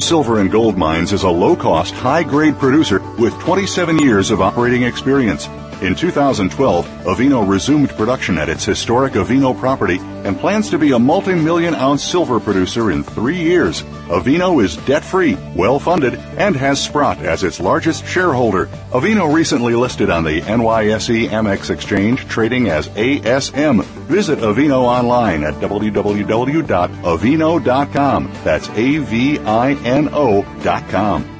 Silver 0.00 0.40
and 0.40 0.50
Gold 0.50 0.76
Mines 0.76 1.12
is 1.12 1.22
a 1.22 1.30
low 1.30 1.54
cost, 1.54 1.94
high 1.94 2.22
grade 2.22 2.58
producer 2.58 3.00
with 3.18 3.38
27 3.40 3.98
years 3.98 4.30
of 4.30 4.40
operating 4.40 4.82
experience. 4.82 5.46
In 5.82 5.94
2012, 5.94 6.86
Avino 7.04 7.48
resumed 7.48 7.88
production 7.90 8.36
at 8.36 8.50
its 8.50 8.66
historic 8.66 9.14
Avino 9.14 9.58
property 9.58 9.96
and 10.24 10.38
plans 10.38 10.68
to 10.68 10.78
be 10.78 10.92
a 10.92 10.98
multi-million 10.98 11.74
ounce 11.74 12.04
silver 12.04 12.38
producer 12.38 12.90
in 12.90 13.02
three 13.02 13.38
years. 13.38 13.80
Avino 14.08 14.62
is 14.62 14.76
debt-free, 14.76 15.38
well-funded, 15.56 16.16
and 16.36 16.54
has 16.54 16.82
Sprott 16.82 17.20
as 17.20 17.44
its 17.44 17.60
largest 17.60 18.04
shareholder. 18.04 18.66
Avino 18.90 19.32
recently 19.32 19.74
listed 19.74 20.10
on 20.10 20.22
the 20.22 20.42
NYSE 20.42 21.30
Amex 21.30 21.70
exchange 21.70 22.28
trading 22.28 22.68
as 22.68 22.88
ASM. 22.90 23.82
Visit 24.06 24.40
Avino 24.40 24.82
online 24.82 25.44
at 25.44 25.54
www.avino.com. 25.54 26.60
That's 28.44 28.68
A-V-I-N-O 28.68 30.42
dot 30.62 30.88
com 30.90 31.39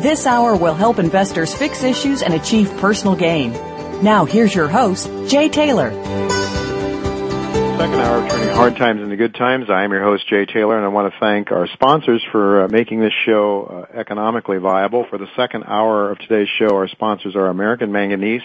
This 0.00 0.26
hour 0.26 0.56
will 0.56 0.72
help 0.72 0.98
investors 0.98 1.54
fix 1.54 1.82
issues 1.82 2.22
and 2.22 2.32
achieve 2.32 2.74
personal 2.78 3.14
gain. 3.14 3.52
Now, 4.02 4.24
here's 4.24 4.54
your 4.54 4.66
host, 4.66 5.10
Jay 5.28 5.50
Taylor. 5.50 5.90
Second 5.90 8.00
hour 8.00 8.24
of 8.24 8.30
Turning 8.30 8.54
Hard 8.54 8.76
Times 8.76 9.02
into 9.02 9.16
Good 9.16 9.34
Times. 9.34 9.66
I 9.68 9.84
am 9.84 9.92
your 9.92 10.02
host, 10.02 10.26
Jay 10.26 10.46
Taylor, 10.46 10.78
and 10.78 10.86
I 10.86 10.88
want 10.88 11.12
to 11.12 11.20
thank 11.20 11.52
our 11.52 11.68
sponsors 11.74 12.24
for 12.32 12.62
uh, 12.62 12.68
making 12.68 13.00
this 13.00 13.12
show 13.26 13.86
uh, 13.92 13.98
economically 13.98 14.56
viable. 14.56 15.04
For 15.10 15.18
the 15.18 15.28
second 15.36 15.64
hour 15.64 16.10
of 16.10 16.18
today's 16.20 16.48
show, 16.58 16.76
our 16.76 16.88
sponsors 16.88 17.36
are 17.36 17.48
American 17.48 17.92
Manganese, 17.92 18.40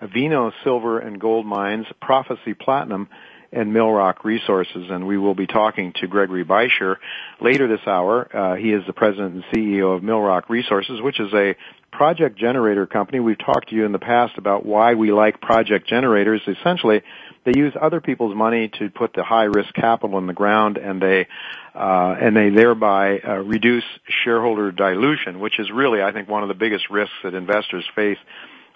Avino 0.00 0.52
Silver 0.62 1.00
and 1.00 1.20
Gold 1.20 1.46
Mines, 1.46 1.86
Prophecy 2.00 2.54
Platinum, 2.54 3.08
and 3.56 3.72
Millrock 3.72 4.22
Resources, 4.22 4.90
and 4.90 5.06
we 5.06 5.16
will 5.16 5.34
be 5.34 5.46
talking 5.46 5.92
to 6.00 6.06
Gregory 6.06 6.44
Beischer 6.44 6.96
later 7.40 7.66
this 7.66 7.86
hour. 7.86 8.28
Uh, 8.36 8.56
he 8.56 8.72
is 8.72 8.84
the 8.86 8.92
president 8.92 9.34
and 9.34 9.44
CEO 9.44 9.96
of 9.96 10.02
Millrock 10.02 10.50
Resources, 10.50 11.00
which 11.00 11.18
is 11.18 11.32
a 11.32 11.56
project 11.90 12.38
generator 12.38 12.86
company. 12.86 13.18
We've 13.18 13.38
talked 13.38 13.70
to 13.70 13.74
you 13.74 13.86
in 13.86 13.92
the 13.92 13.98
past 13.98 14.36
about 14.36 14.66
why 14.66 14.94
we 14.94 15.10
like 15.10 15.40
project 15.40 15.88
generators. 15.88 16.42
Essentially, 16.46 17.02
they 17.44 17.52
use 17.56 17.72
other 17.80 18.02
people's 18.02 18.36
money 18.36 18.70
to 18.78 18.90
put 18.90 19.14
the 19.14 19.24
high 19.24 19.44
risk 19.44 19.72
capital 19.72 20.18
in 20.18 20.26
the 20.26 20.34
ground, 20.34 20.76
and 20.76 21.00
they 21.00 21.26
uh, 21.74 22.16
and 22.20 22.36
they 22.36 22.50
thereby 22.50 23.18
uh, 23.18 23.36
reduce 23.36 23.84
shareholder 24.24 24.70
dilution, 24.70 25.40
which 25.40 25.58
is 25.58 25.70
really, 25.70 26.02
I 26.02 26.12
think, 26.12 26.28
one 26.28 26.42
of 26.42 26.48
the 26.48 26.54
biggest 26.54 26.90
risks 26.90 27.14
that 27.22 27.34
investors 27.34 27.84
face 27.94 28.18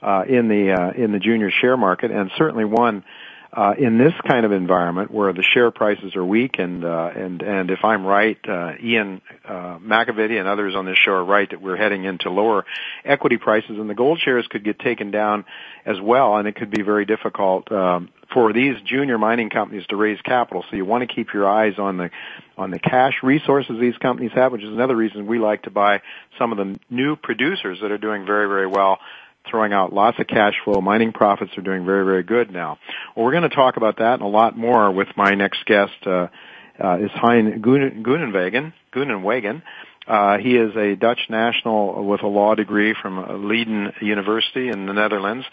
uh, 0.03 0.25
in 0.27 0.49
the 0.49 0.73
uh, 0.73 0.91
in 0.93 1.13
the 1.13 1.19
junior 1.19 1.51
share 1.51 1.77
market, 1.77 2.11
and 2.11 2.31
certainly 2.39 2.65
one 2.65 3.05
uh, 3.53 3.75
in 3.77 3.99
this 3.99 4.13
kind 4.29 4.47
of 4.47 4.53
environment 4.53 5.11
where 5.11 5.33
the 5.33 5.43
share 5.43 5.71
prices 5.73 6.15
are 6.15 6.25
weak 6.25 6.57
and 6.59 6.85
uh, 6.85 7.11
and 7.15 7.43
and 7.43 7.71
if 7.71 7.85
I'm 7.85 8.07
right, 8.07 8.39
uh, 8.49 8.75
Ian 8.83 9.21
uh, 9.45 9.79
McAvity 9.79 10.39
and 10.39 10.47
others 10.47 10.77
on 10.77 10.87
this 10.87 10.97
show 11.05 11.13
are 11.13 11.25
right 11.25 11.51
that 11.51 11.61
we're 11.61 11.77
heading 11.77 12.05
into 12.05 12.31
lower 12.31 12.65
equity 13.05 13.39
prices 13.39 13.71
and 13.71 13.91
the 13.91 13.95
gold 13.95 14.21
shares 14.25 14.47
could 14.49 14.65
get 14.65 14.79
taken 14.79 15.11
down 15.11 15.45
as 15.85 15.97
well, 16.01 16.37
and 16.37 16.47
it 16.47 16.55
could 16.55 16.71
be 16.71 16.83
very 16.83 17.05
difficult 17.05 17.71
um, 17.73 18.11
for 18.33 18.53
these 18.53 18.77
junior 18.85 19.19
mining 19.19 19.51
companies 19.51 19.85
to 19.89 19.97
raise 19.97 20.21
capital. 20.21 20.65
So 20.71 20.77
you 20.77 20.85
want 20.85 21.09
to 21.09 21.13
keep 21.13 21.35
your 21.35 21.49
eyes 21.49 21.75
on 21.77 21.97
the 21.97 22.11
on 22.57 22.71
the 22.71 22.79
cash 22.79 23.15
resources 23.25 23.81
these 23.81 23.97
companies 23.97 24.31
have, 24.35 24.53
which 24.53 24.63
is 24.63 24.69
another 24.69 24.95
reason 24.95 25.27
we 25.27 25.41
like 25.41 25.63
to 25.63 25.71
buy 25.71 26.03
some 26.39 26.53
of 26.53 26.59
the 26.59 26.79
new 26.89 27.17
producers 27.17 27.79
that 27.83 27.91
are 27.91 27.99
doing 27.99 28.27
very 28.27 28.47
very 28.47 28.69
well 28.69 28.99
throwing 29.49 29.73
out 29.73 29.93
lots 29.93 30.19
of 30.19 30.27
cash 30.27 30.55
flow. 30.65 30.81
Mining 30.81 31.13
profits 31.13 31.53
are 31.57 31.63
doing 31.63 31.85
very, 31.85 32.05
very 32.05 32.23
good 32.23 32.53
now. 32.53 32.79
Well, 33.15 33.25
we're 33.25 33.33
going 33.33 33.49
to 33.49 33.55
talk 33.55 33.77
about 33.77 33.99
that 33.99 34.15
and 34.15 34.23
a 34.23 34.29
lot 34.29 34.57
more 34.57 34.91
with 34.91 35.09
my 35.17 35.35
next 35.35 35.65
guest, 35.67 35.93
uh, 36.07 36.29
uh, 36.83 36.99
is 36.99 37.11
Hein 37.15 37.61
Groenewegen. 37.63 38.73
Groenewegen. 38.93 39.63
Uh, 40.07 40.39
he 40.39 40.57
is 40.57 40.75
a 40.77 40.97
Dutch 40.97 41.21
national 41.29 42.05
with 42.05 42.23
a 42.23 42.27
law 42.27 42.55
degree 42.55 42.95
from 43.01 43.49
Leiden 43.49 43.93
University 44.01 44.69
in 44.69 44.87
the 44.87 44.93
Netherlands. 44.93 45.47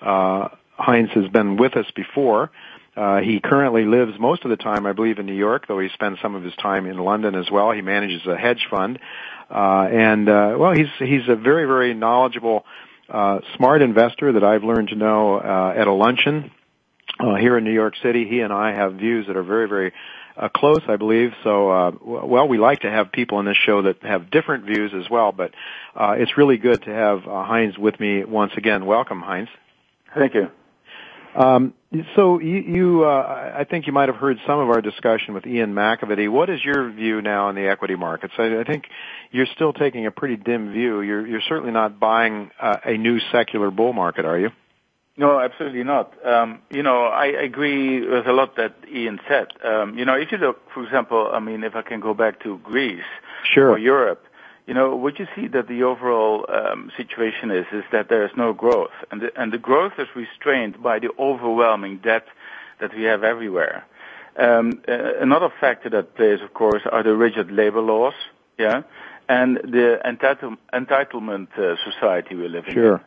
Uh, 0.00 0.48
Heinz 0.76 1.10
has 1.14 1.28
been 1.28 1.56
with 1.56 1.76
us 1.76 1.86
before. 1.96 2.50
Uh, 2.96 3.18
he 3.20 3.40
currently 3.40 3.84
lives 3.84 4.12
most 4.20 4.44
of 4.44 4.50
the 4.50 4.56
time, 4.56 4.86
I 4.86 4.92
believe, 4.92 5.18
in 5.18 5.26
New 5.26 5.34
York, 5.34 5.66
though 5.66 5.80
he 5.80 5.88
spends 5.94 6.20
some 6.20 6.36
of 6.36 6.44
his 6.44 6.54
time 6.56 6.86
in 6.86 6.96
London 6.96 7.34
as 7.34 7.50
well. 7.50 7.72
He 7.72 7.82
manages 7.82 8.24
a 8.26 8.36
hedge 8.36 8.68
fund, 8.70 9.00
uh, 9.50 9.88
and 9.90 10.28
uh, 10.28 10.54
well, 10.56 10.72
he's 10.72 10.86
he's 10.98 11.28
a 11.28 11.34
very 11.34 11.66
very 11.66 11.92
knowledgeable 11.92 12.58
uh, 12.58 12.70
smart 13.56 13.82
investor 13.82 14.32
that 14.32 14.44
I've 14.44 14.64
learned 14.64 14.88
to 14.88 14.96
know 14.96 15.38
uh, 15.38 15.74
at 15.76 15.86
a 15.86 15.92
luncheon 15.92 16.50
uh, 17.18 17.34
here 17.36 17.56
in 17.58 17.64
New 17.64 17.72
York 17.72 17.94
City. 18.02 18.26
He 18.28 18.40
and 18.40 18.52
I 18.52 18.72
have 18.72 18.94
views 18.94 19.26
that 19.26 19.36
are 19.36 19.42
very, 19.42 19.68
very 19.68 19.92
uh, 20.36 20.48
close, 20.48 20.80
I 20.88 20.96
believe. 20.96 21.30
So, 21.42 21.70
uh, 21.70 21.92
well, 22.02 22.48
we 22.48 22.58
like 22.58 22.80
to 22.80 22.90
have 22.90 23.12
people 23.12 23.38
on 23.38 23.44
this 23.44 23.56
show 23.56 23.82
that 23.82 24.02
have 24.02 24.30
different 24.30 24.64
views 24.64 24.92
as 24.94 25.08
well, 25.10 25.32
but 25.32 25.52
uh, 25.94 26.14
it's 26.18 26.36
really 26.36 26.56
good 26.56 26.82
to 26.82 26.90
have 26.90 27.26
uh, 27.26 27.44
Heinz 27.44 27.78
with 27.78 27.98
me 28.00 28.24
once 28.24 28.52
again. 28.56 28.84
Welcome, 28.86 29.20
Heinz. 29.20 29.48
Thank 30.14 30.34
you. 30.34 30.50
I 33.04 33.64
think 33.68 33.86
you 33.86 33.92
might 33.92 34.08
have 34.08 34.16
heard 34.16 34.38
some 34.46 34.58
of 34.58 34.68
our 34.68 34.80
discussion 34.80 35.34
with 35.34 35.46
Ian 35.46 35.74
McAvity. 35.74 36.28
What 36.30 36.50
is 36.50 36.64
your 36.64 36.90
view 36.90 37.22
now 37.22 37.48
on 37.48 37.54
the 37.54 37.68
equity 37.68 37.96
markets? 37.96 38.34
I, 38.38 38.60
I 38.60 38.64
think 38.64 38.84
you're 39.30 39.46
still 39.54 39.72
taking 39.72 40.06
a 40.06 40.10
pretty 40.10 40.36
dim 40.36 40.72
view. 40.72 41.00
You're, 41.00 41.26
you're 41.26 41.42
certainly 41.48 41.72
not 41.72 41.98
buying 41.98 42.50
uh, 42.60 42.76
a 42.84 42.96
new 42.96 43.18
secular 43.32 43.70
bull 43.70 43.92
market, 43.92 44.24
are 44.24 44.38
you? 44.38 44.50
No, 45.16 45.38
absolutely 45.38 45.84
not. 45.84 46.12
Um, 46.26 46.62
you 46.70 46.82
know, 46.82 47.04
I 47.04 47.26
agree 47.26 48.00
with 48.00 48.26
a 48.26 48.32
lot 48.32 48.56
that 48.56 48.74
Ian 48.92 49.20
said. 49.28 49.46
Um, 49.64 49.96
you 49.96 50.04
know, 50.04 50.14
if 50.14 50.32
you 50.32 50.38
look, 50.38 50.58
for 50.72 50.82
example, 50.82 51.30
I 51.32 51.38
mean, 51.38 51.62
if 51.62 51.76
I 51.76 51.82
can 51.82 52.00
go 52.00 52.14
back 52.14 52.42
to 52.42 52.58
Greece 52.64 53.04
sure. 53.54 53.70
or 53.70 53.78
Europe, 53.78 54.24
you 54.66 54.74
know, 54.74 54.96
what 54.96 55.18
you 55.18 55.26
see 55.36 55.46
that 55.48 55.68
the 55.68 55.82
overall 55.82 56.46
um, 56.48 56.90
situation 56.96 57.50
is 57.50 57.66
is 57.72 57.84
that 57.92 58.08
there 58.08 58.24
is 58.24 58.30
no 58.36 58.52
growth, 58.52 58.92
and 59.10 59.20
the, 59.20 59.40
and 59.40 59.52
the 59.52 59.58
growth 59.58 59.92
is 59.98 60.08
restrained 60.14 60.82
by 60.82 60.98
the 60.98 61.10
overwhelming 61.18 61.98
debt 61.98 62.26
that 62.80 62.94
we 62.94 63.02
have 63.04 63.22
everywhere. 63.24 63.84
Um, 64.36 64.82
uh, 64.88 65.16
another 65.20 65.50
factor 65.60 65.90
that 65.90 66.16
plays, 66.16 66.40
of 66.40 66.54
course, 66.54 66.82
are 66.90 67.02
the 67.02 67.14
rigid 67.14 67.52
labor 67.52 67.80
laws, 67.80 68.14
yeah, 68.58 68.82
and 69.28 69.56
the 69.58 70.00
entitle, 70.06 70.56
entitlement 70.72 71.56
uh, 71.58 71.76
society 71.84 72.34
we 72.34 72.48
live 72.48 72.66
in. 72.66 72.74
Sure. 72.74 73.04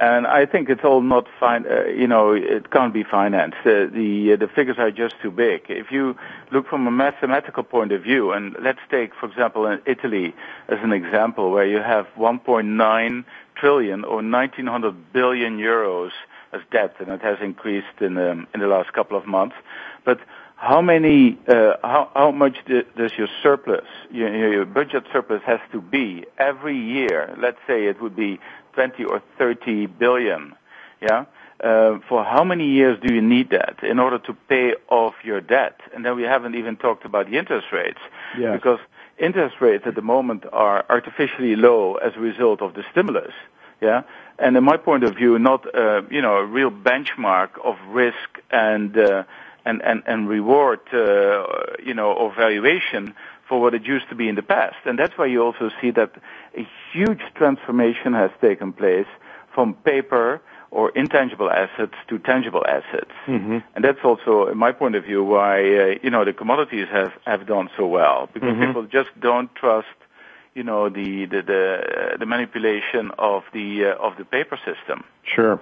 And 0.00 0.26
I 0.26 0.44
think 0.44 0.68
it's 0.70 0.82
all 0.82 1.02
not 1.02 1.26
fine. 1.38 1.66
Uh, 1.70 1.84
you 1.84 2.08
know, 2.08 2.32
it 2.32 2.72
can't 2.72 2.92
be 2.92 3.04
financed. 3.04 3.58
Uh, 3.60 3.86
the 3.86 4.32
uh, 4.32 4.36
the 4.36 4.48
figures 4.48 4.76
are 4.76 4.90
just 4.90 5.14
too 5.22 5.30
big. 5.30 5.66
If 5.68 5.92
you 5.92 6.16
look 6.50 6.66
from 6.66 6.88
a 6.88 6.90
mathematical 6.90 7.62
point 7.62 7.92
of 7.92 8.02
view, 8.02 8.32
and 8.32 8.56
let's 8.60 8.80
take, 8.90 9.14
for 9.14 9.26
example, 9.26 9.66
in 9.66 9.80
Italy 9.86 10.34
as 10.68 10.78
an 10.82 10.92
example, 10.92 11.52
where 11.52 11.66
you 11.66 11.78
have 11.78 12.06
1.9 12.18 13.24
trillion 13.54 14.04
or 14.04 14.16
1900 14.16 15.12
billion 15.12 15.58
euros 15.58 16.10
as 16.52 16.60
debt, 16.72 16.96
and 16.98 17.08
it 17.10 17.22
has 17.22 17.38
increased 17.40 18.00
in 18.00 18.18
um, 18.18 18.48
in 18.52 18.58
the 18.58 18.66
last 18.66 18.92
couple 18.92 19.16
of 19.16 19.26
months. 19.28 19.54
But 20.04 20.18
how 20.56 20.80
many, 20.80 21.38
uh, 21.46 21.74
how, 21.82 22.10
how 22.14 22.30
much 22.30 22.56
does 22.66 23.12
your 23.18 23.28
surplus, 23.42 23.84
your, 24.10 24.52
your 24.52 24.64
budget 24.64 25.04
surplus 25.12 25.42
has 25.44 25.60
to 25.72 25.80
be 25.80 26.24
every 26.38 26.78
year? 26.78 27.36
Let's 27.38 27.58
say 27.66 27.86
it 27.86 28.00
would 28.00 28.16
be 28.16 28.40
20 28.74 29.04
or 29.04 29.22
30 29.38 29.86
billion. 29.86 30.54
Yeah. 31.00 31.26
uh, 31.62 31.98
for 32.08 32.24
how 32.24 32.44
many 32.44 32.68
years 32.68 32.98
do 33.00 33.14
you 33.14 33.22
need 33.22 33.50
that 33.50 33.82
in 33.82 33.98
order 33.98 34.18
to 34.18 34.34
pay 34.48 34.74
off 34.88 35.14
your 35.24 35.40
debt? 35.40 35.80
And 35.94 36.04
then 36.04 36.16
we 36.16 36.22
haven't 36.22 36.54
even 36.54 36.76
talked 36.76 37.04
about 37.04 37.30
the 37.30 37.38
interest 37.38 37.68
rates. 37.72 38.00
Yes. 38.38 38.54
Because 38.54 38.80
interest 39.18 39.56
rates 39.60 39.84
at 39.86 39.94
the 39.94 40.02
moment 40.02 40.44
are 40.52 40.84
artificially 40.88 41.56
low 41.56 41.94
as 41.94 42.12
a 42.16 42.20
result 42.20 42.60
of 42.60 42.74
the 42.74 42.84
stimulus. 42.90 43.32
Yeah. 43.80 44.02
And 44.38 44.56
in 44.56 44.64
my 44.64 44.76
point 44.76 45.04
of 45.04 45.14
view, 45.14 45.38
not, 45.38 45.72
uh, 45.74 46.02
you 46.10 46.20
know, 46.20 46.36
a 46.36 46.44
real 46.44 46.70
benchmark 46.70 47.50
of 47.62 47.76
risk 47.88 48.40
and, 48.50 48.96
uh, 48.98 49.24
and, 49.64 49.80
and, 49.82 50.02
and 50.06 50.28
reward, 50.28 50.80
uh, 50.92 51.46
you 51.82 51.94
know, 51.94 52.12
or 52.12 52.34
valuation 52.34 53.14
for 53.48 53.60
what 53.60 53.74
it 53.74 53.84
used 53.84 54.08
to 54.08 54.14
be 54.14 54.28
in 54.28 54.34
the 54.34 54.42
past. 54.42 54.76
And 54.84 54.98
that's 54.98 55.16
why 55.18 55.26
you 55.26 55.42
also 55.42 55.70
see 55.80 55.90
that 55.92 56.12
a 56.56 56.66
huge 56.92 57.20
transformation 57.34 58.12
has 58.14 58.30
taken 58.40 58.72
place 58.72 59.06
from 59.54 59.74
paper 59.74 60.40
or 60.70 60.90
intangible 60.90 61.50
assets 61.50 61.94
to 62.08 62.18
tangible 62.18 62.64
assets. 62.66 63.12
Mm-hmm. 63.26 63.58
And 63.74 63.84
that's 63.84 64.00
also, 64.04 64.48
in 64.48 64.58
my 64.58 64.72
point 64.72 64.96
of 64.96 65.04
view, 65.04 65.22
why, 65.22 65.58
uh, 65.60 65.94
you 66.02 66.10
know, 66.10 66.24
the 66.24 66.32
commodities 66.32 66.88
have, 66.90 67.12
have 67.26 67.46
done 67.46 67.70
so 67.76 67.86
well. 67.86 68.28
Because 68.32 68.54
Mhm. 68.54 68.66
people 68.66 68.82
just 68.84 69.10
don't 69.20 69.54
trust, 69.54 69.86
you 70.54 70.64
know, 70.64 70.88
the, 70.88 71.26
the, 71.26 71.42
the, 71.42 72.16
the 72.18 72.26
manipulation 72.26 73.12
of 73.18 73.44
the, 73.52 73.84
uh, 73.84 74.06
of 74.06 74.16
the 74.16 74.24
paper 74.24 74.58
system. 74.64 75.04
Sure. 75.22 75.60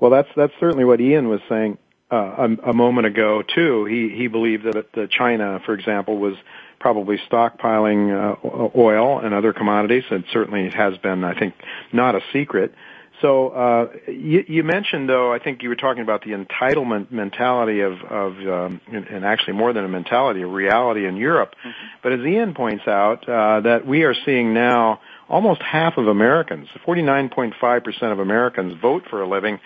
Well, 0.00 0.10
that's 0.10 0.28
that's 0.34 0.52
certainly 0.58 0.84
what 0.84 1.00
Ian 1.00 1.28
was 1.28 1.40
saying 1.48 1.78
uh, 2.10 2.16
a, 2.64 2.70
a 2.70 2.72
moment 2.72 3.06
ago 3.06 3.42
too. 3.42 3.84
He 3.84 4.08
he 4.08 4.26
believed 4.26 4.64
that 4.64 4.98
uh, 4.98 5.06
China, 5.06 5.60
for 5.64 5.74
example, 5.74 6.18
was 6.18 6.34
probably 6.82 7.16
stockpiling 7.30 8.10
uh, 8.10 8.70
oil 8.76 9.20
and 9.20 9.32
other 9.32 9.52
commodities, 9.52 10.02
It 10.10 10.24
certainly 10.32 10.68
has 10.70 10.98
been, 10.98 11.22
I 11.22 11.38
think, 11.38 11.54
not 11.92 12.16
a 12.16 12.20
secret. 12.32 12.74
So 13.20 13.50
uh, 13.50 13.92
you, 14.08 14.44
you 14.48 14.64
mentioned, 14.64 15.08
though, 15.08 15.32
I 15.32 15.38
think 15.38 15.62
you 15.62 15.68
were 15.68 15.76
talking 15.76 16.02
about 16.02 16.24
the 16.24 16.32
entitlement 16.32 17.12
mentality 17.12 17.80
of, 17.80 17.92
of 18.02 18.32
um, 18.32 18.80
and 18.92 19.06
and 19.06 19.24
actually 19.24 19.52
more 19.52 19.72
than 19.72 19.84
a 19.84 19.88
mentality, 19.88 20.42
a 20.42 20.46
reality 20.48 21.06
in 21.06 21.16
Europe. 21.16 21.54
But 22.02 22.14
as 22.14 22.20
Ian 22.20 22.52
points 22.52 22.88
out, 22.88 23.28
uh, 23.28 23.60
that 23.60 23.86
we 23.86 24.02
are 24.02 24.14
seeing 24.26 24.52
now 24.52 25.00
almost 25.28 25.62
half 25.62 25.98
of 25.98 26.08
Americans, 26.08 26.66
49.5% 26.84 28.12
of 28.12 28.18
Americans 28.18 28.74
vote 28.82 29.04
for 29.08 29.22
a 29.22 29.28
living, 29.28 29.60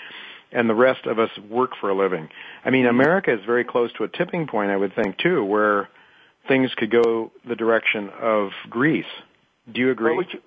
and 0.53 0.69
the 0.69 0.75
rest 0.75 1.07
of 1.07 1.19
us 1.19 1.31
work 1.49 1.71
for 1.81 1.89
a 1.89 1.95
living. 1.97 2.29
I 2.63 2.69
mean, 2.69 2.85
America 2.85 3.33
is 3.33 3.41
very 3.47 3.65
close 3.65 3.91
to 3.95 4.05
a 4.05 4.09
tipping 4.09 4.47
point, 4.47 4.71
I 4.71 4.77
would 4.77 4.95
think, 4.95 5.17
too, 5.17 5.43
where 5.43 5.89
things 6.49 6.75
could 6.75 6.91
go 6.91 7.33
the 7.47 7.57
direction 7.57 8.11
of 8.21 8.51
Greece. 8.69 9.05
Do 9.73 9.81
you 9.81 9.91
agree? 9.91 10.11
Well, 10.11 10.17
what, 10.17 10.33
you, 10.33 10.41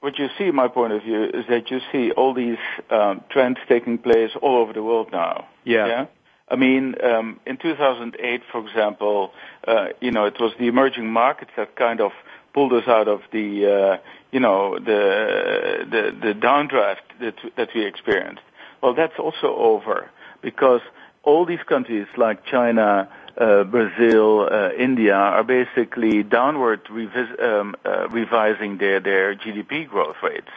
what 0.00 0.18
you 0.18 0.28
see, 0.38 0.50
my 0.50 0.68
point 0.68 0.92
of 0.92 1.02
view, 1.02 1.24
is 1.24 1.46
that 1.48 1.70
you 1.70 1.80
see 1.92 2.10
all 2.12 2.34
these 2.34 2.58
um, 2.90 3.24
trends 3.30 3.58
taking 3.68 3.98
place 3.98 4.30
all 4.40 4.58
over 4.58 4.72
the 4.72 4.82
world 4.82 5.08
now. 5.12 5.48
Yeah. 5.64 5.86
Yeah. 5.86 6.06
I 6.48 6.54
mean, 6.54 6.94
um, 7.02 7.40
in 7.44 7.56
2008, 7.56 8.42
for 8.52 8.66
example, 8.66 9.32
uh, 9.66 9.86
you 10.00 10.12
know, 10.12 10.26
it 10.26 10.38
was 10.38 10.52
the 10.58 10.68
emerging 10.68 11.08
markets 11.08 11.50
that 11.56 11.74
kind 11.74 12.00
of 12.00 12.12
pulled 12.54 12.72
us 12.72 12.86
out 12.86 13.08
of 13.08 13.22
the, 13.32 13.66
uh, 13.66 13.96
you 14.30 14.38
know, 14.38 14.78
the 14.78 15.86
the, 15.90 16.16
the 16.20 16.34
downdraft 16.34 17.06
that 17.20 17.34
that 17.56 17.70
we 17.74 17.84
experienced. 17.84 18.42
Well, 18.80 18.94
that's 18.94 19.18
also 19.18 19.56
over 19.56 20.08
because 20.40 20.82
all 21.24 21.44
these 21.44 21.62
countries 21.68 22.06
like 22.16 22.46
China, 22.46 23.08
uh, 23.38 23.64
Brazil, 23.64 24.48
uh, 24.50 24.70
India 24.72 25.14
are 25.14 25.44
basically 25.44 26.22
downward 26.22 26.84
revis- 26.86 27.42
um, 27.42 27.74
uh, 27.84 28.08
revising 28.08 28.78
their 28.78 29.00
their 29.00 29.34
GDP 29.34 29.88
growth 29.88 30.16
rates. 30.22 30.50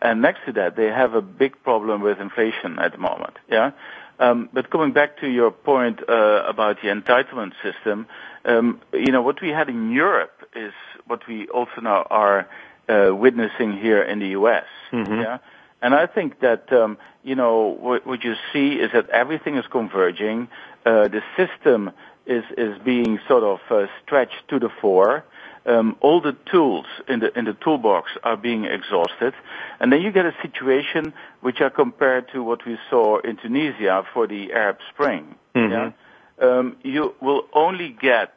And 0.00 0.20
next 0.20 0.40
to 0.46 0.52
that, 0.52 0.74
they 0.76 0.86
have 0.86 1.14
a 1.14 1.22
big 1.22 1.62
problem 1.62 2.00
with 2.02 2.18
inflation 2.20 2.78
at 2.78 2.92
the 2.92 2.98
moment. 2.98 3.34
Yeah. 3.48 3.70
Um, 4.18 4.48
but 4.52 4.70
coming 4.70 4.92
back 4.92 5.18
to 5.18 5.28
your 5.28 5.50
point 5.50 6.00
uh, 6.08 6.44
about 6.46 6.80
the 6.82 6.88
entitlement 6.88 7.52
system, 7.62 8.06
um, 8.44 8.80
you 8.92 9.10
know 9.12 9.22
what 9.22 9.40
we 9.40 9.50
had 9.50 9.68
in 9.68 9.90
Europe 9.92 10.32
is 10.54 10.72
what 11.06 11.26
we 11.26 11.48
also 11.48 11.80
now 11.80 12.06
are 12.10 12.48
uh, 12.88 13.14
witnessing 13.14 13.72
here 13.76 14.02
in 14.02 14.18
the 14.18 14.28
U.S. 14.28 14.66
Mhm. 14.92 15.22
Yeah, 15.22 15.38
and 15.80 15.94
I 15.94 16.06
think 16.06 16.40
that 16.40 16.72
um, 16.72 16.98
you 17.22 17.34
know 17.34 17.76
what, 17.80 18.06
what 18.06 18.22
you 18.24 18.34
see 18.52 18.74
is 18.74 18.92
that 18.92 19.08
everything 19.10 19.56
is 19.56 19.66
converging. 19.70 20.48
Uh, 20.84 21.06
the 21.08 21.22
system 21.36 21.92
is 22.26 22.44
is 22.56 22.78
being 22.84 23.18
sort 23.28 23.42
of 23.44 23.60
uh, 23.70 23.86
stretched 24.04 24.48
to 24.48 24.58
the 24.58 24.68
fore. 24.80 25.24
Um, 25.64 25.96
all 26.00 26.20
the 26.20 26.36
tools 26.50 26.86
in 27.08 27.20
the 27.20 27.36
in 27.38 27.44
the 27.44 27.52
toolbox 27.54 28.10
are 28.24 28.36
being 28.36 28.64
exhausted, 28.64 29.32
and 29.78 29.92
then 29.92 30.02
you 30.02 30.10
get 30.10 30.26
a 30.26 30.34
situation 30.42 31.12
which 31.40 31.60
are 31.60 31.70
compared 31.70 32.30
to 32.32 32.42
what 32.42 32.66
we 32.66 32.78
saw 32.90 33.18
in 33.20 33.36
Tunisia 33.36 34.04
for 34.12 34.26
the 34.26 34.52
Arab 34.52 34.78
Spring. 34.92 35.36
Mhm. 35.54 35.70
Yeah, 35.70 36.46
um, 36.46 36.76
you 36.82 37.14
will 37.20 37.46
only 37.52 37.90
get 37.90 38.34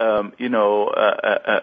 um, 0.00 0.34
you 0.36 0.50
know 0.50 0.88
a, 0.88 1.08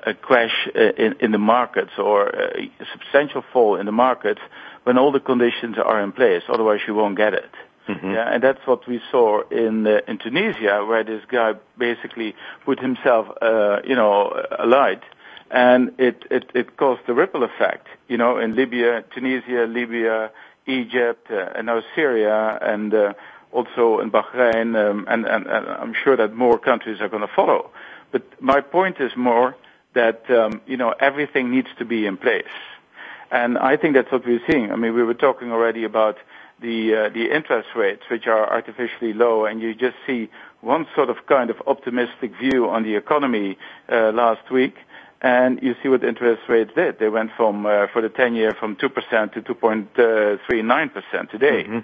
a, 0.07 0.11
a 0.11 0.13
crash 0.15 0.67
in, 0.73 1.15
in 1.19 1.31
the 1.31 1.37
markets 1.37 1.91
or 1.99 2.29
a 2.29 2.71
substantial 2.91 3.43
fall 3.53 3.75
in 3.75 3.85
the 3.85 3.91
markets 3.91 4.41
when 4.83 4.97
all 4.97 5.11
the 5.11 5.19
conditions 5.19 5.77
are 5.77 6.01
in 6.01 6.11
place. 6.11 6.43
Otherwise, 6.49 6.79
you 6.87 6.95
won't 6.95 7.17
get 7.17 7.33
it. 7.33 7.51
Mhm. 7.87 8.13
Yeah, 8.13 8.33
and 8.33 8.41
that's 8.41 8.65
what 8.65 8.87
we 8.87 9.01
saw 9.11 9.41
in 9.49 9.85
uh, 9.85 9.99
in 10.07 10.17
Tunisia, 10.17 10.85
where 10.85 11.03
this 11.03 11.23
guy 11.27 11.55
basically 11.77 12.33
put 12.63 12.79
himself, 12.79 13.27
uh, 13.41 13.81
you 13.83 13.95
know, 13.95 14.31
alight, 14.57 15.03
and 15.51 15.91
it, 15.97 16.23
it 16.31 16.45
it 16.53 16.77
caused 16.77 17.01
a 17.09 17.13
ripple 17.13 17.43
effect. 17.43 17.87
You 18.07 18.17
know, 18.17 18.37
in 18.37 18.55
Libya, 18.55 19.03
Tunisia, 19.13 19.65
Libya, 19.67 20.31
Egypt, 20.65 21.27
uh, 21.29 21.49
and 21.55 21.65
now 21.65 21.81
Syria, 21.93 22.57
and 22.61 22.93
uh, 22.93 23.13
also 23.51 23.99
in 23.99 24.11
Bahrain, 24.11 24.75
um, 24.77 25.05
and, 25.09 25.25
and, 25.25 25.45
and 25.45 25.67
I'm 25.67 25.93
sure 25.93 26.15
that 26.15 26.33
more 26.33 26.57
countries 26.57 27.01
are 27.01 27.09
going 27.09 27.21
to 27.27 27.33
follow. 27.35 27.69
But 28.11 28.23
my 28.41 28.61
point 28.61 28.99
is 29.01 29.11
more 29.17 29.55
that 29.93 30.29
um, 30.31 30.61
you 30.65 30.77
know 30.77 30.93
everything 30.99 31.51
needs 31.51 31.67
to 31.79 31.85
be 31.85 32.05
in 32.05 32.15
place, 32.15 32.55
and 33.29 33.57
I 33.57 33.75
think 33.75 33.95
that's 33.95 34.11
what 34.11 34.25
we're 34.25 34.41
seeing. 34.49 34.71
I 34.71 34.77
mean, 34.77 34.93
we 34.93 35.03
were 35.03 35.13
talking 35.13 35.51
already 35.51 35.83
about 35.83 36.17
the 36.61 36.95
uh, 36.95 37.09
the 37.09 37.33
interest 37.35 37.69
rates, 37.75 38.03
which 38.09 38.27
are 38.27 38.49
artificially 38.49 39.13
low, 39.13 39.45
and 39.45 39.61
you 39.61 39.73
just 39.73 39.95
see 40.07 40.29
one 40.61 40.87
sort 40.95 41.09
of 41.09 41.17
kind 41.27 41.49
of 41.49 41.57
optimistic 41.67 42.31
view 42.39 42.69
on 42.69 42.83
the 42.83 42.95
economy 42.95 43.57
uh, 43.91 44.11
last 44.13 44.49
week, 44.51 44.75
and 45.21 45.61
you 45.61 45.75
see 45.81 45.89
what 45.89 46.03
interest 46.03 46.43
rates 46.47 46.71
did. 46.75 46.99
They 46.99 47.09
went 47.09 47.31
from 47.35 47.65
uh, 47.65 47.87
for 47.91 48.01
the 48.01 48.09
10 48.09 48.35
year 48.35 48.53
from 48.59 48.75
2% 48.75 49.33
to 49.33 49.41
2.39% 49.41 51.29
today. 51.29 51.63
Mhm. 51.65 51.83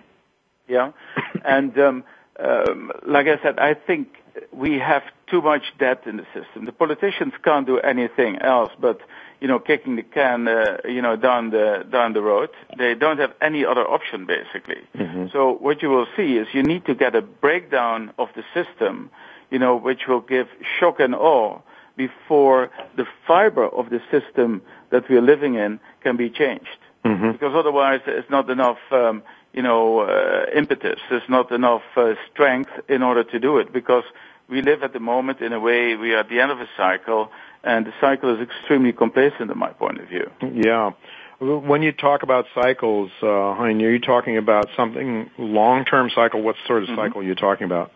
Yeah, 0.67 0.91
and 1.45 1.77
um, 1.79 2.03
um, 2.39 2.91
like 3.05 3.27
I 3.27 3.41
said, 3.41 3.59
I 3.59 3.73
think 3.73 4.07
we 4.51 4.79
have 4.79 5.03
too 5.27 5.41
much 5.41 5.63
debt 5.77 6.03
in 6.05 6.17
the 6.17 6.25
system. 6.33 6.65
The 6.65 6.71
politicians 6.71 7.33
can't 7.43 7.65
do 7.65 7.79
anything 7.79 8.37
else 8.41 8.71
but 8.79 8.99
you 9.41 9.47
know 9.47 9.59
kicking 9.59 9.95
the 9.95 10.03
can 10.03 10.47
uh, 10.47 10.77
you 10.85 11.01
know 11.01 11.15
down 11.15 11.49
the 11.51 11.85
down 11.89 12.13
the 12.13 12.21
road. 12.21 12.49
They 12.77 12.93
don't 12.95 13.19
have 13.19 13.33
any 13.41 13.65
other 13.65 13.85
option 13.87 14.25
basically. 14.25 14.81
Mhm. 14.97 15.31
So 15.31 15.53
what 15.53 15.81
you 15.81 15.89
will 15.89 16.07
see 16.15 16.37
is 16.37 16.47
you 16.53 16.63
need 16.63 16.85
to 16.85 16.95
get 16.95 17.15
a 17.15 17.21
breakdown 17.21 18.11
of 18.17 18.29
the 18.35 18.43
system, 18.53 19.09
you 19.49 19.59
know, 19.59 19.75
which 19.75 20.07
will 20.07 20.21
give 20.21 20.47
shock 20.79 20.99
and 20.99 21.15
awe 21.15 21.59
before 21.95 22.69
the 22.95 23.05
fiber 23.27 23.65
of 23.65 23.89
the 23.89 24.01
system 24.11 24.61
that 24.89 25.07
we 25.09 25.17
are 25.17 25.21
living 25.33 25.55
in 25.55 25.79
can 26.03 26.15
be 26.15 26.29
changed. 26.29 26.79
Mhm. 27.05 27.33
Because 27.33 27.53
otherwise, 27.55 28.01
there's 28.05 28.29
not 28.29 28.49
enough, 28.49 28.79
um, 28.91 29.21
you 29.53 29.61
know, 29.61 29.99
uh, 29.99 30.45
impetus. 30.53 30.99
There's 31.09 31.29
not 31.29 31.51
enough 31.51 31.83
uh, 31.97 32.15
strength 32.31 32.71
in 32.87 33.03
order 33.03 33.23
to 33.23 33.39
do 33.39 33.57
it. 33.57 33.71
Because 33.71 34.03
we 34.49 34.61
live 34.61 34.83
at 34.83 34.93
the 34.93 34.99
moment 34.99 35.41
in 35.41 35.53
a 35.53 35.59
way 35.59 35.95
we 35.95 36.13
are 36.13 36.19
at 36.19 36.29
the 36.29 36.39
end 36.39 36.51
of 36.51 36.59
a 36.59 36.67
cycle, 36.75 37.31
and 37.63 37.85
the 37.85 37.93
cycle 38.01 38.33
is 38.35 38.41
extremely 38.41 38.91
complacent, 38.91 39.51
in 39.51 39.57
my 39.57 39.69
point 39.69 39.99
of 40.01 40.07
view. 40.07 40.29
Yeah. 40.41 40.91
When 41.39 41.81
you 41.83 41.91
talk 41.93 42.23
about 42.23 42.45
cycles, 42.53 43.11
uh, 43.21 43.53
Hein, 43.53 43.81
are 43.81 43.91
you 43.91 43.99
talking 43.99 44.37
about 44.37 44.67
something 44.75 45.29
long-term 45.37 46.09
cycle? 46.13 46.41
What 46.41 46.55
sort 46.67 46.83
of 46.83 46.89
Mhm. 46.89 46.95
cycle 46.95 47.21
are 47.21 47.23
you 47.23 47.35
talking 47.35 47.65
about? 47.65 47.91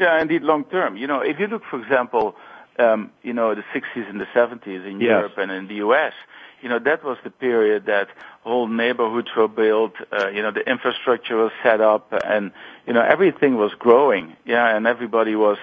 Yeah, 0.00 0.20
indeed, 0.20 0.42
long 0.42 0.64
term. 0.64 0.96
You 0.96 1.06
know, 1.06 1.20
if 1.20 1.38
you 1.38 1.46
look, 1.46 1.64
for 1.64 1.78
example, 1.78 2.36
um, 2.78 3.10
you 3.22 3.32
know, 3.32 3.54
the 3.54 3.64
60s 3.72 4.08
and 4.08 4.20
the 4.20 4.26
70s 4.32 4.84
in 4.84 5.00
Yes. 5.00 5.08
Europe 5.10 5.38
and 5.38 5.50
in 5.50 5.66
the 5.68 5.74
U.S., 5.76 6.12
you 6.60 6.68
know, 6.68 6.78
that 6.80 7.04
was 7.04 7.18
the 7.22 7.30
period 7.30 7.86
that 7.86 8.08
whole 8.42 8.66
neighborhoods 8.66 9.28
were 9.36 9.48
built, 9.48 9.94
uh, 10.12 10.28
you 10.28 10.42
know, 10.42 10.50
the 10.50 10.68
infrastructure 10.68 11.36
was 11.36 11.52
set 11.62 11.80
up 11.80 12.12
and, 12.24 12.50
you 12.86 12.92
know, 12.92 13.00
everything 13.02 13.56
was 13.56 13.72
growing, 13.74 14.36
yeah, 14.44 14.74
and 14.76 14.86
everybody 14.86 15.36
was 15.36 15.58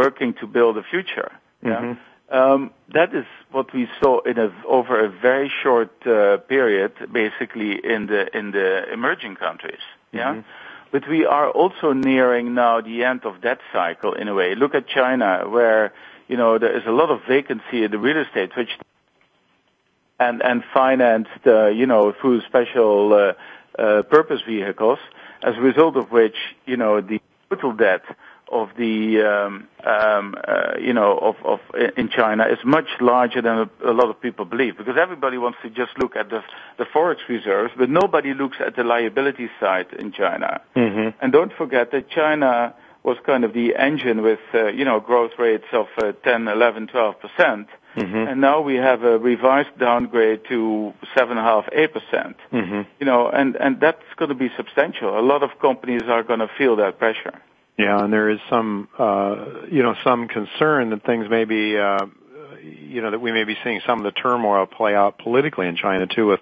working 0.00 0.30
to 0.40 0.46
build 0.56 0.74
a 0.82 0.84
future, 0.92 1.30
yeah. 1.70 1.80
Mhm. 1.82 1.96
Um, 2.40 2.60
that 2.98 3.10
is 3.20 3.26
what 3.56 3.68
we 3.76 3.82
saw 4.00 4.14
in 4.30 4.36
a, 4.46 4.48
over 4.76 4.94
a 5.08 5.10
very 5.28 5.50
short 5.62 5.92
uh, 6.06 6.12
period, 6.54 6.92
basically 7.22 7.72
in 7.94 8.00
the 8.12 8.22
in 8.38 8.46
the 8.58 8.68
emerging 8.96 9.34
countries. 9.46 9.84
Yeah, 10.20 10.32
Mhm. 10.34 10.44
but 10.94 11.02
we 11.14 11.20
are 11.36 11.48
also 11.60 11.88
nearing 12.10 12.46
now 12.64 12.74
the 12.90 12.98
end 13.10 13.20
of 13.30 13.34
that 13.46 13.58
cycle 13.76 14.12
in 14.20 14.26
a 14.32 14.34
way. 14.40 14.48
Look 14.62 14.74
at 14.80 14.84
China, 14.98 15.30
where 15.56 15.82
you 16.30 16.36
know 16.40 16.50
there 16.62 16.74
is 16.78 16.84
a 16.92 16.94
lot 17.00 17.10
of 17.14 17.18
vacancy 17.36 17.78
in 17.84 17.90
the 17.94 18.00
real 18.06 18.20
estate, 18.26 18.50
which 18.60 18.72
and 20.26 20.36
and 20.50 20.58
financed, 20.80 21.42
uh, 21.46 21.66
you 21.80 21.86
know, 21.92 22.12
through 22.18 22.40
special 22.52 22.94
uh, 23.12 23.82
uh, 23.82 24.02
purpose 24.16 24.40
vehicles. 24.54 25.00
as 25.50 25.54
a 25.56 25.60
result 25.60 25.96
of 25.96 26.06
which, 26.18 26.36
you 26.66 26.76
know, 26.82 27.00
the 27.00 27.18
total 27.50 27.72
debt 27.72 28.04
of 28.52 28.68
the 28.76 29.22
um, 29.22 29.66
um, 29.84 30.34
uh, 30.46 30.78
you 30.78 30.92
know 30.92 31.18
of, 31.18 31.36
of 31.44 31.60
in 31.96 32.08
China 32.10 32.44
is 32.44 32.58
much 32.64 32.88
larger 33.00 33.40
than 33.40 33.58
a, 33.58 33.90
a, 33.90 33.94
lot 33.94 34.10
of 34.10 34.20
people 34.20 34.44
believe 34.44 34.76
because 34.76 34.96
everybody 35.00 35.38
wants 35.38 35.58
to 35.62 35.70
just 35.70 35.98
look 35.98 36.14
at 36.16 36.28
the 36.28 36.42
the 36.78 36.84
forex 36.84 37.16
reserves, 37.28 37.72
but 37.76 37.88
nobody 37.88 38.34
looks 38.34 38.58
at 38.64 38.76
the 38.76 38.84
liability 38.84 39.48
side 39.58 39.86
in 39.98 40.12
China. 40.12 40.60
Mm-hmm. 40.76 41.16
And 41.20 41.32
don't 41.32 41.52
forget 41.54 41.90
that 41.92 42.10
China 42.10 42.74
was 43.02 43.16
kind 43.26 43.44
of 43.44 43.52
the 43.52 43.74
engine 43.74 44.22
with 44.22 44.40
uh, 44.54 44.66
you 44.66 44.84
know 44.84 45.00
growth 45.00 45.32
rates 45.38 45.66
of 45.72 45.86
uh, 45.98 46.12
10, 46.24 46.48
11, 46.48 46.88
12 46.88 47.14
percent. 47.20 47.68
Mm-hmm. 47.96 48.28
And 48.28 48.40
now 48.40 48.60
we 48.60 48.76
have 48.76 49.02
a 49.02 49.18
revised 49.18 49.78
downgrade 49.78 50.42
to 50.48 50.94
seven 51.14 51.36
and 51.36 51.40
a 51.40 51.42
half, 51.42 51.64
eight 51.72 51.92
percent. 51.92 52.36
Mm-hmm. 52.52 52.82
You 53.00 53.06
know, 53.06 53.28
and 53.28 53.56
and 53.56 53.80
that's 53.80 54.04
going 54.16 54.28
to 54.28 54.34
be 54.34 54.50
substantial. 54.56 55.18
A 55.18 55.20
lot 55.20 55.42
of 55.42 55.50
companies 55.60 56.02
are 56.06 56.22
going 56.22 56.40
to 56.40 56.50
feel 56.58 56.76
that 56.76 56.98
pressure. 56.98 57.40
Yeah, 57.78 58.04
and 58.04 58.12
there 58.12 58.30
is 58.30 58.38
some, 58.50 58.88
uh, 58.98 59.66
you 59.70 59.82
know, 59.82 59.94
some 60.04 60.28
concern 60.28 60.90
that 60.90 61.04
things 61.04 61.28
may 61.30 61.44
be, 61.44 61.76
uh, 61.76 62.06
you 62.62 63.00
know, 63.00 63.10
that 63.10 63.20
we 63.20 63.32
may 63.32 63.44
be 63.44 63.56
seeing 63.64 63.80
some 63.86 63.98
of 63.98 64.04
the 64.04 64.12
turmoil 64.12 64.66
play 64.66 64.94
out 64.94 65.18
politically 65.18 65.66
in 65.66 65.76
China 65.76 66.06
too, 66.06 66.26
with 66.26 66.40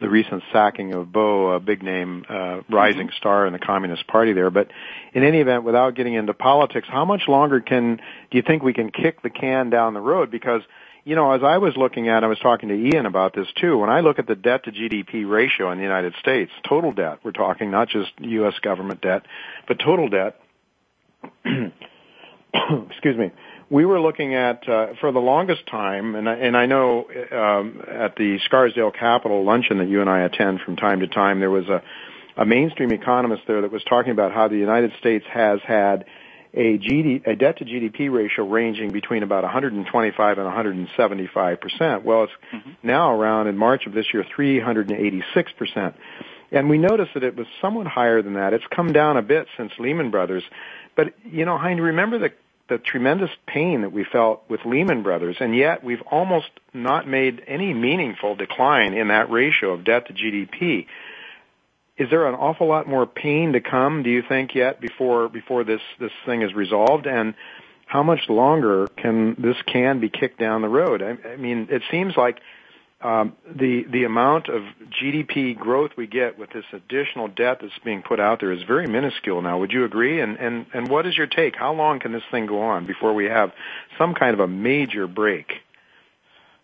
the 0.00 0.08
recent 0.08 0.42
sacking 0.52 0.92
of 0.92 1.10
Bo, 1.10 1.52
a 1.52 1.60
big 1.60 1.82
name 1.82 2.24
uh, 2.28 2.60
rising 2.68 3.06
mm-hmm. 3.06 3.16
star 3.16 3.46
in 3.46 3.52
the 3.52 3.58
Communist 3.58 4.06
Party 4.06 4.32
there. 4.32 4.50
But 4.50 4.70
in 5.14 5.22
any 5.22 5.38
event, 5.38 5.64
without 5.64 5.94
getting 5.94 6.14
into 6.14 6.34
politics, 6.34 6.86
how 6.90 7.04
much 7.04 7.22
longer 7.28 7.60
can 7.60 7.96
do 8.30 8.36
you 8.36 8.42
think 8.42 8.62
we 8.62 8.74
can 8.74 8.90
kick 8.90 9.22
the 9.22 9.30
can 9.30 9.70
down 9.70 9.94
the 9.94 10.00
road? 10.00 10.30
Because 10.30 10.62
you 11.04 11.14
know, 11.14 11.30
as 11.30 11.42
I 11.44 11.58
was 11.58 11.76
looking 11.76 12.08
at, 12.08 12.24
I 12.24 12.26
was 12.26 12.40
talking 12.40 12.68
to 12.68 12.74
Ian 12.74 13.06
about 13.06 13.32
this 13.32 13.46
too. 13.60 13.78
When 13.78 13.88
I 13.88 14.00
look 14.00 14.18
at 14.18 14.26
the 14.26 14.34
debt 14.34 14.64
to 14.64 14.72
GDP 14.72 15.26
ratio 15.26 15.70
in 15.70 15.78
the 15.78 15.84
United 15.84 16.14
States, 16.18 16.50
total 16.68 16.90
debt, 16.92 17.20
we're 17.22 17.30
talking 17.30 17.70
not 17.70 17.88
just 17.88 18.10
U.S. 18.18 18.54
government 18.60 19.02
debt, 19.02 19.22
but 19.68 19.78
total 19.78 20.08
debt, 20.08 20.40
excuse 22.90 23.16
me, 23.16 23.32
we 23.70 23.84
were 23.84 24.00
looking 24.00 24.34
at 24.34 24.68
uh, 24.68 24.88
for 25.00 25.12
the 25.12 25.18
longest 25.18 25.66
time, 25.66 26.14
and 26.14 26.28
I, 26.28 26.34
and 26.34 26.56
I 26.56 26.66
know 26.66 27.06
um, 27.32 27.82
at 27.88 28.16
the 28.16 28.38
Scarsdale 28.44 28.92
Capital 28.92 29.44
luncheon 29.44 29.78
that 29.78 29.88
you 29.88 30.00
and 30.00 30.10
I 30.10 30.20
attend 30.20 30.60
from 30.60 30.76
time 30.76 31.00
to 31.00 31.08
time, 31.08 31.40
there 31.40 31.50
was 31.50 31.68
a, 31.68 31.82
a 32.36 32.46
mainstream 32.46 32.92
economist 32.92 33.42
there 33.46 33.62
that 33.62 33.72
was 33.72 33.82
talking 33.84 34.12
about 34.12 34.32
how 34.32 34.48
the 34.48 34.56
United 34.56 34.92
States 35.00 35.24
has 35.32 35.60
had 35.66 36.04
a, 36.54 36.78
GD, 36.78 37.26
a 37.26 37.36
debt 37.36 37.58
to 37.58 37.64
GDP 37.64 38.10
ratio 38.10 38.46
ranging 38.46 38.90
between 38.90 39.22
about 39.22 39.42
125 39.42 40.38
and 40.38 40.46
175 40.46 41.60
percent. 41.60 42.04
Well, 42.04 42.24
it's 42.24 42.32
mm-hmm. 42.54 42.70
now 42.82 43.12
around 43.12 43.48
in 43.48 43.56
March 43.56 43.86
of 43.86 43.92
this 43.92 44.06
year 44.14 44.24
386 44.34 45.52
percent. 45.58 45.96
And 46.52 46.70
we 46.70 46.78
noticed 46.78 47.10
that 47.14 47.24
it 47.24 47.36
was 47.36 47.46
somewhat 47.60 47.88
higher 47.88 48.22
than 48.22 48.34
that. 48.34 48.54
It's 48.54 48.64
come 48.74 48.92
down 48.92 49.16
a 49.16 49.22
bit 49.22 49.48
since 49.56 49.72
Lehman 49.78 50.10
Brothers. 50.10 50.44
But, 50.96 51.12
you 51.24 51.44
know, 51.44 51.58
Hein, 51.58 51.80
remember 51.80 52.18
the, 52.18 52.32
the 52.68 52.78
tremendous 52.78 53.30
pain 53.46 53.82
that 53.82 53.92
we 53.92 54.04
felt 54.04 54.42
with 54.48 54.64
Lehman 54.64 55.02
Brothers, 55.02 55.36
and 55.38 55.54
yet 55.54 55.84
we've 55.84 56.02
almost 56.10 56.48
not 56.74 57.06
made 57.06 57.42
any 57.46 57.72
meaningful 57.72 58.34
decline 58.34 58.94
in 58.94 59.08
that 59.08 59.30
ratio 59.30 59.72
of 59.72 59.84
debt 59.84 60.08
to 60.08 60.14
GDP. 60.14 60.86
Is 61.96 62.10
there 62.10 62.26
an 62.26 62.34
awful 62.34 62.66
lot 62.66 62.88
more 62.88 63.06
pain 63.06 63.52
to 63.52 63.60
come, 63.60 64.02
do 64.02 64.10
you 64.10 64.22
think, 64.26 64.54
yet 64.54 64.80
before 64.80 65.28
before 65.28 65.64
this 65.64 65.80
this 65.98 66.12
thing 66.26 66.42
is 66.42 66.52
resolved? 66.52 67.06
And 67.06 67.34
how 67.86 68.02
much 68.02 68.28
longer 68.28 68.86
can 68.86 69.34
this 69.38 69.56
can 69.66 70.00
be 70.00 70.10
kicked 70.10 70.38
down 70.38 70.60
the 70.60 70.68
road? 70.68 71.02
I, 71.02 71.16
I 71.26 71.36
mean, 71.36 71.68
it 71.70 71.82
seems 71.90 72.14
like 72.14 72.40
um, 73.06 73.36
the 73.48 73.84
the 73.88 74.02
amount 74.02 74.48
of 74.48 74.62
GDP 75.00 75.56
growth 75.56 75.92
we 75.96 76.08
get 76.08 76.38
with 76.38 76.50
this 76.50 76.64
additional 76.72 77.28
debt 77.28 77.58
that's 77.60 77.78
being 77.84 78.02
put 78.02 78.18
out 78.18 78.40
there 78.40 78.50
is 78.50 78.64
very 78.64 78.88
minuscule 78.88 79.40
now. 79.42 79.60
Would 79.60 79.70
you 79.70 79.84
agree? 79.84 80.20
And 80.20 80.36
and 80.38 80.66
and 80.74 80.88
what 80.88 81.06
is 81.06 81.16
your 81.16 81.28
take? 81.28 81.54
How 81.54 81.72
long 81.72 82.00
can 82.00 82.10
this 82.10 82.24
thing 82.32 82.46
go 82.46 82.62
on 82.62 82.86
before 82.86 83.14
we 83.14 83.26
have 83.26 83.52
some 83.96 84.14
kind 84.14 84.34
of 84.34 84.40
a 84.40 84.48
major 84.48 85.06
break? 85.06 85.46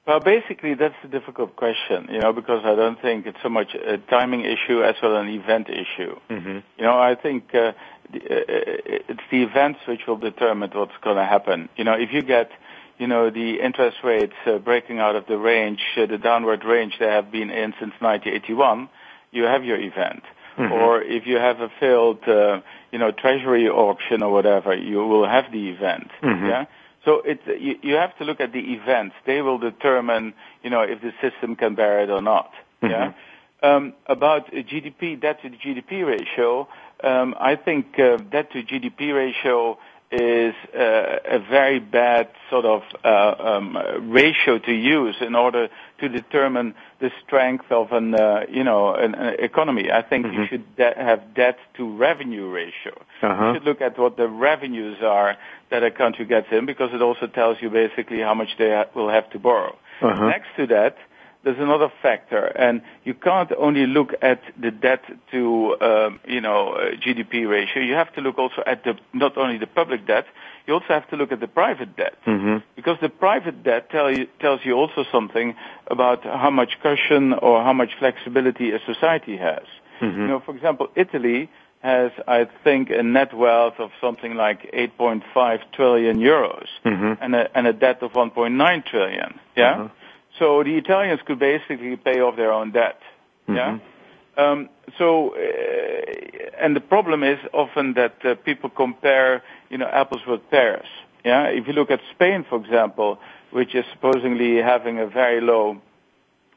Well, 0.04 0.18
basically, 0.18 0.74
that's 0.74 0.96
a 1.04 1.06
difficult 1.06 1.54
question, 1.54 2.08
you 2.10 2.18
know, 2.18 2.32
because 2.32 2.62
I 2.64 2.74
don't 2.74 3.00
think 3.00 3.24
it's 3.24 3.38
so 3.40 3.48
much 3.48 3.72
a 3.74 3.98
timing 3.98 4.44
issue 4.44 4.82
as 4.82 4.96
well 5.00 5.16
an 5.16 5.28
event 5.28 5.68
issue. 5.68 6.18
Mm-hmm. 6.28 6.58
You 6.76 6.84
know, 6.84 6.98
I 6.98 7.14
think 7.14 7.54
uh, 7.54 7.70
the, 8.12 8.18
uh, 8.18 8.44
it's 9.08 9.22
the 9.30 9.44
events 9.44 9.78
which 9.86 10.00
will 10.08 10.16
determine 10.16 10.70
what's 10.74 10.98
going 11.02 11.18
to 11.18 11.24
happen. 11.24 11.68
You 11.76 11.84
know, 11.84 11.92
if 11.92 12.12
you 12.12 12.22
get 12.22 12.50
you 12.98 13.06
know, 13.06 13.30
the 13.30 13.60
interest 13.60 13.98
rates 14.04 14.34
uh, 14.46 14.58
breaking 14.58 14.98
out 14.98 15.16
of 15.16 15.26
the 15.26 15.36
range, 15.36 15.80
uh, 15.96 16.06
the 16.06 16.18
downward 16.18 16.64
range 16.64 16.94
they 16.98 17.06
have 17.06 17.30
been 17.30 17.50
in 17.50 17.72
since 17.80 17.92
1981, 18.00 18.88
you 19.30 19.44
have 19.44 19.64
your 19.64 19.78
event. 19.78 20.22
Mm-hmm. 20.58 20.72
Or 20.72 21.02
if 21.02 21.26
you 21.26 21.36
have 21.36 21.60
a 21.60 21.70
failed, 21.80 22.22
uh, 22.28 22.60
you 22.90 22.98
know, 22.98 23.10
treasury 23.10 23.68
auction 23.68 24.22
or 24.22 24.30
whatever, 24.30 24.76
you 24.76 24.98
will 24.98 25.26
have 25.26 25.50
the 25.50 25.70
event. 25.70 26.10
Mm-hmm. 26.22 26.46
Yeah. 26.46 26.66
So 27.04 27.22
it, 27.24 27.40
you, 27.46 27.76
you 27.82 27.94
have 27.94 28.16
to 28.18 28.24
look 28.24 28.40
at 28.40 28.52
the 28.52 28.60
events. 28.60 29.14
They 29.26 29.40
will 29.42 29.58
determine, 29.58 30.34
you 30.62 30.70
know, 30.70 30.82
if 30.82 31.00
the 31.00 31.12
system 31.20 31.56
can 31.56 31.74
bear 31.74 32.00
it 32.02 32.10
or 32.10 32.20
not. 32.20 32.52
Mm-hmm. 32.82 32.90
Yeah. 32.90 33.12
Um, 33.62 33.94
about 34.06 34.50
GDP, 34.50 35.20
debt 35.20 35.40
to 35.42 35.48
GDP 35.48 36.04
ratio, 36.04 36.68
um, 37.02 37.34
I 37.38 37.56
think 37.56 37.98
uh, 37.98 38.16
debt 38.16 38.52
to 38.52 38.62
GDP 38.62 39.14
ratio 39.14 39.78
is 40.12 40.54
uh, 40.74 41.16
a 41.24 41.38
very 41.38 41.80
bad 41.80 42.28
sort 42.50 42.66
of 42.66 42.82
uh, 43.02 43.34
um, 43.38 43.78
ratio 44.10 44.58
to 44.58 44.72
use 44.72 45.16
in 45.22 45.34
order 45.34 45.68
to 46.00 46.08
determine 46.08 46.74
the 47.00 47.10
strength 47.24 47.64
of 47.70 47.92
an 47.92 48.14
uh, 48.14 48.40
you 48.50 48.62
know 48.62 48.94
an, 48.94 49.14
an, 49.14 49.36
economy. 49.38 49.90
I 49.90 50.02
think 50.02 50.26
mm-hmm. 50.26 50.42
you 50.42 50.46
should 50.48 50.76
de- 50.76 50.94
have 50.94 51.34
debt 51.34 51.56
to 51.78 51.96
revenue 51.96 52.50
ratio. 52.50 52.92
Uh-huh. 53.22 53.48
You 53.48 53.54
should 53.54 53.64
look 53.64 53.80
at 53.80 53.98
what 53.98 54.18
the 54.18 54.28
revenues 54.28 54.98
are 55.02 55.36
that 55.70 55.82
a 55.82 55.90
country 55.90 56.26
gets 56.26 56.48
in 56.52 56.66
because 56.66 56.90
it 56.92 57.00
also 57.00 57.26
tells 57.26 57.56
you 57.62 57.70
basically 57.70 58.20
how 58.20 58.34
much 58.34 58.48
they 58.58 58.70
ha- 58.70 58.90
will 58.94 59.08
have 59.08 59.30
to 59.30 59.38
borrow. 59.38 59.78
Uh-huh. 60.02 60.28
Next 60.28 60.48
to 60.58 60.66
that, 60.66 60.96
there's 61.44 61.58
another 61.58 61.92
factor, 62.02 62.44
and 62.44 62.82
you 63.04 63.14
can't 63.14 63.50
only 63.58 63.86
look 63.86 64.14
at 64.22 64.40
the 64.60 64.70
debt 64.70 65.02
to 65.32 65.76
um, 65.80 66.20
you 66.26 66.40
know 66.40 66.74
uh, 66.74 66.90
GDP 66.92 67.48
ratio. 67.48 67.82
You 67.82 67.94
have 67.94 68.12
to 68.14 68.20
look 68.20 68.38
also 68.38 68.62
at 68.66 68.84
the 68.84 68.94
not 69.12 69.36
only 69.36 69.58
the 69.58 69.66
public 69.66 70.06
debt, 70.06 70.26
you 70.66 70.74
also 70.74 70.86
have 70.88 71.08
to 71.10 71.16
look 71.16 71.32
at 71.32 71.40
the 71.40 71.48
private 71.48 71.96
debt 71.96 72.14
mm-hmm. 72.26 72.58
because 72.76 72.98
the 73.00 73.08
private 73.08 73.62
debt 73.64 73.90
tell 73.90 74.10
you, 74.10 74.26
tells 74.40 74.60
you 74.64 74.74
also 74.74 75.04
something 75.10 75.54
about 75.88 76.22
how 76.24 76.50
much 76.50 76.78
cushion 76.82 77.32
or 77.32 77.62
how 77.62 77.72
much 77.72 77.90
flexibility 77.98 78.70
a 78.70 78.78
society 78.86 79.36
has. 79.36 79.64
Mm-hmm. 80.00 80.20
You 80.20 80.26
know, 80.28 80.40
for 80.40 80.54
example, 80.54 80.88
Italy 80.94 81.50
has, 81.80 82.12
I 82.28 82.46
think, 82.62 82.90
a 82.90 83.02
net 83.02 83.34
wealth 83.34 83.74
of 83.78 83.90
something 84.00 84.34
like 84.34 84.70
8.5 84.72 85.58
trillion 85.72 86.18
euros 86.18 86.66
mm-hmm. 86.84 87.20
and, 87.20 87.34
a, 87.34 87.56
and 87.56 87.66
a 87.66 87.72
debt 87.72 88.02
of 88.02 88.12
1.9 88.12 88.86
trillion. 88.86 89.40
Yeah. 89.56 89.88
So 90.42 90.64
the 90.64 90.76
Italians 90.76 91.20
could 91.24 91.38
basically 91.38 91.94
pay 91.94 92.20
off 92.20 92.34
their 92.34 92.50
own 92.50 92.72
debt. 92.72 93.00
Mm-hmm. 93.48 93.54
Yeah. 93.54 93.78
Um, 94.36 94.68
so, 94.98 95.36
uh, 95.36 96.58
and 96.58 96.74
the 96.74 96.80
problem 96.80 97.22
is 97.22 97.38
often 97.52 97.94
that 97.94 98.16
uh, 98.24 98.34
people 98.34 98.68
compare, 98.68 99.44
you 99.70 99.78
know, 99.78 99.86
apples 99.86 100.22
with 100.26 100.40
pears. 100.50 100.88
Yeah. 101.24 101.44
If 101.44 101.68
you 101.68 101.74
look 101.74 101.92
at 101.92 102.00
Spain, 102.10 102.44
for 102.48 102.58
example, 102.58 103.20
which 103.52 103.76
is 103.76 103.84
supposedly 103.92 104.56
having 104.56 104.98
a 104.98 105.06
very 105.06 105.40
low 105.40 105.80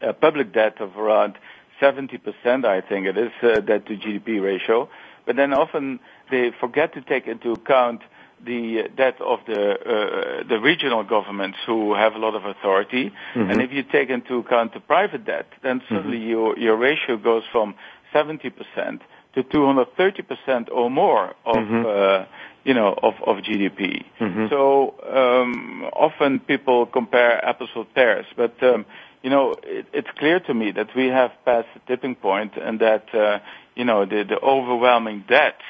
uh, 0.01 0.13
public 0.13 0.51
debt 0.51 0.81
of 0.81 0.97
around 0.97 1.37
70%, 1.79 2.65
I 2.65 2.81
think 2.81 3.05
it 3.05 3.17
is, 3.19 3.31
uh, 3.43 3.59
debt 3.59 3.85
to 3.85 3.97
GDP 3.97 4.41
ratio. 4.41 4.89
But 5.27 5.35
then 5.35 5.53
often 5.53 5.99
they 6.31 6.49
forget 6.59 6.95
to 6.95 7.01
take 7.01 7.27
into 7.27 7.51
account 7.51 8.01
the 8.45 8.89
debt 8.95 9.19
of 9.21 9.39
the 9.47 9.71
uh, 9.73 10.47
the 10.47 10.59
regional 10.59 11.03
governments 11.03 11.57
who 11.65 11.93
have 11.93 12.13
a 12.13 12.19
lot 12.19 12.35
of 12.35 12.45
authority, 12.45 13.11
mm-hmm. 13.33 13.49
and 13.49 13.61
if 13.61 13.71
you 13.71 13.83
take 13.83 14.09
into 14.09 14.37
account 14.37 14.73
the 14.73 14.79
private 14.79 15.25
debt, 15.25 15.47
then 15.63 15.81
suddenly 15.89 16.17
mm-hmm. 16.17 16.29
your 16.29 16.59
your 16.59 16.77
ratio 16.77 17.17
goes 17.17 17.43
from 17.51 17.75
70% 18.13 19.01
to 19.35 19.43
230% 19.43 20.71
or 20.71 20.89
more 20.89 21.35
of 21.45 21.55
mm-hmm. 21.55 21.85
uh, 21.85 22.25
you 22.63 22.73
know 22.73 22.97
of 23.01 23.13
of 23.25 23.43
GDP. 23.43 24.05
Mm-hmm. 24.19 24.47
So 24.49 24.95
um, 25.03 25.85
often 25.93 26.39
people 26.39 26.85
compare 26.85 27.43
apples 27.43 27.69
with 27.75 27.93
pears, 27.93 28.25
but 28.37 28.61
um, 28.63 28.85
you 29.21 29.29
know 29.29 29.55
it, 29.63 29.87
it's 29.93 30.07
clear 30.17 30.39
to 30.41 30.53
me 30.53 30.71
that 30.71 30.95
we 30.95 31.07
have 31.07 31.31
passed 31.43 31.67
the 31.73 31.81
tipping 31.87 32.15
point, 32.15 32.53
and 32.57 32.79
that 32.79 33.13
uh, 33.13 33.39
you 33.75 33.85
know 33.85 34.05
the 34.05 34.23
the 34.23 34.39
overwhelming 34.39 35.25
debts 35.27 35.65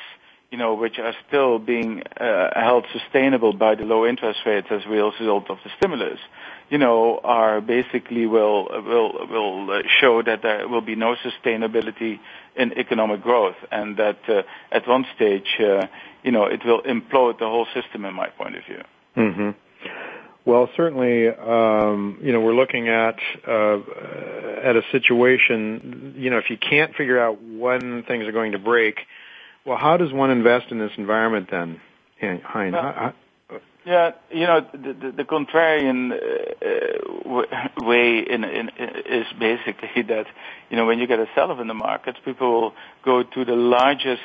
you 0.51 0.57
know, 0.57 0.75
which 0.75 0.99
are 0.99 1.13
still 1.27 1.59
being 1.59 2.03
uh, 2.19 2.49
held 2.55 2.85
sustainable 2.93 3.53
by 3.53 3.75
the 3.75 3.83
low 3.83 4.05
interest 4.05 4.39
rates 4.45 4.67
as 4.69 4.81
a 4.85 4.89
result 4.89 5.49
of 5.49 5.57
the 5.63 5.69
stimulus, 5.77 6.19
you 6.69 6.77
know, 6.77 7.19
are 7.23 7.61
basically 7.61 8.25
will 8.25 8.67
will 8.69 9.27
will 9.27 9.71
uh, 9.71 9.81
show 9.99 10.21
that 10.23 10.41
there 10.43 10.67
will 10.67 10.81
be 10.81 10.95
no 10.95 11.15
sustainability 11.15 12.19
in 12.55 12.73
economic 12.73 13.21
growth, 13.21 13.55
and 13.71 13.97
that 13.97 14.19
uh, 14.27 14.43
at 14.71 14.87
one 14.87 15.05
stage, 15.15 15.57
uh, 15.59 15.87
you 16.23 16.31
know, 16.31 16.45
it 16.45 16.61
will 16.65 16.81
implode 16.83 17.39
the 17.39 17.45
whole 17.45 17.67
system, 17.73 18.05
in 18.05 18.13
my 18.13 18.29
point 18.29 18.55
of 18.55 18.63
view. 18.65 18.81
Mm-hmm. 19.17 19.49
Well, 20.45 20.69
certainly, 20.77 21.27
um, 21.27 22.19
you 22.21 22.31
know, 22.31 22.39
we're 22.39 22.55
looking 22.55 22.87
at 22.87 23.17
uh, 23.47 23.77
at 24.63 24.75
a 24.75 24.81
situation. 24.91 26.13
You 26.17 26.29
know, 26.29 26.37
if 26.37 26.49
you 26.49 26.57
can't 26.57 26.95
figure 26.95 27.19
out 27.19 27.41
when 27.41 28.03
things 28.03 28.25
are 28.25 28.31
going 28.31 28.51
to 28.51 28.59
break, 28.59 28.99
Well, 29.65 29.77
how 29.77 29.97
does 29.97 30.13
one 30.13 30.29
invest 30.29 30.67
in 30.71 30.79
this 30.79 30.91
environment 30.97 31.49
then, 31.49 31.81
Hein? 32.19 33.13
Well, 33.49 33.59
yeah, 33.85 34.11
you 34.31 34.45
know, 34.45 34.61
the, 34.71 34.93
the, 34.93 35.11
the 35.11 35.23
contrarian 35.23 36.11
uh, 36.11 37.85
way 37.85 38.19
in, 38.19 38.43
in, 38.43 38.69
is 38.69 39.25
basically 39.39 40.01
that, 40.07 40.25
you 40.69 40.77
know, 40.77 40.85
when 40.85 40.99
you 40.99 41.07
get 41.07 41.19
a 41.19 41.27
sell-off 41.35 41.59
in 41.59 41.67
the 41.67 41.73
markets, 41.73 42.17
people 42.23 42.61
will 42.61 42.73
go 43.03 43.23
to 43.23 43.45
the 43.45 43.55
largest 43.55 44.21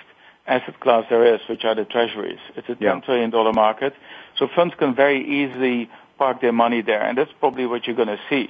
asset 0.47 0.81
class 0.81 1.05
there 1.11 1.35
is, 1.35 1.41
which 1.49 1.65
are 1.65 1.75
the 1.75 1.85
treasuries. 1.85 2.39
It's 2.57 2.69
a 2.69 2.75
$10 2.75 3.05
trillion 3.05 3.31
market, 3.55 3.95
so 4.39 4.49
funds 4.55 4.75
can 4.79 4.95
very 4.95 5.21
easily 5.23 5.91
park 6.19 6.41
their 6.41 6.53
money 6.53 6.83
there, 6.83 7.03
and 7.03 7.17
that's 7.17 7.31
probably 7.39 7.67
what 7.67 7.87
you're 7.87 7.97
going 7.97 8.09
to 8.09 8.21
see. 8.29 8.49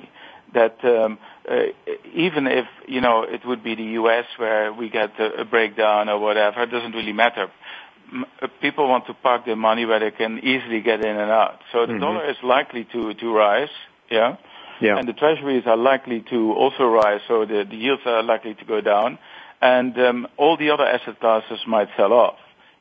That 0.53 0.85
um, 0.85 1.19
uh, 1.49 1.67
even 2.13 2.47
if 2.47 2.67
you 2.89 3.01
know 3.01 3.23
it 3.23 3.47
would 3.47 3.63
be 3.63 3.75
the 3.77 3.85
U.S. 4.01 4.25
where 4.37 4.73
we 4.73 4.89
get 4.89 5.19
a, 5.21 5.43
a 5.43 5.45
breakdown 5.45 6.09
or 6.09 6.19
whatever, 6.19 6.63
it 6.63 6.71
doesn't 6.71 6.93
really 6.93 7.13
matter 7.13 7.51
uh, 8.43 8.49
people 8.61 8.89
want 8.89 9.07
to 9.07 9.15
park 9.15 9.45
their 9.47 9.57
money 9.57 9.85
where 9.85 10.01
they 10.01 10.11
can 10.11 10.39
easily 10.39 10.81
get 10.81 11.01
in 11.01 11.17
and 11.17 11.31
out. 11.31 11.61
So 11.73 11.87
the 11.87 11.93
mm-hmm. 11.93 12.01
dollar 12.01 12.31
is 12.31 12.37
likely 12.43 12.85
to 12.93 13.15
to 13.15 13.33
rise, 13.33 13.69
yeah. 14.11 14.37
Yeah. 14.81 14.99
And 14.99 15.07
the 15.07 15.13
treasuries 15.13 15.65
are 15.67 15.77
likely 15.77 16.25
to 16.31 16.53
also 16.55 16.85
rise, 16.85 17.21
so 17.29 17.45
the, 17.45 17.65
the 17.69 17.77
yields 17.77 18.03
are 18.07 18.23
likely 18.23 18.55
to 18.55 18.65
go 18.65 18.81
down, 18.81 19.19
and 19.61 19.97
um, 19.99 20.27
all 20.39 20.57
the 20.57 20.71
other 20.71 20.87
asset 20.87 21.21
classes 21.21 21.59
might 21.67 21.89
sell 21.99 22.15
off, 22.15 22.39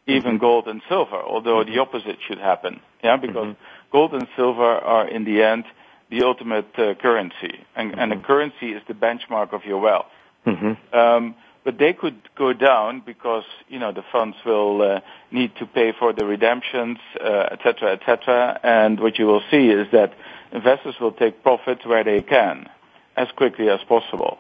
even 0.08 0.32
mm-hmm. 0.32 0.40
gold 0.40 0.68
and 0.68 0.82
silver. 0.88 1.18
Although 1.18 1.58
mm-hmm. 1.58 1.74
the 1.74 1.80
opposite 1.80 2.18
should 2.26 2.38
happen, 2.38 2.80
yeah, 3.04 3.18
because 3.18 3.48
mm-hmm. 3.48 3.92
gold 3.92 4.14
and 4.14 4.28
silver 4.38 4.64
are 4.64 5.10
in 5.10 5.26
the 5.26 5.44
end 5.44 5.66
the 6.10 6.24
ultimate 6.24 6.68
uh, 6.78 6.96
currency, 6.96 7.66
and, 7.76 7.98
and 8.00 8.12
the 8.12 8.16
mm-hmm. 8.16 8.26
currency 8.26 8.74
is 8.74 8.82
the 8.88 8.94
benchmark 8.94 9.54
of 9.54 9.64
your 9.66 9.80
wealth. 9.80 10.08
Mm-hmm. 10.46 10.98
Um, 10.98 11.36
but 11.64 11.78
they 11.78 11.94
could 11.94 12.18
go 12.36 12.54
down 12.54 13.04
because 13.06 13.44
you 13.68 13.80
know 13.80 13.92
the 13.92 14.04
funds 14.12 14.38
will 14.46 14.82
uh, 14.82 15.00
need 15.32 15.56
to 15.58 15.66
pay 15.66 15.92
for 15.92 16.14
the 16.14 16.26
redemptions, 16.26 16.98
uh, 17.22 17.50
et 17.52 17.60
cetera, 17.64 17.94
et 17.94 18.02
cetera. 18.06 18.60
And 18.64 19.00
what 19.00 19.20
you 19.20 19.28
will 19.28 19.44
see 19.52 19.68
is 19.68 19.88
that 19.92 20.14
investors 20.52 20.96
will 21.00 21.12
take 21.12 21.44
profits 21.44 21.86
where 21.86 22.04
they 22.04 22.22
can, 22.22 22.70
as 23.16 23.28
quickly 23.36 23.70
as 23.70 23.82
possible. 23.88 24.40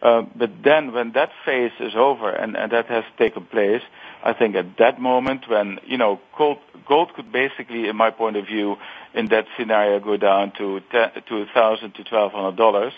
Uh, 0.00 0.22
but 0.36 0.50
then, 0.62 0.92
when 0.92 1.12
that 1.12 1.30
phase 1.44 1.72
is 1.80 1.94
over 1.96 2.30
and, 2.30 2.56
and 2.56 2.72
that 2.72 2.86
has 2.86 3.04
taken 3.16 3.44
place, 3.46 3.82
I 4.22 4.32
think 4.32 4.54
at 4.54 4.76
that 4.78 5.00
moment 5.00 5.48
when 5.48 5.78
you 5.86 5.98
know 5.98 6.20
gold, 6.36 6.58
gold 6.86 7.14
could 7.14 7.32
basically, 7.32 7.88
in 7.88 7.96
my 7.96 8.10
point 8.10 8.36
of 8.36 8.46
view, 8.46 8.76
in 9.14 9.26
that 9.26 9.46
scenario, 9.56 9.98
go 10.00 10.16
down 10.16 10.52
to 10.58 10.80
ten, 10.92 11.10
to 11.28 11.36
a 11.42 11.46
thousand 11.52 11.94
to 11.94 12.04
twelve 12.04 12.32
hundred 12.32 12.56
dollars 12.56 12.92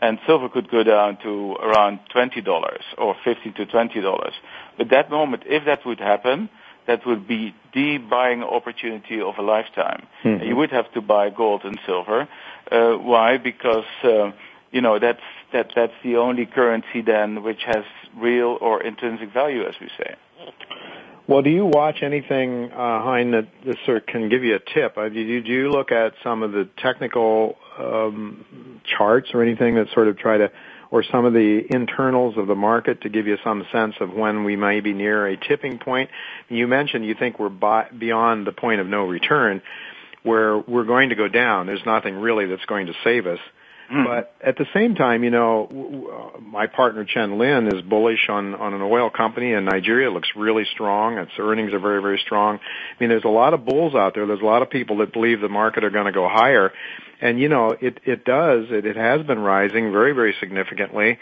and 0.00 0.18
silver 0.26 0.48
could 0.48 0.70
go 0.70 0.82
down 0.82 1.18
to 1.22 1.52
around 1.54 2.00
$20 2.14 2.78
or 2.98 3.16
15 3.24 3.54
to 3.54 3.66
$20. 3.66 4.32
But 4.76 4.90
that 4.90 5.10
moment, 5.10 5.44
if 5.46 5.64
that 5.64 5.86
would 5.86 6.00
happen, 6.00 6.50
that 6.86 7.06
would 7.06 7.26
be 7.26 7.54
the 7.74 7.98
buying 7.98 8.42
opportunity 8.42 9.20
of 9.20 9.34
a 9.38 9.42
lifetime. 9.42 10.06
Mm-hmm. 10.22 10.44
You 10.44 10.56
would 10.56 10.70
have 10.70 10.92
to 10.92 11.00
buy 11.00 11.30
gold 11.30 11.62
and 11.64 11.78
silver. 11.86 12.28
Uh, 12.70 12.92
why? 12.92 13.38
Because 13.38 13.84
uh, 14.04 14.32
you 14.76 14.82
know 14.82 14.98
that's 14.98 15.26
that 15.54 15.70
that's 15.74 15.94
the 16.04 16.16
only 16.16 16.44
currency 16.44 17.00
then 17.00 17.42
which 17.42 17.62
has 17.64 17.84
real 18.14 18.58
or 18.60 18.82
intrinsic 18.82 19.32
value, 19.32 19.64
as 19.66 19.74
we 19.80 19.88
say. 19.96 20.14
Well, 21.26 21.42
do 21.42 21.50
you 21.50 21.64
watch 21.64 22.02
anything, 22.02 22.70
uh, 22.70 23.02
Hein, 23.02 23.32
that, 23.32 23.48
that 23.64 23.76
sort 23.84 23.96
of 23.96 24.06
can 24.06 24.28
give 24.28 24.44
you 24.44 24.54
a 24.54 24.60
tip? 24.60 24.96
Uh, 24.96 25.08
do, 25.08 25.18
you, 25.18 25.42
do 25.42 25.50
you 25.50 25.70
look 25.70 25.90
at 25.90 26.12
some 26.22 26.44
of 26.44 26.52
the 26.52 26.68
technical 26.76 27.56
um, 27.78 28.80
charts 28.84 29.30
or 29.34 29.42
anything 29.42 29.74
that 29.74 29.88
sort 29.92 30.06
of 30.06 30.18
try 30.18 30.36
to, 30.38 30.52
or 30.92 31.02
some 31.02 31.24
of 31.24 31.32
the 31.32 31.66
internals 31.68 32.36
of 32.38 32.46
the 32.46 32.54
market 32.54 33.00
to 33.00 33.08
give 33.08 33.26
you 33.26 33.38
some 33.42 33.66
sense 33.72 33.94
of 33.98 34.12
when 34.12 34.44
we 34.44 34.54
may 34.54 34.78
be 34.78 34.92
near 34.92 35.26
a 35.26 35.36
tipping 35.36 35.80
point? 35.80 36.10
You 36.48 36.68
mentioned 36.68 37.04
you 37.04 37.16
think 37.18 37.40
we're 37.40 37.48
by, 37.48 37.88
beyond 37.88 38.46
the 38.46 38.52
point 38.52 38.80
of 38.80 38.86
no 38.86 39.04
return, 39.04 39.62
where 40.22 40.56
we're 40.56 40.84
going 40.84 41.08
to 41.08 41.16
go 41.16 41.26
down. 41.26 41.66
There's 41.66 41.84
nothing 41.84 42.14
really 42.14 42.46
that's 42.46 42.66
going 42.66 42.86
to 42.86 42.94
save 43.02 43.26
us. 43.26 43.40
Mm. 43.92 44.04
But 44.04 44.34
at 44.44 44.56
the 44.56 44.66
same 44.74 44.94
time, 44.96 45.22
you 45.22 45.30
know, 45.30 46.34
my 46.40 46.66
partner 46.66 47.04
Chen 47.04 47.38
Lin 47.38 47.68
is 47.68 47.82
bullish 47.82 48.28
on 48.28 48.54
on 48.54 48.74
an 48.74 48.82
oil 48.82 49.10
company 49.10 49.52
in 49.52 49.64
Nigeria. 49.64 50.08
It 50.08 50.12
looks 50.12 50.28
really 50.34 50.64
strong. 50.72 51.18
Its 51.18 51.30
earnings 51.38 51.72
are 51.72 51.78
very 51.78 52.02
very 52.02 52.20
strong. 52.24 52.58
I 52.58 52.94
mean, 52.98 53.10
there's 53.10 53.24
a 53.24 53.28
lot 53.28 53.54
of 53.54 53.64
bulls 53.64 53.94
out 53.94 54.14
there. 54.14 54.26
There's 54.26 54.40
a 54.40 54.44
lot 54.44 54.62
of 54.62 54.70
people 54.70 54.98
that 54.98 55.12
believe 55.12 55.40
the 55.40 55.48
market 55.48 55.84
are 55.84 55.90
going 55.90 56.06
to 56.06 56.12
go 56.12 56.28
higher, 56.28 56.72
and 57.20 57.38
you 57.38 57.48
know, 57.48 57.76
it 57.80 58.00
it 58.04 58.24
does. 58.24 58.66
It, 58.70 58.86
it 58.86 58.96
has 58.96 59.24
been 59.24 59.38
rising 59.38 59.92
very 59.92 60.12
very 60.12 60.34
significantly. 60.40 61.18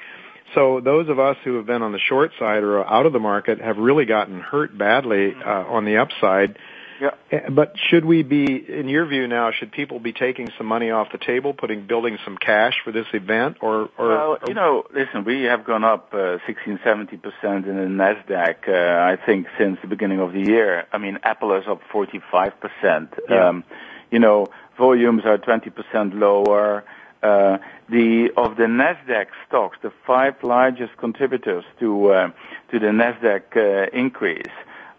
So 0.54 0.80
those 0.80 1.08
of 1.08 1.18
us 1.18 1.36
who 1.44 1.56
have 1.56 1.66
been 1.66 1.82
on 1.82 1.92
the 1.92 1.98
short 1.98 2.30
side 2.38 2.62
or 2.62 2.84
out 2.84 3.06
of 3.06 3.12
the 3.12 3.18
market 3.18 3.60
have 3.60 3.76
really 3.76 4.04
gotten 4.04 4.40
hurt 4.40 4.76
badly 4.76 5.34
uh, 5.34 5.48
on 5.48 5.84
the 5.84 5.96
upside 5.96 6.56
yeah. 7.00 7.10
Eh, 7.30 7.48
but 7.50 7.74
should 7.90 8.04
we 8.04 8.22
be, 8.22 8.44
in 8.44 8.88
your 8.88 9.06
view 9.06 9.26
now, 9.26 9.50
should 9.50 9.72
people 9.72 9.98
be 9.98 10.12
taking 10.12 10.50
some 10.56 10.66
money 10.66 10.90
off 10.90 11.08
the 11.12 11.18
table, 11.18 11.54
putting, 11.54 11.86
building 11.86 12.18
some 12.24 12.36
cash 12.36 12.74
for 12.84 12.92
this 12.92 13.06
event, 13.12 13.58
or? 13.60 13.90
or 13.98 14.08
well, 14.08 14.38
you 14.46 14.54
know, 14.54 14.84
listen, 14.92 15.24
we 15.24 15.42
have 15.42 15.64
gone 15.64 15.84
up 15.84 16.12
uh, 16.14 16.38
16, 16.46 16.80
70 16.84 17.16
percent 17.16 17.66
in 17.66 17.76
the 17.76 17.82
Nasdaq. 17.82 18.68
Uh, 18.68 19.12
I 19.12 19.16
think 19.24 19.46
since 19.58 19.78
the 19.82 19.88
beginning 19.88 20.20
of 20.20 20.32
the 20.32 20.40
year. 20.40 20.86
I 20.92 20.98
mean, 20.98 21.18
Apple 21.22 21.54
is 21.56 21.64
up 21.68 21.80
45 21.92 22.52
percent. 22.60 23.14
Yeah. 23.28 23.48
Um, 23.48 23.64
you 24.10 24.18
know, 24.18 24.46
volumes 24.78 25.22
are 25.24 25.38
20 25.38 25.70
percent 25.70 26.14
lower. 26.14 26.84
Uh, 27.22 27.56
the 27.88 28.28
of 28.36 28.56
the 28.56 28.64
Nasdaq 28.64 29.26
stocks, 29.48 29.78
the 29.82 29.92
five 30.06 30.34
largest 30.42 30.96
contributors 30.98 31.64
to 31.80 32.08
uh, 32.08 32.30
to 32.70 32.78
the 32.78 32.86
Nasdaq 32.86 33.56
uh, 33.56 33.90
increase 33.96 34.52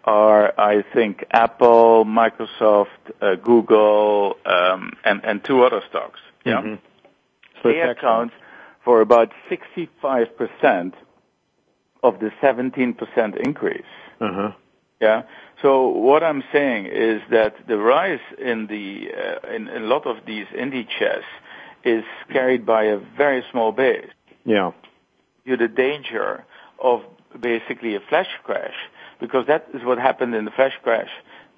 are, 0.05 0.53
I 0.59 0.83
think, 0.93 1.25
Apple, 1.31 2.05
Microsoft, 2.05 2.87
uh, 3.21 3.35
Google, 3.35 4.37
um, 4.45 4.93
and, 5.03 5.25
and 5.25 5.43
two 5.43 5.63
other 5.63 5.81
stocks. 5.89 6.19
Yeah. 6.45 6.61
Mm-hmm. 6.61 6.75
So 7.63 7.69
they 7.69 7.81
account 7.81 8.31
for 8.83 9.01
about 9.01 9.31
65% 9.49 10.93
of 12.03 12.19
the 12.19 12.31
17% 12.41 13.37
increase. 13.45 13.81
Uh-huh. 14.21 14.51
Yeah. 15.01 15.23
So 15.61 15.87
what 15.87 16.23
I'm 16.23 16.43
saying 16.53 16.85
is 16.85 17.21
that 17.31 17.67
the 17.67 17.77
rise 17.77 18.19
in 18.37 18.67
the 18.67 19.09
uh, 19.11 19.53
in, 19.53 19.67
in 19.67 19.83
a 19.83 19.85
lot 19.87 20.05
of 20.05 20.25
these 20.25 20.45
indices 20.57 21.23
is 21.83 22.03
carried 22.31 22.65
by 22.65 22.83
a 22.85 22.97
very 22.97 23.43
small 23.51 23.71
base. 23.71 24.09
Yeah. 24.45 24.71
You 25.43 25.57
the 25.57 25.67
danger 25.67 26.45
of 26.79 27.01
basically 27.39 27.95
a 27.95 27.99
flash 27.99 28.29
crash 28.43 28.75
because 29.19 29.47
that 29.47 29.67
is 29.73 29.83
what 29.83 29.97
happened 29.97 30.35
in 30.35 30.45
the 30.45 30.51
flash 30.51 30.73
crash. 30.83 31.09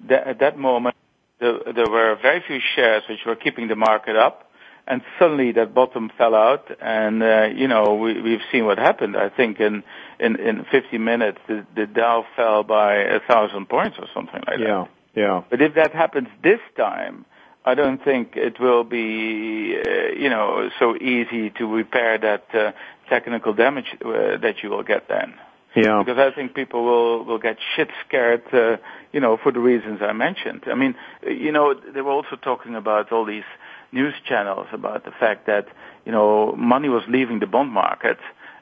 That, 0.08 0.26
at 0.26 0.38
that 0.40 0.58
moment, 0.58 0.94
the, 1.40 1.72
there 1.74 1.90
were 1.90 2.16
very 2.20 2.42
few 2.46 2.60
shares 2.74 3.02
which 3.08 3.20
were 3.26 3.36
keeping 3.36 3.68
the 3.68 3.76
market 3.76 4.16
up, 4.16 4.50
and 4.86 5.02
suddenly 5.18 5.52
that 5.52 5.74
bottom 5.74 6.10
fell 6.16 6.34
out, 6.34 6.70
and 6.80 7.22
uh, 7.22 7.48
you 7.54 7.68
know 7.68 7.94
we, 7.94 8.20
we've 8.20 8.40
seen 8.50 8.64
what 8.64 8.78
happened. 8.78 9.16
I 9.16 9.28
think 9.28 9.60
in 9.60 9.82
in, 10.18 10.36
in 10.36 10.64
50 10.70 10.98
minutes, 10.98 11.38
the, 11.46 11.66
the 11.76 11.86
Dow 11.86 12.24
fell 12.34 12.64
by 12.64 12.96
a 12.96 13.20
thousand 13.20 13.68
points 13.68 13.96
or 13.98 14.06
something 14.14 14.42
like 14.46 14.58
yeah, 14.58 14.66
that. 14.66 14.88
Yeah, 15.14 15.22
yeah. 15.22 15.42
But 15.50 15.62
if 15.62 15.74
that 15.74 15.92
happens 15.92 16.28
this 16.42 16.60
time, 16.76 17.24
I 17.64 17.74
don't 17.74 18.02
think 18.02 18.32
it 18.34 18.58
will 18.58 18.84
be, 18.84 19.76
uh, 19.76 20.18
you 20.18 20.30
know, 20.30 20.70
so 20.78 20.96
easy 20.96 21.50
to 21.50 21.66
repair 21.66 22.16
that 22.18 22.46
uh, 22.54 22.72
technical 23.10 23.52
damage 23.52 23.94
uh, 24.02 24.38
that 24.38 24.62
you 24.62 24.70
will 24.70 24.82
get 24.82 25.08
then. 25.08 25.34
Yeah. 25.74 26.02
Because 26.04 26.18
I 26.18 26.34
think 26.34 26.54
people 26.54 26.84
will 26.84 27.24
will 27.24 27.38
get 27.38 27.58
shit 27.76 27.88
scared, 28.06 28.42
uh, 28.52 28.78
you 29.12 29.20
know, 29.20 29.36
for 29.36 29.52
the 29.52 29.60
reasons 29.60 30.00
I 30.02 30.12
mentioned. 30.12 30.64
I 30.66 30.74
mean, 30.74 30.94
you 31.22 31.52
know, 31.52 31.74
they 31.74 32.00
were 32.00 32.12
also 32.12 32.36
talking 32.36 32.74
about 32.74 33.12
all 33.12 33.24
these 33.24 33.44
news 33.92 34.14
channels 34.26 34.66
about 34.72 35.04
the 35.04 35.10
fact 35.10 35.46
that 35.46 35.66
you 36.04 36.12
know 36.12 36.54
money 36.56 36.88
was 36.88 37.02
leaving 37.08 37.38
the 37.40 37.46
bond 37.46 37.70
market. 37.70 38.18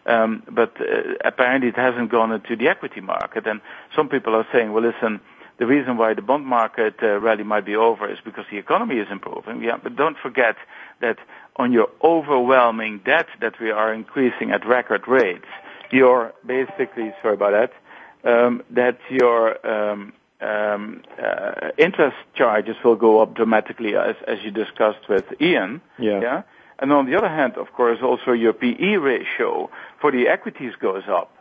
Um, 0.07 0.45
but 0.49 0.81
uh, 0.81 1.15
apparently 1.25 1.69
it 1.69 1.77
hasn't 1.77 2.13
gone 2.13 2.31
into 2.31 2.55
the 2.55 2.69
equity 2.69 3.01
market. 3.01 3.45
And 3.47 3.61
some 3.95 4.09
people 4.09 4.37
are 4.37 4.47
saying, 4.53 4.73
well, 4.73 4.85
listen, 4.85 5.21
the 5.59 5.67
reason 5.67 5.97
why 5.97 6.15
the 6.15 6.23
bond 6.23 6.47
market 6.47 6.95
uh, 7.03 7.19
rally 7.19 7.43
might 7.43 7.65
be 7.65 7.75
over 7.75 8.09
is 8.09 8.19
because 8.25 8.45
the 8.51 8.59
economy 8.59 8.97
is 8.97 9.09
improving. 9.11 9.63
Yeah, 9.63 9.79
but 9.83 9.97
don't 9.97 10.17
forget 10.17 10.57
that 11.01 11.19
on 11.57 11.73
your 11.73 11.89
overwhelming 12.05 13.01
debt 13.05 13.27
that 13.41 13.55
we 13.61 13.71
are 13.71 13.93
increasing 13.93 14.53
at 14.53 14.67
record 14.67 15.09
rates, 15.09 15.47
your 15.93 16.33
basically 16.45 17.13
sorry 17.23 17.35
about 17.35 17.53
that 17.53 17.73
um, 18.27 18.63
that 18.71 18.99
your 19.11 19.67
um, 19.67 20.13
um, 20.41 21.03
uh, 21.23 21.71
interest 21.79 22.17
charges 22.35 22.77
will 22.85 22.97
go 22.97 23.21
up 23.21 23.35
dramatically 23.35 23.97
as 23.97 24.17
as 24.27 24.39
you 24.45 24.51
discussed 24.51 25.09
with 25.09 25.25
Ian. 25.41 25.81
Yeah. 25.99 26.21
yeah. 26.21 26.43
And 26.79 26.93
on 26.93 27.07
the 27.07 27.17
other 27.17 27.29
hand, 27.29 27.55
of 27.57 27.73
course, 27.73 28.01
also 28.03 28.33
your 28.33 28.53
PE 28.53 28.97
ratio 28.97 29.71
for 30.01 30.13
the 30.13 30.29
equities 30.29 30.75
goes 30.79 31.05
up. 31.09 31.33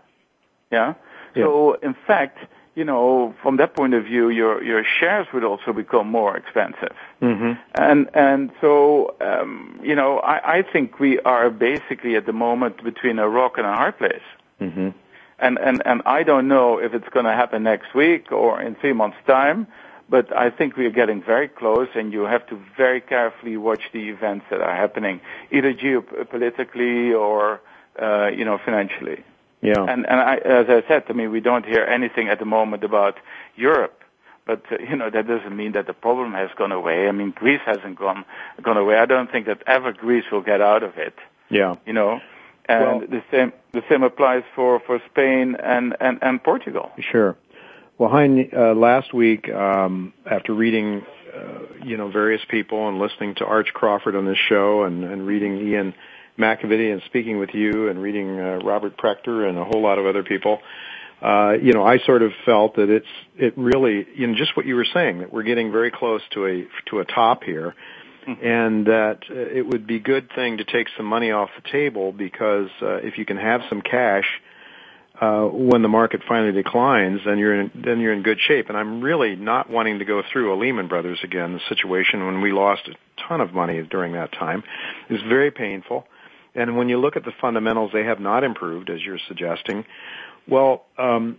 Yeah. 0.72 0.94
yeah. 1.36 1.44
So 1.44 1.74
in 1.82 1.96
fact, 2.08 2.38
you 2.76 2.84
know, 2.84 3.34
from 3.42 3.56
that 3.58 3.74
point 3.74 3.94
of 3.94 4.04
view, 4.04 4.30
your 4.30 4.62
your 4.62 4.84
shares 4.84 5.28
would 5.34 5.46
also 5.46 5.72
become 5.72 6.08
more 6.10 6.36
expensive. 6.36 6.96
Mm-hmm. 7.22 7.54
And 7.74 8.10
and 8.14 8.52
so, 8.60 9.16
um, 9.22 9.80
you 9.82 9.96
know, 9.96 10.20
I, 10.20 10.58
I 10.58 10.62
think 10.62 11.00
we 11.00 11.20
are 11.20 11.50
basically 11.50 12.16
at 12.18 12.26
the 12.26 12.34
moment 12.34 12.84
between 12.84 13.18
a 13.18 13.28
rock 13.30 13.58
and 13.58 13.66
a 13.66 13.74
hard 13.74 13.98
place. 13.98 14.28
Mm-hmm. 14.62 14.90
and 15.40 15.58
and 15.58 15.82
and 15.86 16.02
I 16.06 16.24
don't 16.24 16.48
know 16.48 16.80
if 16.80 16.94
it's 16.94 17.10
going 17.10 17.26
to 17.26 17.34
happen 17.34 17.64
next 17.64 17.94
week 17.94 18.32
or 18.32 18.62
in 18.62 18.76
three 18.76 18.94
months' 18.94 19.18
time. 19.26 19.68
But 20.08 20.36
I 20.38 20.52
think 20.52 20.78
we 20.78 20.86
are 20.86 20.92
getting 20.92 21.24
very 21.24 21.48
close, 21.48 21.88
and 21.96 22.14
you 22.14 22.26
have 22.26 22.46
to 22.48 22.62
very 22.78 23.02
carefully 23.02 23.58
watch 23.58 23.82
the 23.92 24.10
events 24.10 24.46
that 24.52 24.62
are 24.62 24.76
happening, 24.76 25.20
either 25.52 25.74
geopolitically 25.74 27.18
or 27.20 27.60
uh, 28.00 28.28
you 28.28 28.46
know 28.46 28.60
financially. 28.64 29.24
Yeah. 29.66 29.84
And 29.88 30.06
and 30.08 30.20
I, 30.20 30.36
as 30.38 30.68
I 30.70 30.84
said, 30.88 31.04
I 31.10 31.14
mean, 31.14 31.32
we 31.32 31.40
don't 31.40 31.66
hear 31.66 31.84
anything 31.84 32.30
at 32.30 32.40
the 32.40 32.46
moment 32.46 32.84
about 32.84 33.16
Europe. 33.56 34.02
But 34.46 34.64
uh, 34.72 34.78
you 34.90 34.96
know 34.96 35.10
that 35.10 35.28
doesn't 35.28 35.56
mean 35.56 35.72
that 35.74 35.88
the 35.88 35.94
problem 35.94 36.34
has 36.34 36.50
gone 36.56 36.72
away. 36.72 37.08
I 37.08 37.12
mean, 37.12 37.32
Greece 37.32 37.62
hasn't 37.66 37.98
gone 37.98 38.26
gone 38.62 38.78
away. 38.78 38.96
I 38.98 39.06
don't 39.06 39.32
think 39.32 39.48
that 39.48 39.64
ever 39.68 39.92
Greece 39.92 40.26
will 40.32 40.42
get 40.44 40.62
out 40.62 40.84
of 40.84 40.98
it. 40.98 41.16
Yeah. 41.50 41.76
You 41.86 41.94
know, 41.94 42.20
and 42.66 42.84
Well- 42.86 43.00
the 43.00 43.24
same 43.32 43.54
the 43.72 43.84
same 43.90 44.04
applies 44.04 44.44
for 44.56 44.80
for 44.80 45.02
Spain 45.12 45.56
and 45.56 45.96
and 46.00 46.20
and 46.22 46.44
Portugal. 46.44 46.92
Sure. 47.00 47.36
Well, 47.98 48.10
Hein, 48.10 48.50
uh, 48.52 48.74
last 48.74 49.14
week, 49.14 49.50
um, 49.54 50.12
after 50.30 50.54
reading, 50.54 51.06
uh, 51.34 51.60
you 51.82 51.96
know, 51.96 52.10
various 52.10 52.44
people 52.44 52.90
and 52.90 53.00
listening 53.00 53.36
to 53.36 53.46
Arch 53.46 53.74
Crawford 53.74 54.18
on 54.18 54.26
this 54.26 54.38
show 54.38 54.84
and, 54.84 55.06
and 55.06 55.26
reading 55.26 55.58
Ian 55.66 55.94
McAvity 56.38 56.92
and 56.92 57.02
speaking 57.06 57.40
with 57.40 57.52
you 57.54 57.90
and 57.90 58.02
reading 58.02 58.40
uh, 58.40 58.60
Robert 58.64 58.98
Prechter 58.98 59.48
and 59.48 59.58
a 59.58 59.64
whole 59.64 59.82
lot 59.82 60.00
of 60.00 60.06
other 60.06 60.24
people, 60.24 60.60
uh, 61.22 61.54
you 61.62 61.74
know, 61.74 61.84
I 61.86 62.00
sort 62.00 62.22
of 62.22 62.32
felt 62.46 62.76
that 62.76 62.90
it's, 62.90 63.08
it 63.38 63.54
really, 63.58 64.06
you 64.16 64.28
know, 64.28 64.36
just 64.36 64.56
what 64.58 64.66
you 64.66 64.76
were 64.76 64.88
saying, 64.94 65.20
that 65.20 65.32
we're 65.32 65.44
getting 65.44 65.72
very 65.72 65.92
close 65.92 66.22
to 66.32 66.46
a, 66.46 66.68
to 66.90 67.00
a 67.00 67.06
top 67.06 67.44
here. 67.44 67.74
And 68.28 68.88
that 68.88 69.20
uh, 69.30 69.36
it 69.36 69.68
would 69.68 69.86
be 69.86 70.00
good 70.00 70.30
thing 70.34 70.58
to 70.58 70.64
take 70.64 70.88
some 70.98 71.06
money 71.06 71.30
off 71.30 71.50
the 71.56 71.70
table 71.72 72.12
because 72.12 72.70
uh, 72.82 72.96
if 72.96 73.20
you 73.20 73.26
can 73.26 73.38
have 73.38 73.62
some 73.70 73.84
cash, 73.84 74.26
uh, 75.22 75.44
when 75.46 75.82
the 75.82 75.88
market 75.88 76.22
finally 76.28 76.52
declines, 76.52 77.22
then 77.26 77.38
you're 77.38 77.62
in, 77.62 77.72
then 77.86 78.00
you're 78.00 78.14
in 78.14 78.24
good 78.24 78.40
shape. 78.48 78.68
And 78.68 78.78
I'm 78.78 79.02
really 79.02 79.36
not 79.36 79.70
wanting 79.70 80.00
to 80.00 80.06
go 80.06 80.22
through 80.32 80.54
a 80.54 80.58
Lehman 80.60 80.88
Brothers 80.88 81.20
again, 81.24 81.54
the 81.54 81.62
situation 81.70 82.26
when 82.26 82.42
we 82.42 82.52
lost 82.52 82.88
a 82.88 82.96
ton 83.28 83.42
of 83.42 83.54
money 83.54 83.82
during 83.84 84.14
that 84.14 84.32
time. 84.32 84.64
is 85.10 85.22
very 85.30 85.52
painful. 85.52 86.06
And 86.56 86.78
when 86.78 86.90
you 86.90 86.98
look 87.00 87.16
at 87.18 87.26
the 87.26 87.34
fundamentals, 87.42 87.92
they 87.94 88.04
have 88.04 88.20
not 88.20 88.44
improved, 88.44 88.90
as 88.90 89.02
you're 89.02 89.20
suggesting. 89.28 89.86
Well, 90.48 90.86
um, 90.98 91.38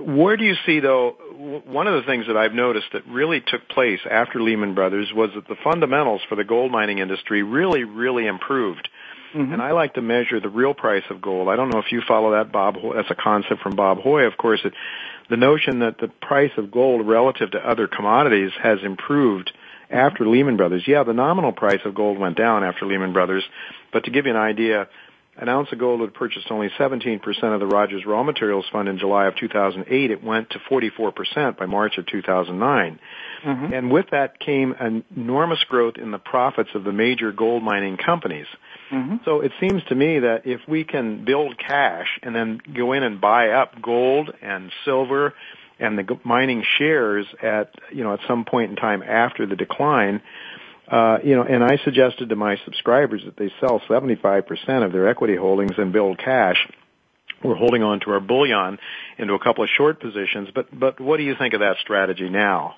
where 0.00 0.36
do 0.36 0.44
you 0.44 0.54
see 0.66 0.80
though? 0.80 1.16
w- 1.32 1.62
One 1.66 1.86
of 1.86 1.94
the 1.94 2.02
things 2.10 2.26
that 2.26 2.36
I've 2.36 2.54
noticed 2.54 2.86
that 2.92 3.06
really 3.06 3.40
took 3.40 3.68
place 3.68 4.00
after 4.10 4.40
Lehman 4.40 4.74
Brothers 4.74 5.12
was 5.14 5.30
that 5.34 5.46
the 5.46 5.56
fundamentals 5.62 6.22
for 6.28 6.36
the 6.36 6.44
gold 6.44 6.72
mining 6.72 6.98
industry 6.98 7.42
really, 7.42 7.84
really 7.84 8.26
improved. 8.26 8.88
And 9.34 9.60
I 9.60 9.72
like 9.72 9.92
to 9.94 10.00
measure 10.02 10.40
the 10.40 10.48
real 10.48 10.72
price 10.72 11.02
of 11.10 11.20
gold. 11.20 11.50
I 11.50 11.56
don't 11.56 11.68
know 11.68 11.80
if 11.80 11.92
you 11.92 12.00
follow 12.08 12.30
that, 12.32 12.50
Bob. 12.50 12.76
Hoye- 12.76 12.94
That's 12.94 13.10
a 13.10 13.14
concept 13.14 13.60
from 13.60 13.76
Bob 13.76 13.98
Hoye, 13.98 14.26
of 14.26 14.38
course. 14.38 14.60
It, 14.64 14.72
the 15.28 15.36
notion 15.36 15.80
that 15.80 15.98
the 15.98 16.08
price 16.08 16.50
of 16.56 16.70
gold 16.70 17.06
relative 17.06 17.50
to 17.50 17.58
other 17.58 17.86
commodities 17.86 18.52
has 18.62 18.78
improved 18.82 19.52
after 19.90 20.26
Lehman 20.26 20.56
Brothers. 20.56 20.84
Yeah, 20.86 21.02
the 21.02 21.12
nominal 21.12 21.52
price 21.52 21.80
of 21.84 21.94
gold 21.94 22.18
went 22.18 22.38
down 22.38 22.64
after 22.64 22.86
Lehman 22.86 23.12
Brothers, 23.12 23.44
but 23.92 24.04
to 24.04 24.10
give 24.10 24.26
you 24.26 24.32
an 24.32 24.36
idea, 24.36 24.88
an 25.36 25.48
ounce 25.48 25.68
of 25.70 25.78
gold 25.78 26.00
had 26.00 26.14
purchased 26.14 26.50
only 26.50 26.68
17% 26.78 27.20
of 27.54 27.60
the 27.60 27.66
Rogers 27.66 28.04
Raw 28.04 28.24
Materials 28.24 28.66
Fund 28.72 28.88
in 28.88 28.98
July 28.98 29.26
of 29.26 29.36
2008. 29.36 30.10
It 30.10 30.22
went 30.22 30.50
to 30.50 30.58
44% 30.58 31.56
by 31.56 31.66
March 31.66 31.96
of 31.96 32.06
2009. 32.06 32.98
Mm-hmm. 33.44 33.72
And 33.72 33.90
with 33.90 34.06
that 34.10 34.40
came 34.40 34.74
an 34.78 35.04
enormous 35.16 35.62
growth 35.68 35.94
in 35.96 36.10
the 36.10 36.18
profits 36.18 36.70
of 36.74 36.82
the 36.82 36.92
major 36.92 37.30
gold 37.30 37.62
mining 37.62 37.96
companies. 37.96 38.46
Mm-hmm. 38.92 39.16
So 39.24 39.40
it 39.40 39.52
seems 39.60 39.82
to 39.88 39.94
me 39.94 40.18
that 40.20 40.42
if 40.44 40.60
we 40.66 40.82
can 40.82 41.24
build 41.24 41.56
cash 41.56 42.08
and 42.22 42.34
then 42.34 42.60
go 42.74 42.92
in 42.92 43.04
and 43.04 43.20
buy 43.20 43.50
up 43.50 43.80
gold 43.80 44.30
and 44.42 44.72
silver 44.84 45.34
and 45.78 45.96
the 45.96 46.18
mining 46.24 46.64
shares 46.78 47.26
at, 47.40 47.72
you 47.92 48.02
know, 48.02 48.14
at 48.14 48.20
some 48.26 48.44
point 48.44 48.70
in 48.70 48.76
time 48.76 49.04
after 49.04 49.46
the 49.46 49.54
decline, 49.54 50.20
uh, 50.90 51.18
you 51.22 51.36
know, 51.36 51.42
and 51.42 51.62
I 51.62 51.78
suggested 51.84 52.30
to 52.30 52.36
my 52.36 52.56
subscribers 52.64 53.22
that 53.24 53.36
they 53.36 53.50
sell 53.60 53.80
75% 53.88 54.84
of 54.84 54.92
their 54.92 55.08
equity 55.08 55.36
holdings 55.36 55.72
and 55.76 55.92
build 55.92 56.18
cash. 56.18 56.56
We're 57.42 57.54
holding 57.54 57.82
on 57.82 58.00
to 58.00 58.10
our 58.12 58.20
bullion 58.20 58.78
into 59.18 59.34
a 59.34 59.38
couple 59.38 59.62
of 59.62 59.70
short 59.76 60.00
positions, 60.00 60.48
but, 60.54 60.66
but 60.76 61.00
what 61.00 61.18
do 61.18 61.22
you 61.22 61.34
think 61.38 61.54
of 61.54 61.60
that 61.60 61.76
strategy 61.80 62.28
now? 62.28 62.76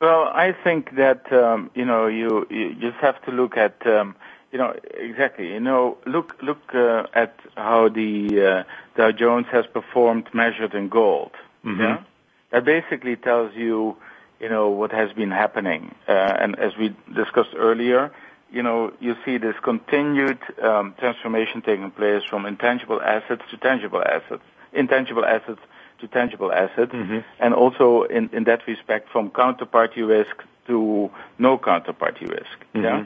Well, 0.00 0.30
I 0.32 0.54
think 0.64 0.96
that 0.96 1.30
um, 1.30 1.70
you 1.74 1.84
know 1.84 2.06
you 2.06 2.46
you 2.48 2.74
just 2.80 2.96
have 3.02 3.22
to 3.26 3.32
look 3.32 3.58
at 3.58 3.86
um, 3.86 4.16
you 4.50 4.58
know 4.58 4.72
exactly 4.94 5.48
you 5.48 5.60
know 5.60 5.98
look 6.06 6.36
look 6.42 6.74
uh, 6.74 7.02
at 7.14 7.38
how 7.54 7.90
the 7.90 8.64
uh, 8.64 8.96
Dow 8.96 9.12
Jones 9.12 9.46
has 9.52 9.66
performed 9.66 10.30
measured 10.32 10.72
in 10.72 10.88
gold. 10.88 11.32
Yeah, 11.78 12.02
that 12.50 12.64
basically 12.64 13.16
tells 13.16 13.54
you 13.54 13.96
you 14.40 14.48
know 14.48 14.70
what 14.70 14.90
has 14.92 15.12
been 15.12 15.30
happening. 15.30 15.94
Uh, 16.08 16.12
and 16.12 16.58
as 16.58 16.76
we 16.76 16.94
discussed 17.14 17.54
earlier, 17.56 18.10
you 18.50 18.62
know 18.62 18.92
you 19.00 19.14
see 19.24 19.38
this 19.38 19.54
continued 19.62 20.38
um, 20.62 20.94
transformation 20.98 21.62
taking 21.62 21.90
place 21.90 22.22
from 22.28 22.46
intangible 22.46 23.00
assets 23.00 23.42
to 23.50 23.56
tangible 23.58 24.02
assets, 24.02 24.42
intangible 24.72 25.24
assets 25.24 25.60
to 26.00 26.08
tangible 26.08 26.50
assets, 26.52 26.92
and 27.38 27.54
also 27.54 28.02
in, 28.04 28.30
in 28.32 28.44
that 28.44 28.66
respect 28.66 29.10
from 29.10 29.30
counterparty 29.30 30.06
risk 30.06 30.42
to 30.66 31.10
no 31.38 31.58
counterparty 31.58 32.28
risk. 32.28 32.56
Yeah. 32.74 33.04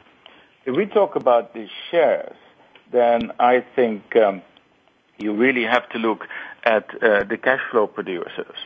If 0.64 0.77
we 0.77 0.87
talk 0.87 1.16
about 1.16 1.53
the 1.53 1.68
shares, 1.90 2.37
then 2.92 3.33
I 3.38 3.64
think 3.75 4.16
um, 4.16 4.42
you 5.18 5.35
really 5.35 5.64
have 5.64 5.88
to 5.90 5.99
look 5.99 6.27
at 6.62 6.88
uh, 7.03 7.25
the 7.25 7.37
cash 7.37 7.61
flow 7.70 7.87
producers 7.87 8.57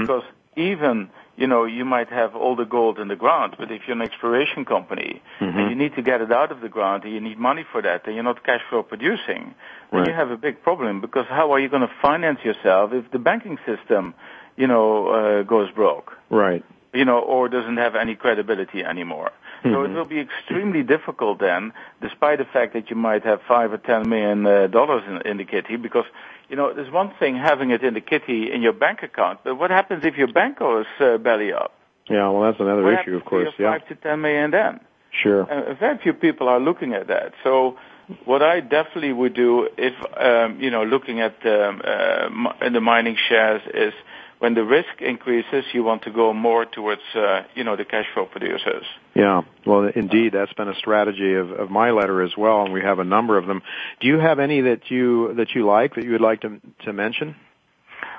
because 0.00 0.22
even 0.56 1.10
you 1.36 1.46
know 1.46 1.64
you 1.64 1.84
might 1.84 2.08
have 2.10 2.34
all 2.36 2.54
the 2.56 2.64
gold 2.64 2.98
in 2.98 3.08
the 3.08 3.16
ground, 3.16 3.54
but 3.58 3.70
if 3.70 3.82
you're 3.86 3.96
an 3.96 4.02
exploration 4.02 4.64
company 4.64 5.22
and 5.40 5.70
you 5.70 5.76
need 5.76 5.94
to 5.96 6.02
get 6.02 6.20
it 6.20 6.30
out 6.32 6.50
of 6.52 6.60
the 6.60 6.68
ground 6.68 7.04
and 7.04 7.12
you 7.12 7.20
need 7.20 7.38
money 7.38 7.64
for 7.72 7.80
that, 7.82 8.06
and 8.06 8.14
you're 8.14 8.24
not 8.24 8.44
cash 8.44 8.60
flow 8.68 8.82
producing, 8.82 9.54
then 9.90 10.00
Right. 10.00 10.08
you 10.08 10.14
have 10.14 10.30
a 10.30 10.36
big 10.36 10.62
problem 10.62 11.00
because 11.00 11.26
how 11.28 11.52
are 11.52 11.58
you 11.60 11.68
going 11.68 11.82
to 11.82 11.94
finance 12.02 12.40
yourself 12.44 12.92
if 12.92 13.10
the 13.10 13.18
banking 13.18 13.58
system, 13.66 14.14
you 14.56 14.66
know, 14.66 15.08
uh, 15.08 15.42
goes 15.42 15.70
broke? 15.70 16.12
Right. 16.30 16.64
you 16.92 17.04
know, 17.04 17.20
or 17.20 17.48
doesn't 17.48 17.76
have 17.76 17.94
any 17.94 18.14
credibility 18.16 18.82
anymore. 18.84 19.30
So 19.62 19.82
it 19.82 19.90
will 19.90 20.06
be 20.06 20.20
extremely 20.20 20.82
difficult 20.82 21.38
then, 21.40 21.72
despite 22.00 22.38
the 22.38 22.46
fact 22.46 22.72
that 22.72 22.88
you 22.88 22.96
might 22.96 23.24
have 23.24 23.40
five 23.46 23.72
or 23.72 23.78
ten 23.78 24.08
million 24.08 24.46
uh, 24.46 24.66
dollars 24.68 25.02
in, 25.06 25.30
in 25.30 25.36
the 25.36 25.44
kitty, 25.44 25.76
because 25.76 26.06
you 26.48 26.56
know 26.56 26.72
there's 26.72 26.90
one 26.90 27.12
thing 27.18 27.36
having 27.36 27.70
it 27.70 27.82
in 27.82 27.94
the 27.94 28.00
kitty 28.00 28.50
in 28.52 28.62
your 28.62 28.72
bank 28.72 29.02
account, 29.02 29.40
but 29.44 29.56
what 29.56 29.70
happens 29.70 30.04
if 30.04 30.16
your 30.16 30.32
bank 30.32 30.58
goes 30.58 30.86
uh, 31.00 31.18
belly 31.18 31.52
up? 31.52 31.72
Yeah, 32.08 32.28
well, 32.30 32.42
that's 32.50 32.60
another 32.60 32.82
What 32.82 33.00
issue, 33.00 33.16
of 33.16 33.24
course. 33.24 33.48
Yeah. 33.58 33.72
five 33.72 33.86
to 33.88 33.94
ten 33.94 34.20
million 34.22 34.50
then? 34.50 34.80
Sure. 35.22 35.42
Uh, 35.42 35.74
very 35.74 35.98
few 35.98 36.12
people 36.12 36.48
are 36.48 36.60
looking 36.60 36.94
at 36.94 37.08
that. 37.08 37.34
So 37.44 37.76
what 38.24 38.42
I 38.42 38.60
definitely 38.60 39.12
would 39.12 39.34
do 39.34 39.68
if, 39.76 39.94
um, 40.16 40.60
you 40.60 40.70
know, 40.70 40.84
looking 40.84 41.20
at 41.20 41.34
um, 41.46 41.82
uh, 41.84 42.68
the 42.68 42.80
mining 42.80 43.16
shares 43.28 43.62
is 43.72 43.92
when 44.40 44.54
the 44.54 44.64
risk 44.64 45.00
increases, 45.00 45.64
you 45.74 45.84
want 45.84 46.02
to 46.02 46.10
go 46.10 46.32
more 46.32 46.64
towards, 46.64 47.02
uh, 47.14 47.42
you 47.54 47.62
know, 47.62 47.76
the 47.76 47.84
cash 47.84 48.06
flow 48.14 48.24
producers. 48.24 48.84
Yeah, 49.14 49.42
well, 49.66 49.90
indeed, 49.94 50.32
that's 50.32 50.52
been 50.54 50.68
a 50.68 50.74
strategy 50.74 51.34
of, 51.34 51.50
of 51.50 51.70
my 51.70 51.90
letter 51.90 52.22
as 52.22 52.32
well, 52.36 52.62
and 52.62 52.72
we 52.72 52.80
have 52.80 52.98
a 52.98 53.04
number 53.04 53.36
of 53.36 53.46
them. 53.46 53.62
Do 54.00 54.08
you 54.08 54.18
have 54.18 54.38
any 54.38 54.62
that 54.62 54.90
you 54.90 55.34
that 55.34 55.54
you 55.54 55.66
like 55.66 55.94
that 55.94 56.04
you 56.04 56.12
would 56.12 56.22
like 56.22 56.40
to 56.40 56.58
to 56.84 56.92
mention? 56.92 57.36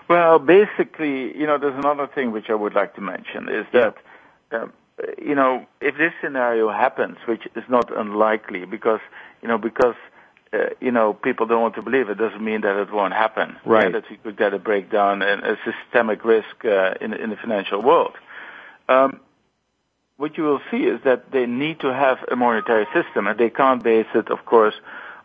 Well, 0.08 0.38
basically, 0.38 1.36
you 1.36 1.48
know, 1.48 1.58
there's 1.58 1.78
another 1.78 2.08
thing 2.14 2.32
which 2.32 2.50
I 2.50 2.56
would 2.56 2.76
like 2.76 2.96
to 2.96 3.02
mention 3.02 3.50
is 3.50 3.66
that, 3.74 3.96
um, 4.52 4.74
you 5.18 5.34
know, 5.34 5.66
if 5.80 5.98
this 5.98 6.14
scenario 6.22 6.70
happens, 6.70 7.18
which 7.28 7.48
is 7.56 7.64
not 7.68 7.96
unlikely, 7.98 8.66
because 8.66 9.00
you 9.42 9.48
know, 9.48 9.58
because 9.58 9.96
uh, 10.54 10.58
you 10.82 10.92
know, 10.92 11.14
people 11.14 11.46
don't 11.46 11.62
want 11.62 11.76
to 11.76 11.82
believe 11.82 12.10
it, 12.10 12.18
doesn't 12.18 12.44
mean 12.44 12.62
that 12.62 12.76
it 12.76 12.92
won't 12.92 13.14
happen. 13.14 13.56
Right. 13.66 13.86
Yeah, 13.86 14.00
that 14.00 14.10
we 14.10 14.18
could 14.18 14.38
get 14.38 14.54
a 14.54 14.60
breakdown 14.60 15.22
and 15.22 15.44
a 15.44 15.58
systemic 15.64 16.26
risk 16.26 16.66
uh, 16.66 16.96
in 17.00 17.14
in 17.14 17.30
the 17.30 17.38
financial 17.38 17.82
world. 17.82 18.16
Um, 18.90 19.22
what 20.18 20.38
you 20.38 20.44
will 20.44 20.62
see 20.70 20.84
is 20.84 21.00
that 21.04 21.32
they 21.32 21.46
need 21.46 21.80
to 21.80 21.94
have 21.94 22.18
a 22.30 22.36
monetary 22.36 22.86
system, 22.94 23.28
and 23.28 23.40
they 23.40 23.50
can't 23.50 23.82
base 23.82 24.08
it, 24.14 24.30
of 24.30 24.46
course, 24.46 24.76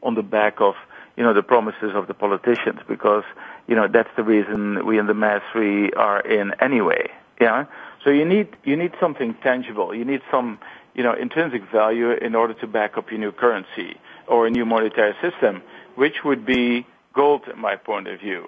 on 0.02 0.14
the 0.14 0.22
back 0.22 0.60
of 0.60 0.74
you 1.16 1.24
know 1.24 1.34
the 1.34 1.42
promises 1.42 1.92
of 1.94 2.06
the 2.06 2.14
politicians, 2.14 2.80
because 2.86 3.24
you 3.66 3.74
know 3.74 3.88
that's 3.88 4.14
the 4.16 4.22
reason 4.22 4.86
we 4.86 4.96
in 4.98 5.06
the 5.06 5.14
mass 5.14 5.42
we 5.56 5.92
are 5.94 6.20
in 6.20 6.52
anyway. 6.60 7.10
Yeah. 7.40 7.64
So 8.04 8.10
you 8.10 8.24
need 8.24 8.56
you 8.62 8.76
need 8.76 8.92
something 9.00 9.34
tangible. 9.42 9.92
You 9.92 10.04
need 10.04 10.22
some 10.30 10.60
you 10.94 11.02
know 11.02 11.14
intrinsic 11.14 11.62
value 11.72 12.12
in 12.12 12.36
order 12.36 12.54
to 12.54 12.66
back 12.68 12.96
up 12.96 13.10
your 13.10 13.18
new 13.18 13.32
currency 13.32 13.98
or 14.26 14.46
a 14.46 14.50
new 14.50 14.64
monetary 14.64 15.14
system, 15.22 15.62
which 15.94 16.24
would 16.24 16.44
be 16.44 16.86
gold, 17.14 17.42
in 17.52 17.58
my 17.60 17.76
point 17.76 18.08
of 18.08 18.20
view. 18.20 18.46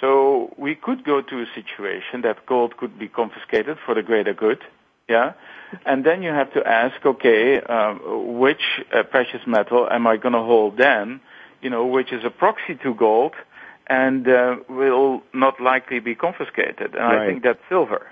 So 0.00 0.54
we 0.56 0.74
could 0.74 1.04
go 1.04 1.20
to 1.22 1.42
a 1.42 1.46
situation 1.54 2.22
that 2.22 2.46
gold 2.46 2.76
could 2.76 2.98
be 2.98 3.08
confiscated 3.08 3.78
for 3.84 3.94
the 3.94 4.02
greater 4.02 4.34
good, 4.34 4.60
yeah, 5.08 5.32
and 5.84 6.04
then 6.04 6.22
you 6.22 6.30
have 6.30 6.52
to 6.52 6.66
ask, 6.66 7.04
okay, 7.04 7.60
um, 7.60 8.38
which 8.38 8.60
uh, 8.94 9.02
precious 9.04 9.40
metal 9.46 9.88
am 9.90 10.06
I 10.06 10.16
going 10.16 10.34
to 10.34 10.40
hold 10.40 10.76
then, 10.76 11.20
you 11.62 11.70
know, 11.70 11.86
which 11.86 12.12
is 12.12 12.24
a 12.24 12.30
proxy 12.30 12.74
to 12.82 12.94
gold, 12.94 13.32
and 13.86 14.28
uh, 14.28 14.56
will 14.68 15.22
not 15.32 15.60
likely 15.60 15.98
be 16.00 16.14
confiscated. 16.14 16.94
And 16.94 16.94
right. 16.94 17.22
I 17.22 17.26
think 17.26 17.42
that's 17.42 17.58
silver. 17.68 18.06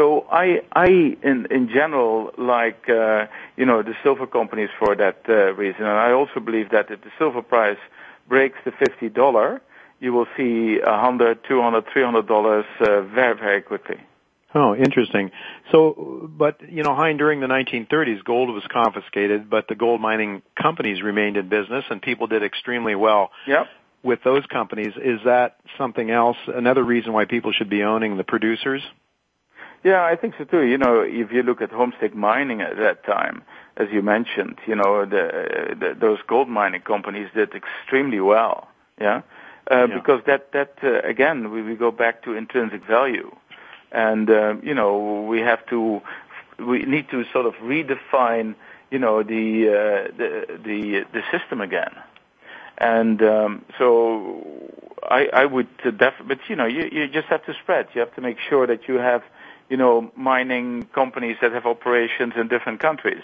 So 0.00 0.26
I, 0.32 0.62
I 0.72 0.86
in 0.86 1.46
in 1.50 1.68
general 1.68 2.30
like 2.38 2.88
uh, 2.88 3.26
you 3.58 3.66
know 3.66 3.82
the 3.82 3.92
silver 4.02 4.26
companies 4.26 4.70
for 4.78 4.96
that 4.96 5.18
uh, 5.28 5.52
reason, 5.52 5.82
and 5.82 5.98
I 6.08 6.12
also 6.12 6.40
believe 6.40 6.70
that 6.70 6.90
if 6.90 7.02
the 7.02 7.10
silver 7.18 7.42
price 7.42 7.82
breaks 8.26 8.56
the 8.64 8.72
fifty 8.72 9.10
dollar, 9.10 9.60
you 9.98 10.14
will 10.14 10.26
see 10.38 10.78
a 10.82 10.98
hundred, 10.98 11.40
two 11.46 11.60
hundred, 11.60 11.84
three 11.92 12.02
hundred 12.02 12.26
dollars 12.26 12.64
uh, 12.80 13.02
very 13.02 13.36
very 13.36 13.60
quickly. 13.60 13.98
Oh, 14.54 14.74
interesting. 14.74 15.32
So, 15.70 16.30
but 16.32 16.62
you 16.66 16.82
know, 16.82 16.96
Hein, 16.96 17.18
during 17.18 17.40
the 17.40 17.46
1930s, 17.46 18.24
gold 18.24 18.48
was 18.48 18.64
confiscated, 18.72 19.50
but 19.50 19.68
the 19.68 19.74
gold 19.74 20.00
mining 20.00 20.42
companies 20.60 21.02
remained 21.02 21.36
in 21.36 21.50
business, 21.50 21.84
and 21.90 22.00
people 22.00 22.26
did 22.26 22.42
extremely 22.42 22.94
well. 22.94 23.30
Yep. 23.46 23.66
With 24.02 24.20
those 24.24 24.46
companies, 24.46 24.94
is 24.96 25.20
that 25.26 25.58
something 25.76 26.10
else? 26.10 26.38
Another 26.48 26.82
reason 26.82 27.12
why 27.12 27.26
people 27.26 27.52
should 27.52 27.68
be 27.68 27.82
owning 27.82 28.16
the 28.16 28.24
producers? 28.24 28.82
Yeah, 29.82 30.04
I 30.04 30.16
think 30.16 30.34
so 30.36 30.44
too. 30.44 30.62
You 30.62 30.76
know, 30.76 31.00
if 31.00 31.32
you 31.32 31.42
look 31.42 31.62
at 31.62 31.70
Homestake 31.70 32.14
Mining 32.14 32.60
at 32.60 32.76
that 32.76 33.04
time, 33.04 33.42
as 33.76 33.88
you 33.90 34.02
mentioned, 34.02 34.58
you 34.66 34.74
know, 34.74 35.06
the, 35.06 35.74
the 35.78 35.96
those 35.98 36.18
gold 36.26 36.48
mining 36.48 36.82
companies 36.82 37.28
did 37.34 37.54
extremely 37.54 38.20
well. 38.20 38.68
Yeah, 39.00 39.22
uh, 39.70 39.86
yeah. 39.88 39.94
because 39.94 40.22
that 40.26 40.52
that 40.52 40.74
uh, 40.82 41.00
again, 41.00 41.50
we, 41.50 41.62
we 41.62 41.76
go 41.76 41.90
back 41.90 42.22
to 42.24 42.34
intrinsic 42.34 42.84
value, 42.84 43.34
and 43.90 44.28
uh, 44.28 44.56
you 44.62 44.74
know, 44.74 45.24
we 45.26 45.40
have 45.40 45.64
to 45.68 46.02
we 46.58 46.82
need 46.84 47.08
to 47.10 47.24
sort 47.32 47.46
of 47.46 47.54
redefine, 47.54 48.54
you 48.90 48.98
know, 48.98 49.22
the 49.22 49.68
uh, 49.68 50.16
the 50.16 50.58
the 50.62 51.06
the 51.12 51.22
system 51.32 51.62
again. 51.62 51.94
And 52.76 53.22
um, 53.22 53.64
so 53.78 54.42
I, 55.02 55.28
I 55.32 55.44
would 55.44 55.68
def- 55.78 56.22
but 56.26 56.38
you 56.48 56.56
know, 56.56 56.66
you, 56.66 56.88
you 56.90 57.08
just 57.08 57.28
have 57.28 57.44
to 57.46 57.54
spread. 57.62 57.88
You 57.94 58.00
have 58.00 58.14
to 58.14 58.20
make 58.20 58.38
sure 58.38 58.66
that 58.66 58.88
you 58.88 58.94
have 58.96 59.22
you 59.70 59.76
know, 59.76 60.10
mining 60.16 60.86
companies 60.92 61.36
that 61.40 61.52
have 61.52 61.64
operations 61.64 62.34
in 62.36 62.48
different 62.48 62.80
countries. 62.80 63.22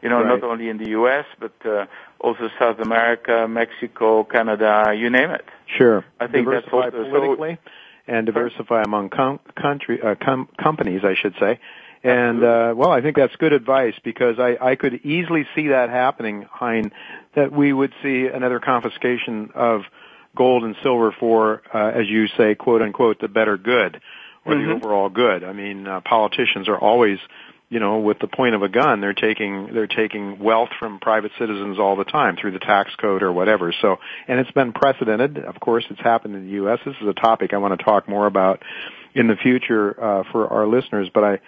You 0.00 0.08
know, 0.08 0.22
right. 0.22 0.40
not 0.40 0.44
only 0.44 0.68
in 0.68 0.78
the 0.78 0.90
U.S., 0.90 1.24
but 1.38 1.52
uh, 1.64 1.86
also 2.20 2.48
South 2.58 2.78
America, 2.78 3.46
Mexico, 3.48 4.22
Canada, 4.22 4.94
you 4.96 5.10
name 5.10 5.30
it. 5.30 5.44
Sure. 5.66 6.04
I 6.20 6.26
think 6.26 6.46
diversify 6.46 6.90
that's 6.90 6.94
also 6.94 7.10
politically 7.10 7.58
so, 7.64 7.70
and 8.06 8.26
diversify 8.26 8.82
among 8.82 9.08
com- 9.10 9.40
country 9.56 10.00
uh, 10.00 10.14
com- 10.14 10.48
companies, 10.62 11.02
I 11.04 11.14
should 11.14 11.34
say. 11.40 11.58
And 12.04 12.44
uh, 12.44 12.74
well, 12.76 12.90
I 12.90 13.00
think 13.00 13.16
that's 13.16 13.34
good 13.36 13.54
advice 13.54 13.94
because 14.04 14.38
I, 14.38 14.58
I 14.60 14.76
could 14.76 15.00
easily 15.06 15.46
see 15.54 15.68
that 15.68 15.88
happening, 15.88 16.46
Hein, 16.50 16.92
that 17.34 17.50
we 17.50 17.72
would 17.72 17.94
see 18.02 18.26
another 18.26 18.60
confiscation 18.60 19.52
of 19.54 19.84
gold 20.36 20.64
and 20.64 20.76
silver 20.82 21.12
for, 21.18 21.62
uh, 21.72 21.78
as 21.78 22.06
you 22.06 22.28
say, 22.36 22.54
quote 22.54 22.82
unquote, 22.82 23.20
the 23.20 23.28
better 23.28 23.56
good 23.56 24.02
or 24.44 24.54
mm-hmm. 24.54 24.68
the 24.68 24.74
overall 24.76 25.08
good. 25.08 25.44
I 25.44 25.52
mean, 25.52 25.86
uh, 25.86 26.00
politicians 26.00 26.68
are 26.68 26.78
always, 26.78 27.18
you 27.68 27.80
know, 27.80 27.98
with 28.00 28.18
the 28.18 28.26
point 28.26 28.54
of 28.54 28.62
a 28.62 28.68
gun, 28.68 29.00
they're 29.00 29.14
taking 29.14 29.72
they're 29.72 29.86
taking 29.86 30.38
wealth 30.38 30.70
from 30.78 30.98
private 31.00 31.32
citizens 31.38 31.78
all 31.78 31.96
the 31.96 32.04
time 32.04 32.36
through 32.36 32.52
the 32.52 32.58
tax 32.58 32.90
code 32.96 33.22
or 33.22 33.32
whatever. 33.32 33.74
So, 33.80 33.96
and 34.28 34.38
it's 34.38 34.50
been 34.52 34.72
precedented. 34.72 35.38
Of 35.38 35.60
course, 35.60 35.84
it's 35.90 36.00
happened 36.00 36.34
in 36.34 36.46
the 36.46 36.52
U.S. 36.52 36.78
This 36.84 36.94
is 37.00 37.08
a 37.08 37.14
topic 37.14 37.52
I 37.52 37.58
want 37.58 37.78
to 37.78 37.84
talk 37.84 38.08
more 38.08 38.26
about 38.26 38.62
in 39.14 39.28
the 39.28 39.36
future 39.36 39.90
uh, 40.02 40.24
for 40.30 40.48
our 40.48 40.66
listeners. 40.66 41.08
But 41.12 41.24
I, 41.24 41.40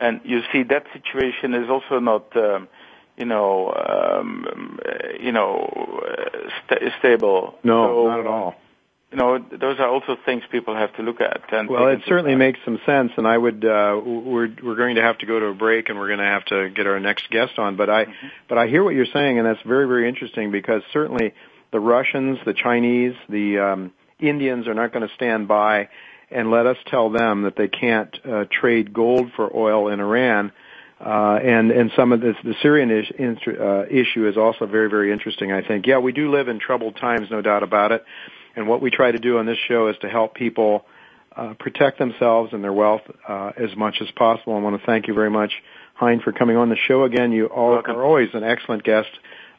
And 0.00 0.20
you 0.24 0.40
see 0.52 0.62
that 0.64 0.86
situation 0.92 1.54
is 1.54 1.70
also 1.70 1.98
not, 1.98 2.36
um, 2.36 2.68
you 3.18 3.24
know, 3.24 3.72
um, 3.74 4.78
you 5.20 5.32
know, 5.32 6.00
st- 6.70 6.92
stable. 7.00 7.58
No, 7.64 7.86
so, 7.86 8.08
not 8.08 8.20
at 8.20 8.26
all. 8.26 8.54
You 9.10 9.16
know, 9.16 9.38
those 9.38 9.80
are 9.80 9.88
also 9.88 10.16
things 10.26 10.42
people 10.52 10.76
have 10.76 10.94
to 10.96 11.02
look 11.02 11.20
at. 11.20 11.52
And 11.52 11.68
well, 11.68 11.88
it 11.88 12.00
certainly 12.06 12.34
makes 12.34 12.60
some 12.64 12.78
sense, 12.84 13.12
and 13.16 13.26
I 13.26 13.36
would. 13.36 13.64
Uh, 13.64 14.00
we're 14.04 14.48
we're 14.62 14.76
going 14.76 14.96
to 14.96 15.02
have 15.02 15.18
to 15.18 15.26
go 15.26 15.40
to 15.40 15.46
a 15.46 15.54
break, 15.54 15.88
and 15.88 15.98
we're 15.98 16.08
going 16.08 16.18
to 16.18 16.24
have 16.24 16.44
to 16.46 16.68
get 16.70 16.86
our 16.86 17.00
next 17.00 17.30
guest 17.30 17.58
on. 17.58 17.76
But 17.76 17.90
I, 17.90 18.04
mm-hmm. 18.04 18.26
but 18.48 18.58
I 18.58 18.68
hear 18.68 18.84
what 18.84 18.94
you're 18.94 19.06
saying, 19.12 19.38
and 19.38 19.46
that's 19.46 19.62
very 19.66 19.88
very 19.88 20.08
interesting 20.08 20.52
because 20.52 20.82
certainly 20.92 21.32
the 21.72 21.80
Russians, 21.80 22.38
the 22.44 22.54
Chinese, 22.54 23.14
the 23.28 23.58
um, 23.58 23.92
Indians 24.20 24.68
are 24.68 24.74
not 24.74 24.92
going 24.92 25.08
to 25.08 25.14
stand 25.14 25.48
by 25.48 25.88
and 26.30 26.50
let 26.50 26.66
us 26.66 26.76
tell 26.86 27.10
them 27.10 27.42
that 27.42 27.56
they 27.56 27.68
can't 27.68 28.14
uh, 28.26 28.44
trade 28.50 28.92
gold 28.92 29.30
for 29.34 29.54
oil 29.54 29.88
in 29.88 30.00
Iran 30.00 30.52
uh, 31.00 31.38
and 31.42 31.70
and 31.70 31.90
some 31.96 32.12
of 32.12 32.20
this, 32.20 32.36
the 32.42 32.54
Syrian 32.62 32.90
is, 32.90 33.06
uh, 33.46 33.86
issue 33.86 34.28
is 34.28 34.36
also 34.36 34.66
very 34.66 34.90
very 34.90 35.12
interesting. 35.12 35.52
I 35.52 35.62
think. 35.62 35.86
Yeah, 35.86 35.98
we 35.98 36.12
do 36.12 36.30
live 36.30 36.48
in 36.48 36.58
troubled 36.58 36.96
times, 36.96 37.28
no 37.30 37.42
doubt 37.42 37.62
about 37.62 37.92
it. 37.92 38.04
And 38.56 38.66
what 38.66 38.82
we 38.82 38.90
try 38.90 39.12
to 39.12 39.18
do 39.18 39.38
on 39.38 39.46
this 39.46 39.58
show 39.68 39.88
is 39.88 39.96
to 40.00 40.08
help 40.08 40.34
people 40.34 40.84
uh, 41.36 41.54
protect 41.60 41.98
themselves 41.98 42.52
and 42.52 42.64
their 42.64 42.72
wealth 42.72 43.02
uh, 43.28 43.52
as 43.56 43.76
much 43.76 43.98
as 44.00 44.08
possible. 44.16 44.56
I 44.56 44.58
want 44.58 44.80
to 44.80 44.84
thank 44.84 45.06
you 45.06 45.14
very 45.14 45.30
much, 45.30 45.52
Hein, 45.94 46.20
for 46.24 46.32
coming 46.32 46.56
on 46.56 46.68
the 46.68 46.76
show 46.76 47.04
again. 47.04 47.30
You 47.30 47.46
all 47.46 47.74
are 47.74 48.04
always 48.04 48.30
an 48.34 48.42
excellent 48.42 48.82
guest. 48.82 49.10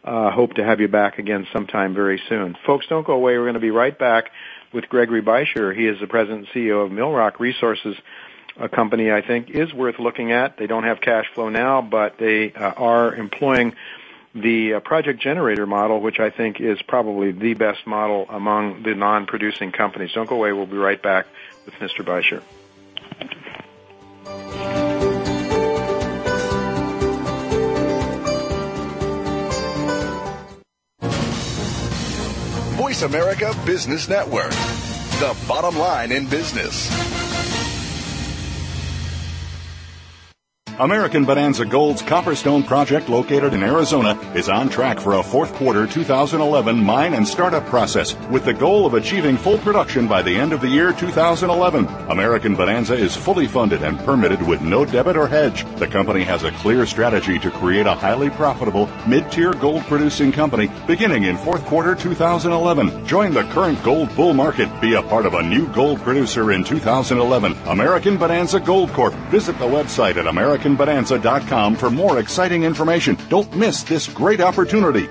Uh, 0.04 0.32
hope 0.32 0.54
to 0.54 0.64
have 0.64 0.80
you 0.80 0.88
back 0.88 1.20
again 1.20 1.46
sometime 1.54 1.94
very 1.94 2.22
soon. 2.30 2.56
Folks, 2.66 2.86
don't 2.88 3.06
go 3.06 3.14
away. 3.14 3.38
We're 3.38 3.44
going 3.44 3.56
to 3.56 3.60
be 3.60 3.72
right 3.72 3.98
back 3.98 4.32
with 4.74 4.88
Gregory 4.88 5.22
Beischer. 5.22 5.76
He 5.76 5.86
is 5.86 6.00
the 6.00 6.08
president 6.08 6.48
and 6.48 6.56
CEO 6.56 6.86
of 6.86 6.92
Millrock 6.92 7.40
Resources 7.40 7.96
a 8.60 8.70
company 8.70 9.12
I 9.12 9.22
think 9.22 9.50
is 9.50 9.74
worth 9.74 10.00
looking 10.00 10.32
at. 10.32 10.58
They 10.58 10.68
don't 10.68 10.84
have 10.84 11.02
cash 11.02 11.26
flow 11.34 11.50
now, 11.50 11.82
but 11.82 12.18
they 12.18 12.54
uh, 12.54 12.72
are 12.78 13.16
employing 13.16 13.74
the 14.36 14.76
uh, 14.76 14.80
project 14.80 15.22
generator 15.22 15.66
model, 15.66 16.02
which 16.02 16.20
I 16.20 16.30
think 16.30 16.60
is 16.60 16.82
probably 16.82 17.32
the 17.32 17.54
best 17.56 17.88
model 17.88 18.28
among 18.30 18.84
the 18.84 18.94
non-producing 18.94 19.72
companies. 19.72 20.12
Don't 20.14 20.30
go 20.30 20.36
away. 20.36 20.54
We'll 20.54 20.66
be 20.66 20.78
right 20.78 21.02
back 21.02 21.28
with 21.66 21.76
Mr. 21.76 22.04
Beischer. 22.04 22.44
Voice 32.78 33.02
America 33.02 33.56
Business 33.66 34.08
Network, 34.10 34.52
the 35.20 35.36
bottom 35.48 35.78
line 35.78 36.12
in 36.12 36.28
business. 36.28 37.09
American 40.80 41.26
Bonanza 41.26 41.66
Gold's 41.66 42.02
Copperstone 42.02 42.66
project 42.66 43.10
located 43.10 43.54
in 43.54 43.64
Arizona 43.64 44.18
is 44.34 44.48
on 44.48 44.70
track 44.70 44.98
for 44.98 45.16
a 45.16 45.24
fourth 45.24 45.54
quarter 45.56 45.86
2011 45.86 46.82
mine 46.82 47.16
and 47.16 47.28
startup 47.28 47.66
process 47.66 48.16
with 48.30 48.46
the 48.46 48.54
goal 48.54 48.86
of 48.86 48.94
achieving 48.94 49.36
full 49.36 49.58
production 49.58 50.08
by 50.08 50.22
the 50.22 50.34
end 50.34 50.54
of 50.54 50.62
the 50.62 50.70
year 50.70 50.94
2011. 50.94 51.86
American 52.10 52.56
Bonanza 52.56 52.94
is 52.94 53.14
fully 53.14 53.46
funded 53.46 53.84
and 53.84 54.00
permitted 54.06 54.42
with 54.42 54.62
no 54.62 54.86
debit 54.86 55.18
or 55.18 55.28
hedge. 55.28 55.66
The 55.80 55.88
company 55.88 56.24
has 56.24 56.46
a 56.46 56.52
clear 56.52 56.86
strategy 56.86 57.38
to 57.40 57.52
create 57.52 57.86
a 57.86 57.94
highly 57.94 58.30
profitable 58.30 58.90
mid-tier 59.06 59.52
gold 59.52 59.84
producing 59.84 60.32
company 60.32 60.72
beginning 60.88 61.24
in 61.24 61.36
fourth 61.36 61.66
quarter 61.66 61.94
2011. 61.94 63.06
Join 63.06 63.34
the 63.34 63.44
current 63.52 63.84
gold 63.84 64.16
bull 64.16 64.34
market. 64.34 64.70
Be 64.80 64.94
a 64.94 65.04
part 65.04 65.26
of 65.26 65.34
a 65.34 65.44
new 65.44 65.68
gold 65.74 66.00
producer 66.04 66.54
in 66.54 66.64
2011. 66.64 67.52
American 67.68 68.16
Bonanza 68.16 68.62
Gold 68.62 68.94
Corp. 68.94 69.14
Visit 69.30 69.60
the 69.60 69.66
website 69.66 70.16
at 70.16 70.26
American 70.26 70.69
AmericanBonanza.com 70.78 71.76
for 71.76 71.90
more 71.90 72.20
exciting 72.20 72.64
information. 72.64 73.18
Don't 73.30 73.56
miss 73.56 73.84
this 73.84 74.08
great 74.08 74.42
opportunity. 74.42 75.08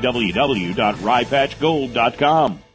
www.ryepatchgold.com. 0.00 2.69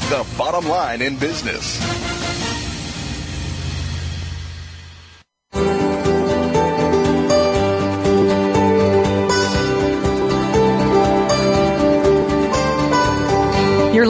the 0.09 0.25
bottom 0.37 0.67
line 0.67 1.01
in 1.01 1.17
business. 1.17 2.08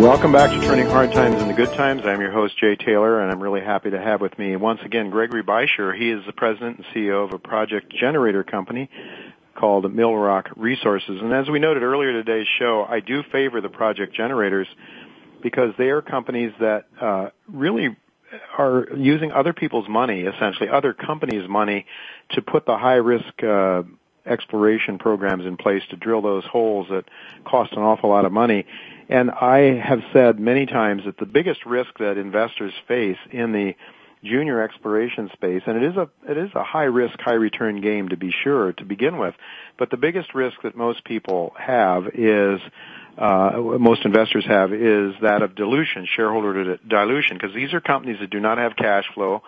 Welcome 0.00 0.32
back 0.32 0.50
to 0.50 0.66
Turning 0.66 0.86
Hard 0.86 1.12
Times 1.12 1.40
into 1.40 1.52
Good 1.52 1.72
Times. 1.74 2.02
I'm 2.06 2.20
your 2.20 2.32
host, 2.32 2.58
Jay 2.58 2.76
Taylor, 2.76 3.20
and 3.20 3.30
I'm 3.30 3.40
really 3.40 3.60
happy 3.60 3.90
to 3.90 4.00
have 4.00 4.22
with 4.22 4.36
me 4.38 4.56
once 4.56 4.80
again 4.84 5.10
Gregory 5.10 5.42
Beischer. 5.42 5.96
He 5.96 6.10
is 6.10 6.24
the 6.24 6.32
president 6.32 6.78
and 6.78 6.86
CEO 6.86 7.24
of 7.24 7.34
a 7.34 7.38
project 7.38 7.92
generator 7.94 8.42
company 8.42 8.88
called 9.54 9.84
Millrock 9.84 10.50
Resources. 10.56 11.20
And 11.20 11.32
as 11.34 11.48
we 11.50 11.58
noted 11.58 11.82
earlier 11.82 12.10
today's 12.12 12.46
show, 12.58 12.86
I 12.88 13.00
do 13.00 13.22
favor 13.30 13.60
the 13.60 13.68
project 13.68 14.14
generators 14.14 14.66
because 15.42 15.74
they 15.76 15.90
are 15.90 16.00
companies 16.00 16.52
that 16.58 16.86
uh, 16.98 17.28
really 17.46 17.94
are 18.56 18.88
using 18.96 19.30
other 19.30 19.52
people's 19.52 19.88
money, 19.88 20.22
essentially 20.22 20.70
other 20.70 20.94
companies' 20.94 21.48
money, 21.48 21.84
to 22.30 22.40
put 22.40 22.64
the 22.64 22.78
high 22.78 22.94
risk 22.94 23.42
uh, 23.42 23.82
exploration 24.24 24.98
programs 24.98 25.44
in 25.44 25.56
place 25.56 25.82
to 25.90 25.96
drill 25.96 26.22
those 26.22 26.44
holes 26.44 26.86
that 26.90 27.04
cost 27.44 27.72
an 27.72 27.82
awful 27.82 28.10
lot 28.10 28.24
of 28.24 28.32
money. 28.32 28.64
And 29.08 29.30
I 29.30 29.80
have 29.80 30.00
said 30.12 30.38
many 30.38 30.66
times 30.66 31.02
that 31.06 31.18
the 31.18 31.26
biggest 31.26 31.66
risk 31.66 31.90
that 31.98 32.18
investors 32.18 32.72
face 32.86 33.18
in 33.30 33.52
the 33.52 33.74
junior 34.24 34.62
exploration 34.62 35.28
space, 35.32 35.62
and 35.66 35.76
it 35.76 35.90
is 35.90 35.96
a 35.96 36.08
it 36.30 36.38
is 36.38 36.50
a 36.54 36.62
high 36.62 36.84
risk, 36.84 37.18
high 37.20 37.34
return 37.34 37.80
game 37.80 38.10
to 38.10 38.16
be 38.16 38.32
sure 38.44 38.72
to 38.74 38.84
begin 38.84 39.18
with, 39.18 39.34
but 39.78 39.90
the 39.90 39.96
biggest 39.96 40.34
risk 40.34 40.56
that 40.62 40.76
most 40.76 41.04
people 41.04 41.52
have 41.58 42.06
is 42.14 42.60
uh, 43.18 43.52
most 43.56 44.04
investors 44.04 44.44
have 44.46 44.72
is 44.72 45.14
that 45.22 45.42
of 45.42 45.54
dilution, 45.54 46.06
shareholder 46.16 46.76
dilution, 46.88 47.36
because 47.36 47.54
these 47.54 47.74
are 47.74 47.80
companies 47.80 48.18
that 48.20 48.30
do 48.30 48.40
not 48.40 48.58
have 48.58 48.76
cash 48.76 49.04
flow, 49.14 49.42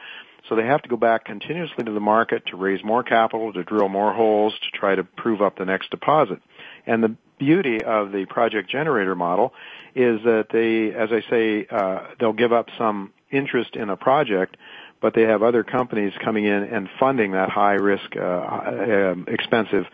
so 0.49 0.57
they 0.57 0.67
have 0.67 0.83
to 0.83 0.89
go 0.89 0.97
back 0.97 1.25
continuously 1.25 1.85
to 1.85 1.93
the 1.93 2.01
market 2.01 2.45
to 2.47 2.57
raise 2.57 2.85
more 2.85 3.03
capital, 3.03 3.53
to 3.53 3.63
drill 3.63 3.89
more 3.89 4.13
holes, 4.13 4.53
to 4.55 4.79
try 4.79 4.95
to 4.95 5.05
prove 5.05 5.41
up 5.41 5.57
the 5.57 5.65
next 5.65 5.91
deposit. 5.91 6.41
And 6.87 7.03
the 7.03 7.17
beauty 7.39 7.83
of 7.83 8.13
the 8.13 8.27
project 8.27 8.71
generator 8.71 9.15
model 9.15 9.53
is 9.95 10.23
that 10.25 10.47
they, 10.53 10.95
as 10.97 11.11
I 11.13 11.31
say, 11.31 11.67
uh, 11.71 12.15
they'll 12.19 12.33
give 12.33 12.53
up 12.53 12.69
some 12.79 13.13
interest 13.31 13.77
in 13.77 13.91
a 13.91 13.97
project, 13.97 14.57
but 15.01 15.15
they 15.15 15.23
have 15.23 15.43
other 15.43 15.65
companies 15.65 16.13
coming 16.25 16.45
in 16.45 16.63
and 16.65 16.89
funding 16.99 17.33
that 17.33 17.51
high 17.51 17.75
risk, 17.75 18.17
uh, 18.17 18.23
um, 18.23 19.27
expensive 19.29 19.85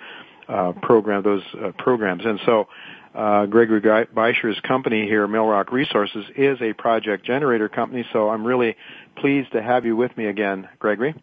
uh, 0.49 0.73
program, 0.83 1.23
those 1.23 1.43
uh, 1.55 1.73
programs. 1.79 2.25
And 2.25 2.41
so, 2.45 2.69
uh, 3.15 3.47
Gregory 3.47 3.81
Beischer's 3.81 4.61
company 4.61 5.05
here, 5.05 5.27
Millrock 5.27 5.73
Resources, 5.73 6.25
is 6.37 6.59
a 6.63 6.73
project 6.75 7.25
generator 7.25 7.69
company. 7.69 8.05
So 8.13 8.29
I'm 8.31 8.45
really 8.45 8.77
pleased 9.17 9.53
to 9.53 9.63
have 9.63 9.85
you 9.85 9.97
with 9.97 10.17
me 10.17 10.27
again, 10.27 10.69
Gregory. 10.79 11.15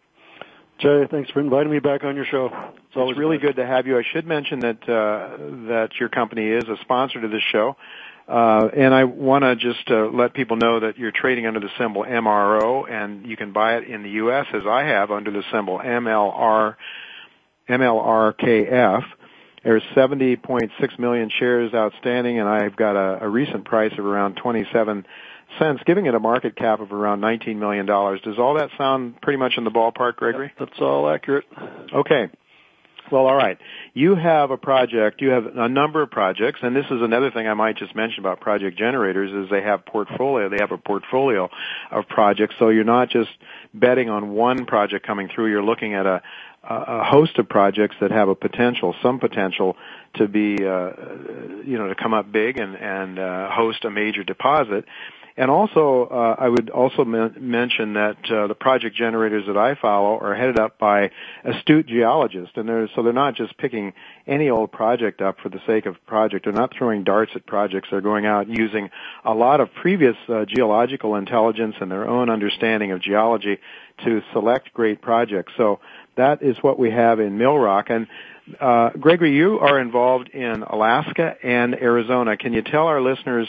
Jay, 0.78 1.06
thanks 1.10 1.28
for 1.30 1.40
inviting 1.40 1.72
me 1.72 1.80
back 1.80 2.04
on 2.04 2.14
your 2.14 2.24
show. 2.24 2.46
It's 2.46 2.96
always 2.96 3.14
it's 3.14 3.18
really 3.18 3.38
good 3.38 3.56
to 3.56 3.66
have 3.66 3.88
you. 3.88 3.98
I 3.98 4.02
should 4.12 4.26
mention 4.26 4.60
that 4.60 4.82
uh, 4.88 5.36
that 5.68 5.88
your 5.98 6.08
company 6.08 6.46
is 6.46 6.64
a 6.68 6.76
sponsor 6.82 7.20
to 7.20 7.28
this 7.28 7.42
show. 7.50 7.76
Uh, 8.28 8.68
and 8.76 8.94
I 8.94 9.04
want 9.04 9.42
to 9.42 9.56
just 9.56 9.90
uh, 9.90 10.06
let 10.12 10.34
people 10.34 10.56
know 10.56 10.80
that 10.80 10.98
you're 10.98 11.12
trading 11.12 11.46
under 11.46 11.60
the 11.60 11.70
symbol 11.78 12.04
MRO, 12.04 12.88
and 12.88 13.26
you 13.26 13.36
can 13.36 13.52
buy 13.52 13.78
it 13.78 13.88
in 13.88 14.02
the 14.02 14.10
U.S. 14.10 14.46
as 14.52 14.62
I 14.68 14.84
have 14.84 15.10
under 15.10 15.30
the 15.30 15.42
symbol 15.50 15.78
MLR 15.78 16.76
MLRKF. 17.68 19.02
There's 19.64 19.82
70.6 19.96 20.98
million 20.98 21.30
shares 21.38 21.74
outstanding, 21.74 22.38
and 22.38 22.48
I've 22.48 22.76
got 22.76 22.96
a, 22.96 23.24
a 23.24 23.28
recent 23.28 23.64
price 23.64 23.92
of 23.98 24.04
around 24.04 24.36
27 24.36 25.06
cents, 25.58 25.82
giving 25.86 26.06
it 26.06 26.14
a 26.14 26.20
market 26.20 26.56
cap 26.56 26.80
of 26.80 26.92
around 26.92 27.20
$19 27.20 27.56
million. 27.56 27.86
Does 27.86 28.38
all 28.38 28.54
that 28.54 28.70
sound 28.76 29.20
pretty 29.20 29.38
much 29.38 29.54
in 29.56 29.64
the 29.64 29.70
ballpark, 29.70 30.16
Gregory? 30.16 30.52
That's 30.58 30.78
all 30.80 31.08
accurate. 31.08 31.44
Okay. 31.92 32.28
Well, 33.10 33.26
all 33.26 33.36
right. 33.36 33.58
You 33.94 34.14
have 34.16 34.50
a 34.50 34.56
project, 34.56 35.20
you 35.20 35.30
have 35.30 35.46
a 35.46 35.68
number 35.68 36.02
of 36.02 36.10
projects, 36.10 36.60
and 36.62 36.76
this 36.76 36.84
is 36.86 37.00
another 37.02 37.30
thing 37.30 37.48
I 37.48 37.54
might 37.54 37.76
just 37.76 37.94
mention 37.96 38.20
about 38.20 38.40
project 38.40 38.78
generators 38.78 39.32
is 39.32 39.50
they 39.50 39.62
have 39.62 39.86
portfolio, 39.86 40.48
they 40.48 40.58
have 40.60 40.72
a 40.72 40.78
portfolio 40.78 41.48
of 41.90 42.06
projects, 42.08 42.56
so 42.58 42.68
you're 42.68 42.84
not 42.84 43.08
just 43.08 43.30
betting 43.72 44.10
on 44.10 44.30
one 44.30 44.66
project 44.66 45.06
coming 45.06 45.28
through, 45.34 45.50
you're 45.50 45.62
looking 45.62 45.94
at 45.94 46.06
a, 46.06 46.22
a 46.62 47.04
host 47.04 47.38
of 47.38 47.48
projects 47.48 47.96
that 48.00 48.10
have 48.10 48.28
a 48.28 48.34
potential, 48.34 48.94
some 49.02 49.18
potential 49.18 49.76
to 50.14 50.28
be, 50.28 50.56
uh, 50.56 50.90
you 51.64 51.78
know, 51.78 51.88
to 51.88 51.94
come 51.94 52.12
up 52.12 52.30
big 52.30 52.58
and, 52.58 52.76
and 52.76 53.18
uh, 53.18 53.50
host 53.50 53.84
a 53.84 53.90
major 53.90 54.22
deposit. 54.22 54.84
And 55.38 55.52
also, 55.52 56.08
uh, 56.10 56.34
I 56.36 56.48
would 56.48 56.68
also 56.68 57.04
men- 57.04 57.36
mention 57.38 57.92
that 57.92 58.16
uh, 58.28 58.48
the 58.48 58.56
project 58.56 58.96
generators 58.96 59.46
that 59.46 59.56
I 59.56 59.76
follow 59.76 60.18
are 60.18 60.34
headed 60.34 60.58
up 60.58 60.80
by 60.80 61.12
astute 61.44 61.86
geologists, 61.86 62.56
and 62.56 62.68
they're, 62.68 62.88
so 62.96 63.04
they're 63.04 63.12
not 63.12 63.36
just 63.36 63.56
picking 63.56 63.92
any 64.26 64.50
old 64.50 64.72
project 64.72 65.22
up 65.22 65.38
for 65.40 65.48
the 65.48 65.60
sake 65.64 65.86
of 65.86 65.94
project. 66.06 66.44
They're 66.44 66.52
not 66.52 66.72
throwing 66.76 67.04
darts 67.04 67.30
at 67.36 67.46
projects. 67.46 67.86
They're 67.88 68.00
going 68.00 68.26
out 68.26 68.48
using 68.48 68.90
a 69.24 69.32
lot 69.32 69.60
of 69.60 69.72
previous 69.74 70.16
uh, 70.28 70.44
geological 70.44 71.14
intelligence 71.14 71.76
and 71.80 71.88
their 71.88 72.08
own 72.08 72.30
understanding 72.30 72.90
of 72.90 73.00
geology 73.00 73.58
to 74.04 74.20
select 74.32 74.74
great 74.74 75.00
projects. 75.00 75.52
So 75.56 75.78
that 76.16 76.42
is 76.42 76.56
what 76.62 76.80
we 76.80 76.90
have 76.90 77.20
in 77.20 77.38
Millrock. 77.38 77.90
And 77.90 78.08
uh, 78.60 78.90
Gregory, 78.98 79.36
you 79.36 79.60
are 79.60 79.78
involved 79.78 80.30
in 80.30 80.64
Alaska 80.64 81.36
and 81.44 81.76
Arizona. 81.76 82.36
Can 82.36 82.52
you 82.54 82.62
tell 82.62 82.88
our 82.88 83.00
listeners? 83.00 83.46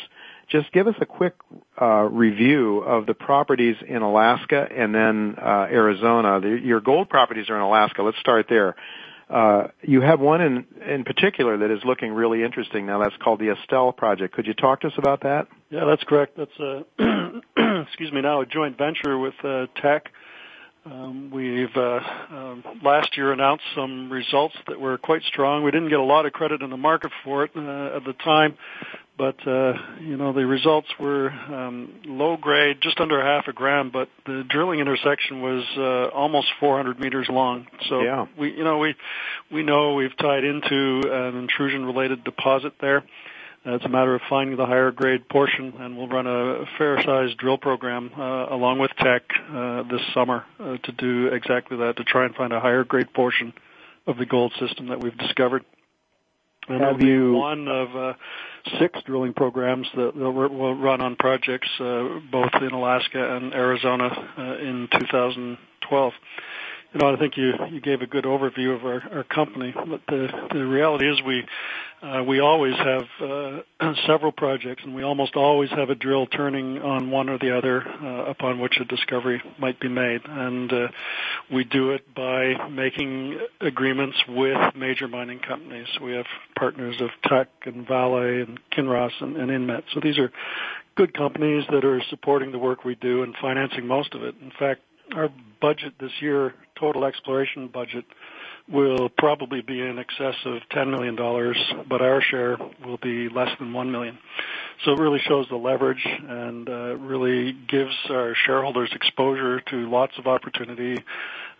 just 0.49 0.71
give 0.71 0.87
us 0.87 0.95
a 0.99 1.05
quick 1.05 1.35
uh, 1.81 2.03
review 2.03 2.79
of 2.79 3.05
the 3.05 3.13
properties 3.13 3.75
in 3.87 4.01
Alaska 4.01 4.67
and 4.75 4.93
then 4.93 5.35
uh, 5.37 5.67
Arizona. 5.71 6.39
The, 6.41 6.59
your 6.63 6.81
gold 6.81 7.09
properties 7.09 7.49
are 7.49 7.55
in 7.55 7.61
Alaska. 7.61 8.03
Let's 8.03 8.19
start 8.19 8.47
there. 8.49 8.75
Uh, 9.29 9.67
you 9.83 10.01
have 10.01 10.19
one 10.19 10.41
in 10.41 10.65
in 10.87 11.03
particular 11.03 11.59
that 11.59 11.69
is 11.69 11.79
looking 11.85 12.11
really 12.11 12.43
interesting 12.43 12.87
now. 12.87 12.99
That's 12.99 13.15
called 13.23 13.39
the 13.39 13.53
Estelle 13.53 13.91
project. 13.91 14.33
Could 14.33 14.47
you 14.47 14.55
talk 14.55 14.81
to 14.81 14.87
us 14.87 14.93
about 14.97 15.21
that? 15.21 15.47
Yeah, 15.69 15.85
that's 15.85 16.03
correct. 16.03 16.35
That's 16.35 16.59
a 16.59 16.83
excuse 17.87 18.11
me 18.11 18.21
now 18.21 18.41
a 18.41 18.45
joint 18.47 18.77
venture 18.77 19.19
with 19.19 19.35
uh, 19.43 19.67
Teck. 19.81 20.07
Um, 20.85 21.29
we've 21.31 21.75
uh, 21.75 21.99
um, 22.31 22.63
last 22.83 23.15
year 23.17 23.31
announced 23.31 23.63
some 23.75 24.11
results 24.11 24.55
that 24.67 24.79
were 24.79 24.97
quite 24.97 25.21
strong. 25.23 25.63
We 25.63 25.71
didn't 25.71 25.89
get 25.89 25.99
a 25.99 26.03
lot 26.03 26.25
of 26.25 26.33
credit 26.33 26.61
in 26.63 26.69
the 26.71 26.77
market 26.77 27.11
for 27.23 27.43
it 27.43 27.51
uh, 27.55 27.97
at 27.97 28.05
the 28.05 28.13
time, 28.23 28.57
but 29.19 29.35
uh, 29.45 29.73
you 29.99 30.15
know 30.15 30.31
the 30.31 30.45
results 30.45 30.87
were 30.97 31.29
um, 31.29 31.93
low 32.05 32.37
grade, 32.37 32.77
just 32.81 33.01
under 33.01 33.21
half 33.21 33.49
a 33.49 33.53
gram, 33.53 33.91
but 33.91 34.07
the 34.25 34.45
drilling 34.49 34.79
intersection 34.79 35.41
was 35.41 35.65
uh, 35.77 36.15
almost 36.15 36.47
400 36.61 36.99
meters 37.01 37.27
long. 37.29 37.67
So 37.89 37.99
yeah. 37.99 38.27
we, 38.37 38.55
you 38.55 38.63
know, 38.63 38.77
we 38.77 38.95
we 39.51 39.61
know 39.61 39.93
we've 39.95 40.15
tied 40.17 40.45
into 40.45 41.01
an 41.11 41.37
intrusion-related 41.37 42.23
deposit 42.23 42.73
there. 42.79 43.03
Uh, 43.65 43.75
it's 43.75 43.83
a 43.83 43.89
matter 43.89 44.15
of 44.15 44.21
finding 44.29 44.55
the 44.55 44.65
higher 44.65 44.91
grade 44.91 45.27
portion, 45.27 45.73
and 45.79 45.97
we'll 45.97 46.07
run 46.07 46.25
a 46.25 46.63
fair-sized 46.77 47.37
drill 47.37 47.57
program 47.57 48.09
uh, 48.17 48.47
along 48.49 48.79
with 48.79 48.91
Teck 48.97 49.23
uh, 49.51 49.83
this 49.83 50.01
summer 50.13 50.45
uh, 50.61 50.77
to 50.77 50.91
do 50.93 51.27
exactly 51.27 51.75
that, 51.75 51.97
to 51.97 52.05
try 52.05 52.23
and 52.25 52.33
find 52.35 52.53
a 52.53 52.61
higher 52.61 52.85
grade 52.85 53.13
portion 53.13 53.51
of 54.07 54.17
the 54.17 54.25
gold 54.25 54.53
system 54.61 54.87
that 54.87 55.01
we've 55.01 55.17
discovered. 55.17 55.65
And 56.69 56.81
Have 56.81 57.01
you 57.01 57.33
one 57.33 57.67
of 57.67 57.95
uh, 57.95 58.13
six 58.79 58.99
drilling 59.05 59.33
programs 59.33 59.87
that 59.95 60.15
will 60.15 60.75
run 60.75 61.01
on 61.01 61.15
projects 61.15 61.67
uh, 61.79 62.19
both 62.31 62.51
in 62.61 62.71
Alaska 62.71 63.35
and 63.37 63.53
Arizona 63.53 64.09
uh, 64.37 64.57
in 64.57 64.87
2012? 64.99 66.13
You 66.93 66.99
know, 66.99 67.13
I 67.13 67.17
think 67.17 67.37
you 67.37 67.53
you 67.69 67.81
gave 67.81 68.01
a 68.01 68.07
good 68.07 68.23
overview 68.23 68.75
of 68.75 68.83
our, 68.83 69.17
our 69.17 69.23
company, 69.23 69.73
but 69.75 70.01
the 70.07 70.27
the 70.51 70.65
reality 70.65 71.07
is 71.07 71.21
we 71.21 71.45
uh, 72.01 72.23
we 72.23 72.39
always 72.39 72.73
have 72.75 73.05
uh, 73.21 73.59
several 74.07 74.31
projects, 74.31 74.81
and 74.83 74.95
we 74.95 75.03
almost 75.03 75.35
always 75.35 75.69
have 75.69 75.91
a 75.91 75.95
drill 75.95 76.25
turning 76.25 76.81
on 76.81 77.11
one 77.11 77.29
or 77.29 77.37
the 77.37 77.55
other 77.55 77.87
uh, 77.87 78.31
upon 78.31 78.59
which 78.59 78.77
a 78.79 78.85
discovery 78.85 79.41
might 79.59 79.79
be 79.79 79.87
made, 79.87 80.21
and 80.25 80.73
uh, 80.73 80.87
we 81.53 81.63
do 81.63 81.91
it 81.91 82.11
by 82.15 82.67
making 82.69 83.39
agreements 83.61 84.17
with 84.27 84.57
major 84.75 85.07
mining 85.07 85.39
companies. 85.39 85.87
We 86.01 86.13
have 86.13 86.25
partners 86.57 86.99
of 87.01 87.09
Teck 87.29 87.49
and 87.65 87.87
Vale 87.87 88.41
and 88.41 88.59
Kinross 88.71 89.11
and, 89.19 89.37
and 89.37 89.51
Inmet, 89.51 89.83
so 89.93 89.99
these 90.01 90.17
are 90.17 90.31
good 90.95 91.13
companies 91.13 91.65
that 91.71 91.85
are 91.85 92.01
supporting 92.09 92.51
the 92.51 92.57
work 92.57 92.83
we 92.83 92.95
do 92.95 93.23
and 93.23 93.35
financing 93.39 93.87
most 93.87 94.15
of 94.15 94.23
it. 94.23 94.35
In 94.41 94.51
fact, 94.57 94.81
our 95.15 95.29
budget 95.61 95.93
this 95.99 96.11
year, 96.21 96.53
total 96.79 97.05
exploration 97.05 97.67
budget, 97.67 98.05
will 98.71 99.09
probably 99.17 99.61
be 99.61 99.81
in 99.81 99.97
excess 99.97 100.35
of 100.45 100.61
$10 100.71 100.91
million, 100.91 101.15
but 101.89 102.01
our 102.01 102.21
share 102.21 102.57
will 102.85 102.97
be 102.97 103.27
less 103.29 103.49
than 103.59 103.73
1 103.73 103.91
million. 103.91 104.17
So 104.85 104.93
it 104.93 104.99
really 104.99 105.19
shows 105.27 105.47
the 105.49 105.55
leverage 105.55 106.05
and 106.05 106.69
uh, 106.69 106.95
really 106.97 107.53
gives 107.67 107.95
our 108.09 108.35
shareholders 108.45 108.91
exposure 108.93 109.59
to 109.59 109.89
lots 109.89 110.13
of 110.17 110.27
opportunity 110.27 110.97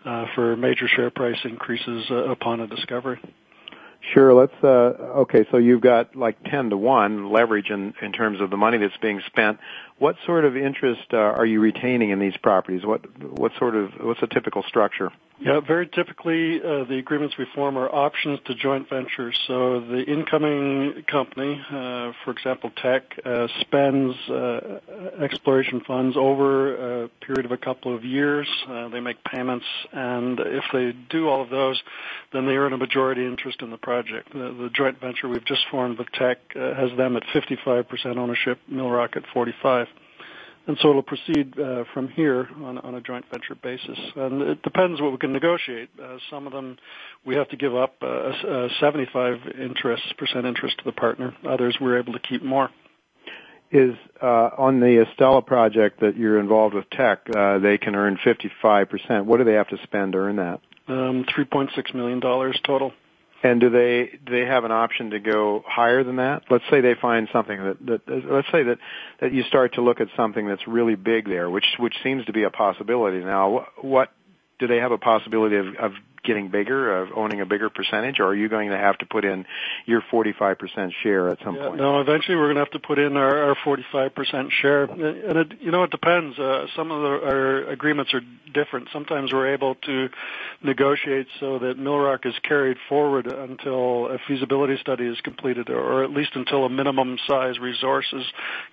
uh, 0.04 0.26
for 0.34 0.56
major 0.56 0.88
share 0.88 1.10
price 1.10 1.38
increases 1.44 2.04
uh, 2.10 2.30
upon 2.30 2.60
a 2.60 2.66
discovery. 2.66 3.20
Sure. 4.12 4.34
Let's. 4.34 4.54
Uh, 4.62 5.20
okay, 5.22 5.46
so 5.50 5.58
you've 5.58 5.80
got 5.80 6.16
like 6.16 6.42
ten 6.44 6.70
to 6.70 6.76
one 6.76 7.30
leverage 7.30 7.70
in 7.70 7.94
in 8.02 8.12
terms 8.12 8.40
of 8.40 8.50
the 8.50 8.56
money 8.56 8.78
that's 8.78 8.96
being 8.96 9.20
spent. 9.26 9.58
What 9.98 10.16
sort 10.26 10.44
of 10.44 10.56
interest 10.56 11.12
uh, 11.12 11.16
are 11.18 11.46
you 11.46 11.60
retaining 11.60 12.10
in 12.10 12.18
these 12.18 12.36
properties? 12.36 12.84
What 12.84 13.02
what 13.38 13.52
sort 13.58 13.76
of 13.76 13.92
what's 14.00 14.22
a 14.22 14.26
typical 14.26 14.62
structure? 14.62 15.12
Yeah, 15.42 15.60
very 15.66 15.86
typically 15.86 16.60
uh, 16.60 16.84
the 16.84 16.98
agreements 16.98 17.34
we 17.38 17.46
form 17.54 17.78
are 17.78 17.88
options 17.88 18.40
to 18.44 18.54
joint 18.54 18.90
ventures. 18.90 19.34
So 19.46 19.80
the 19.80 20.04
incoming 20.06 21.02
company, 21.10 21.58
uh, 21.70 22.12
for 22.24 22.32
example, 22.32 22.70
Teck, 22.82 23.18
uh, 23.24 23.46
spends 23.60 24.14
uh, 24.28 24.80
exploration 25.22 25.80
funds 25.86 26.14
over 26.18 27.04
a 27.04 27.08
period 27.24 27.46
of 27.46 27.52
a 27.52 27.56
couple 27.56 27.96
of 27.96 28.04
years. 28.04 28.46
Uh, 28.68 28.88
they 28.90 29.00
make 29.00 29.24
payments, 29.24 29.64
and 29.92 30.38
if 30.40 30.64
they 30.74 30.92
do 31.08 31.28
all 31.30 31.40
of 31.40 31.48
those, 31.48 31.82
then 32.34 32.44
they 32.44 32.52
earn 32.52 32.74
a 32.74 32.78
majority 32.78 33.24
interest 33.24 33.62
in 33.62 33.70
the 33.70 33.78
project. 33.78 34.30
The, 34.34 34.38
the 34.38 34.70
joint 34.74 35.00
venture 35.00 35.26
we've 35.26 35.46
just 35.46 35.62
formed 35.70 35.96
with 35.98 36.08
Teck 36.12 36.36
uh, 36.54 36.74
has 36.74 36.94
them 36.98 37.16
at 37.16 37.22
55% 37.34 37.86
ownership, 38.18 38.58
Millrock 38.70 39.16
at 39.16 39.22
45 39.32 39.86
and 40.66 40.76
so 40.80 40.90
it'll 40.90 41.02
proceed 41.02 41.58
uh, 41.58 41.84
from 41.94 42.08
here 42.08 42.48
on, 42.62 42.78
on, 42.78 42.94
a 42.94 43.00
joint 43.00 43.24
venture 43.30 43.54
basis. 43.54 43.98
And 44.16 44.42
it 44.42 44.62
depends 44.62 45.00
what 45.00 45.12
we 45.12 45.18
can 45.18 45.32
negotiate. 45.32 45.90
Uh, 46.00 46.18
some 46.30 46.46
of 46.46 46.52
them 46.52 46.76
we 47.24 47.34
have 47.34 47.48
to 47.48 47.56
give 47.56 47.74
up 47.74 47.96
uh, 48.02 48.06
a, 48.06 48.66
a 48.66 48.68
75 48.80 49.38
interest 49.60 50.02
percent 50.18 50.46
interest 50.46 50.78
to 50.78 50.84
the 50.84 50.92
partner. 50.92 51.34
Others 51.48 51.78
we're 51.80 51.98
able 51.98 52.12
to 52.12 52.20
keep 52.20 52.42
more. 52.42 52.70
Is 53.72 53.94
uh, 54.20 54.50
on 54.58 54.80
the 54.80 55.06
Estelle 55.08 55.42
project 55.42 56.00
that 56.00 56.16
you're 56.16 56.40
involved 56.40 56.74
with 56.74 56.90
Teck, 56.90 57.20
uh, 57.36 57.60
they 57.60 57.78
can 57.78 57.94
earn 57.94 58.18
55 58.22 58.88
percent. 58.88 59.26
What 59.26 59.38
do 59.38 59.44
they 59.44 59.54
have 59.54 59.68
to 59.68 59.78
spend 59.84 60.12
to 60.12 60.18
earn 60.18 60.36
that? 60.36 60.60
Um, 60.88 61.24
3.6 61.36 61.94
million 61.94 62.18
dollars 62.20 62.60
total. 62.66 62.92
And 63.42 63.60
do 63.60 63.70
they 63.70 64.18
do 64.26 64.32
they 64.32 64.46
have 64.46 64.64
an 64.64 64.72
option 64.72 65.10
to 65.10 65.18
go 65.18 65.64
higher 65.66 66.04
than 66.04 66.16
that? 66.16 66.42
Let's 66.50 66.64
say 66.70 66.82
they 66.82 66.94
find 67.00 67.26
something 67.32 67.56
that, 67.56 67.86
that 68.06 68.24
let's 68.30 68.48
say 68.52 68.62
that 68.64 68.78
that 69.20 69.32
you 69.32 69.44
start 69.44 69.74
to 69.74 69.82
look 69.82 70.00
at 70.00 70.08
something 70.14 70.46
that's 70.46 70.66
really 70.68 70.94
big 70.94 71.26
there, 71.26 71.48
which 71.48 71.64
which 71.78 71.94
seems 72.02 72.24
to 72.26 72.32
be 72.32 72.42
a 72.42 72.50
possibility 72.50 73.20
now. 73.20 73.66
What 73.80 74.12
do 74.58 74.66
they 74.66 74.76
have 74.76 74.92
a 74.92 74.98
possibility 74.98 75.56
of, 75.56 75.66
of 75.80 75.92
getting 76.24 76.48
bigger, 76.48 77.02
of 77.02 77.08
owning 77.14 77.40
a 77.40 77.46
bigger 77.46 77.70
percentage, 77.70 78.20
or 78.20 78.26
are 78.26 78.34
you 78.34 78.48
going 78.48 78.70
to 78.70 78.76
have 78.76 78.98
to 78.98 79.06
put 79.06 79.24
in 79.24 79.46
your 79.86 80.02
45% 80.12 80.92
share 81.02 81.28
at 81.28 81.38
some 81.44 81.56
yeah, 81.56 81.68
point? 81.68 81.78
No, 81.78 82.00
eventually 82.00 82.36
we're 82.36 82.52
going 82.52 82.56
to 82.56 82.60
have 82.60 82.70
to 82.72 82.78
put 82.78 82.98
in 82.98 83.16
our, 83.16 83.50
our 83.50 83.56
45% 83.56 84.50
share. 84.50 84.84
And 84.84 85.38
it, 85.38 85.60
you 85.60 85.70
know, 85.70 85.84
it 85.84 85.90
depends. 85.90 86.38
Uh, 86.38 86.66
some 86.76 86.90
of 86.90 87.02
the, 87.02 87.26
our 87.26 87.70
agreements 87.70 88.12
are 88.14 88.20
different. 88.52 88.88
Sometimes 88.92 89.32
we're 89.32 89.54
able 89.54 89.74
to 89.74 90.08
negotiate 90.62 91.26
so 91.38 91.58
that 91.58 91.78
Millrock 91.78 92.26
is 92.26 92.34
carried 92.42 92.76
forward 92.88 93.26
until 93.26 94.08
a 94.08 94.18
feasibility 94.28 94.76
study 94.80 95.06
is 95.06 95.20
completed, 95.22 95.70
or 95.70 96.04
at 96.04 96.10
least 96.10 96.30
until 96.34 96.64
a 96.64 96.68
minimum 96.68 97.18
size 97.26 97.58
resource 97.58 98.06
is 98.12 98.24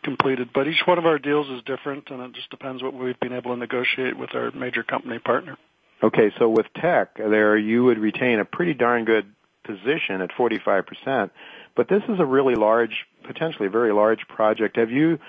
completed. 0.03 0.49
But 0.53 0.67
each 0.67 0.81
one 0.85 0.97
of 0.97 1.05
our 1.05 1.19
deals 1.19 1.49
is 1.49 1.61
different, 1.65 2.09
and 2.09 2.21
it 2.21 2.33
just 2.33 2.49
depends 2.49 2.83
what 2.83 2.93
we've 2.93 3.19
been 3.19 3.33
able 3.33 3.53
to 3.53 3.57
negotiate 3.57 4.17
with 4.17 4.35
our 4.35 4.51
major 4.51 4.83
company 4.83 5.19
partner. 5.19 5.57
Okay, 6.03 6.31
so 6.37 6.47
with 6.49 6.67
Teck 6.75 7.15
there 7.17 7.57
you 7.57 7.83
would 7.85 7.97
retain 7.97 8.39
a 8.39 8.45
pretty 8.45 8.73
darn 8.73 9.05
good 9.05 9.33
position 9.63 10.21
at 10.21 10.29
45%, 10.31 11.29
but 11.75 11.89
this 11.89 12.03
is 12.07 12.19
a 12.19 12.25
really 12.25 12.55
large, 12.55 13.05
potentially 13.23 13.67
very 13.67 13.91
large 13.91 14.27
project. 14.27 14.77
Have 14.77 14.91
you, 14.91 15.19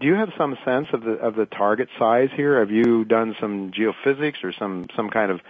do 0.00 0.06
you 0.06 0.14
have 0.14 0.30
some 0.36 0.56
sense 0.64 0.88
of 0.92 1.02
the 1.02 1.12
of 1.12 1.36
the 1.36 1.46
target 1.46 1.88
size 1.98 2.28
here? 2.34 2.58
Have 2.58 2.70
you 2.70 3.04
done 3.04 3.34
some 3.40 3.70
geophysics 3.70 4.44
or 4.44 4.52
some 4.52 4.88
some 4.94 5.08
kind 5.10 5.30
of 5.30 5.40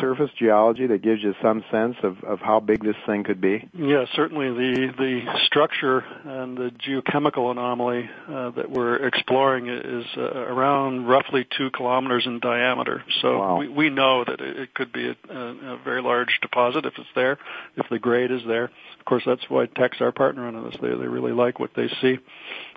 surface 0.00 0.30
geology 0.38 0.86
that 0.86 1.02
gives 1.02 1.22
you 1.22 1.34
some 1.42 1.64
sense 1.70 1.96
of, 2.02 2.22
of 2.24 2.40
how 2.40 2.60
big 2.60 2.82
this 2.82 2.96
thing 3.06 3.24
could 3.24 3.40
be? 3.40 3.68
Yeah, 3.72 4.04
certainly 4.14 4.50
the 4.50 4.92
the 4.96 5.40
structure 5.46 6.04
and 6.24 6.56
the 6.56 6.70
geochemical 6.70 7.50
anomaly 7.50 8.08
uh, 8.28 8.50
that 8.50 8.70
we're 8.70 9.06
exploring 9.06 9.68
is 9.68 10.04
uh, 10.16 10.22
around 10.22 11.06
roughly 11.06 11.46
two 11.56 11.70
kilometers 11.70 12.26
in 12.26 12.40
diameter. 12.40 13.02
So 13.22 13.38
wow. 13.38 13.58
we, 13.58 13.68
we 13.68 13.90
know 13.90 14.24
that 14.24 14.40
it 14.40 14.74
could 14.74 14.92
be 14.92 15.08
a, 15.08 15.34
a, 15.34 15.78
very 15.84 16.02
large 16.02 16.38
deposit 16.42 16.84
if 16.84 16.94
it's 16.98 17.08
there, 17.14 17.38
if 17.76 17.86
the 17.90 17.98
grade 17.98 18.30
is 18.30 18.42
there. 18.46 18.64
Of 18.64 19.04
course, 19.06 19.22
that's 19.24 19.48
why 19.48 19.66
Teck's 19.66 20.00
our 20.00 20.12
partner 20.12 20.46
on 20.46 20.64
this. 20.64 20.76
They 20.80 20.88
they 20.88 21.06
really 21.06 21.32
like 21.32 21.58
what 21.58 21.70
they 21.74 21.88
see. 22.00 22.18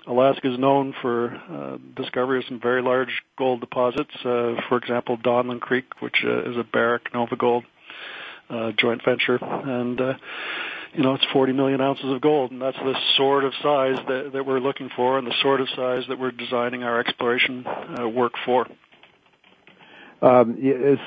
Alaska 0.06 0.52
is 0.52 0.58
known 0.58 0.94
for 1.00 1.28
uh, 1.28 1.78
discovery 1.94 2.38
of 2.38 2.44
some 2.48 2.60
very 2.60 2.82
large 2.82 3.22
gold 3.38 3.60
deposits. 3.60 4.10
Uh, 4.20 4.54
for 4.68 4.76
example, 4.76 5.16
Donlin 5.16 5.60
Creek, 5.60 5.84
which 6.00 6.24
uh, 6.24 6.50
is 6.50 6.56
a 6.56 6.64
Barrick 6.64 7.14
Nova 7.14 7.36
Gold 7.36 7.64
uh, 8.50 8.72
joint 8.78 9.02
venture, 9.04 9.38
and 9.42 10.00
uh, 10.00 10.14
you 10.94 11.02
know, 11.02 11.14
it's 11.14 11.24
40 11.32 11.52
million 11.52 11.80
ounces 11.80 12.12
of 12.12 12.20
gold, 12.20 12.50
and 12.50 12.60
that's 12.60 12.76
the 12.76 12.94
sort 13.16 13.44
of 13.44 13.52
size 13.62 13.96
that, 14.08 14.30
that 14.34 14.46
we're 14.46 14.60
looking 14.60 14.90
for, 14.94 15.18
and 15.18 15.26
the 15.26 15.34
sort 15.40 15.60
of 15.60 15.68
size 15.70 16.02
that 16.08 16.18
we're 16.18 16.32
designing 16.32 16.82
our 16.82 17.00
exploration 17.00 17.64
uh, 17.66 18.08
work 18.08 18.32
for. 18.44 18.66
Um, 20.20 20.56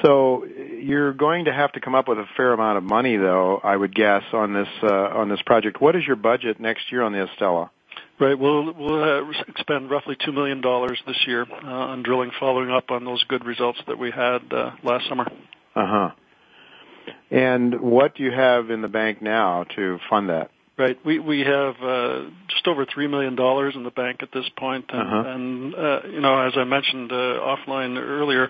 so 0.03 0.43
you're 0.45 1.13
going 1.13 1.45
to 1.45 1.53
have 1.53 1.71
to 1.73 1.79
come 1.79 1.95
up 1.95 2.07
with 2.07 2.17
a 2.17 2.25
fair 2.35 2.51
amount 2.51 2.77
of 2.77 2.83
money, 2.83 3.15
though, 3.15 3.61
I 3.63 3.75
would 3.75 3.95
guess, 3.95 4.23
on 4.33 4.53
this 4.53 4.67
uh, 4.83 4.87
on 4.87 5.29
this 5.29 5.41
project. 5.45 5.79
What 5.79 5.95
is 5.95 6.05
your 6.05 6.17
budget 6.17 6.59
next 6.59 6.91
year 6.91 7.01
on 7.01 7.13
the 7.13 7.23
Estelle? 7.31 7.71
Right. 8.17 8.39
We'll 8.39 8.73
we'll 8.73 9.03
uh, 9.03 9.31
expend 9.47 9.89
roughly 9.89 10.15
two 10.23 10.31
million 10.31 10.61
dollars 10.61 10.97
this 11.05 11.17
year 11.27 11.45
uh, 11.51 11.67
on 11.67 12.01
drilling, 12.03 12.31
following 12.39 12.69
up 12.69 12.89
on 12.89 13.03
those 13.03 13.23
good 13.25 13.45
results 13.45 13.79
that 13.87 13.99
we 13.99 14.09
had 14.09 14.53
uh, 14.53 14.71
last 14.83 15.07
summer. 15.09 15.29
Uh 15.75 15.85
huh. 15.85 16.09
And 17.29 17.81
what 17.81 18.15
do 18.15 18.23
you 18.23 18.31
have 18.31 18.69
in 18.69 18.81
the 18.81 18.87
bank 18.87 19.21
now 19.21 19.65
to 19.75 19.99
fund 20.09 20.29
that? 20.29 20.49
Right. 20.77 20.97
We 21.05 21.19
we 21.19 21.39
have 21.41 21.75
uh, 21.81 22.23
just 22.49 22.67
over 22.67 22.85
three 22.85 23.07
million 23.07 23.35
dollars 23.35 23.75
in 23.75 23.83
the 23.83 23.91
bank 23.91 24.19
at 24.21 24.29
this 24.33 24.45
point, 24.57 24.85
and, 24.89 25.01
uh-huh. 25.01 25.29
and 25.29 25.75
uh, 25.75 25.99
you 26.09 26.19
know, 26.19 26.37
as 26.39 26.53
I 26.57 26.65
mentioned 26.65 27.11
uh, 27.13 27.15
offline 27.15 27.97
earlier, 27.97 28.49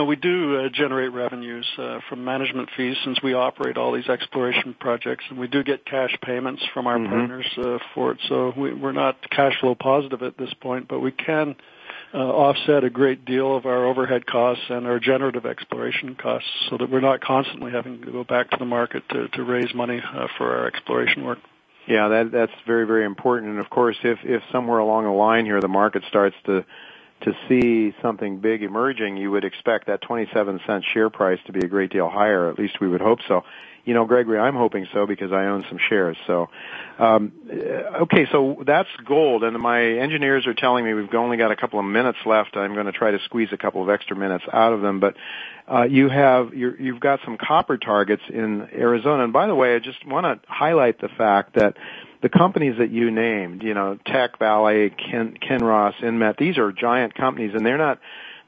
know, 0.00 0.04
we 0.04 0.16
do 0.16 0.58
uh, 0.58 0.68
generate 0.70 1.12
revenues 1.12 1.66
uh, 1.78 2.00
from 2.08 2.24
management 2.24 2.70
fees 2.76 2.96
since 3.04 3.22
we 3.22 3.34
operate 3.34 3.76
all 3.76 3.92
these 3.92 4.08
exploration 4.08 4.74
projects, 4.78 5.24
and 5.28 5.38
we 5.38 5.48
do 5.48 5.62
get 5.62 5.84
cash 5.84 6.16
payments 6.22 6.62
from 6.72 6.86
our 6.86 6.98
mm-hmm. 6.98 7.12
partners 7.12 7.46
uh, 7.58 7.78
for 7.94 8.12
it. 8.12 8.18
So 8.28 8.52
we, 8.56 8.72
we're 8.72 8.92
not 8.92 9.16
cash 9.30 9.58
flow 9.60 9.74
positive 9.74 10.22
at 10.22 10.38
this 10.38 10.52
point, 10.60 10.88
but 10.88 11.00
we 11.00 11.12
can 11.12 11.56
uh, 12.14 12.18
offset 12.18 12.84
a 12.84 12.90
great 12.90 13.24
deal 13.24 13.56
of 13.56 13.66
our 13.66 13.86
overhead 13.86 14.26
costs 14.26 14.64
and 14.68 14.86
our 14.86 14.98
generative 14.98 15.46
exploration 15.46 16.14
costs 16.14 16.48
so 16.68 16.76
that 16.78 16.90
we're 16.90 17.00
not 17.00 17.20
constantly 17.20 17.72
having 17.72 18.00
to 18.02 18.12
go 18.12 18.24
back 18.24 18.50
to 18.50 18.56
the 18.58 18.64
market 18.64 19.02
to, 19.10 19.28
to 19.28 19.42
raise 19.42 19.74
money 19.74 20.00
uh, 20.14 20.26
for 20.38 20.56
our 20.56 20.66
exploration 20.66 21.24
work. 21.24 21.38
Yeah, 21.86 22.08
that, 22.08 22.30
that's 22.32 22.52
very, 22.66 22.86
very 22.86 23.04
important. 23.04 23.50
And 23.52 23.60
of 23.60 23.68
course, 23.68 23.96
if, 24.04 24.18
if 24.22 24.42
somewhere 24.52 24.78
along 24.78 25.04
the 25.04 25.10
line 25.10 25.44
here 25.44 25.60
the 25.60 25.68
market 25.68 26.04
starts 26.08 26.36
to 26.46 26.64
to 27.24 27.32
see 27.48 27.94
something 28.02 28.38
big 28.38 28.62
emerging, 28.62 29.16
you 29.16 29.30
would 29.30 29.44
expect 29.44 29.86
that 29.86 30.02
27 30.02 30.60
cent 30.66 30.84
share 30.92 31.10
price 31.10 31.38
to 31.46 31.52
be 31.52 31.60
a 31.60 31.68
great 31.68 31.90
deal 31.92 32.08
higher. 32.08 32.48
At 32.48 32.58
least 32.58 32.80
we 32.80 32.88
would 32.88 33.00
hope 33.00 33.20
so 33.28 33.44
you 33.84 33.94
know, 33.94 34.04
Gregory, 34.04 34.38
I'm 34.38 34.54
hoping 34.54 34.86
so 34.92 35.06
because 35.06 35.32
I 35.32 35.46
own 35.46 35.64
some 35.68 35.78
shares. 35.88 36.16
So, 36.26 36.48
um, 36.98 37.32
okay, 38.02 38.26
so 38.30 38.62
that's 38.64 38.88
gold, 39.04 39.42
and 39.42 39.58
my 39.58 39.82
engineers 39.82 40.46
are 40.46 40.54
telling 40.54 40.84
me 40.84 40.94
we've 40.94 41.12
only 41.14 41.36
got 41.36 41.50
a 41.50 41.56
couple 41.56 41.80
of 41.80 41.84
minutes 41.84 42.18
left. 42.24 42.56
I'm 42.56 42.74
going 42.74 42.86
to 42.86 42.92
try 42.92 43.10
to 43.10 43.18
squeeze 43.24 43.48
a 43.50 43.56
couple 43.56 43.82
of 43.82 43.90
extra 43.90 44.16
minutes 44.16 44.44
out 44.52 44.72
of 44.72 44.82
them, 44.82 45.00
but 45.00 45.16
uh, 45.68 45.82
you 45.82 46.08
have 46.08 46.54
you 46.54 46.92
have 46.92 47.00
got 47.00 47.20
some 47.24 47.36
copper 47.36 47.76
targets 47.76 48.22
in 48.28 48.68
Arizona. 48.72 49.24
And 49.24 49.32
by 49.32 49.48
the 49.48 49.54
way, 49.54 49.74
I 49.74 49.80
just 49.80 50.06
want 50.06 50.26
to 50.26 50.48
highlight 50.48 51.00
the 51.00 51.08
fact 51.08 51.54
that 51.54 51.76
the 52.22 52.28
companies 52.28 52.78
that 52.78 52.90
you 52.90 53.10
named, 53.10 53.62
you 53.62 53.74
know, 53.74 53.98
Teck 54.06 54.38
Valley, 54.38 54.90
Ken, 54.90 55.36
Kinross, 55.42 55.94
Inmet, 56.02 56.38
these 56.38 56.56
are 56.56 56.72
giant 56.72 57.14
companies, 57.14 57.52
and 57.54 57.66
they're 57.66 57.78
not 57.78 57.98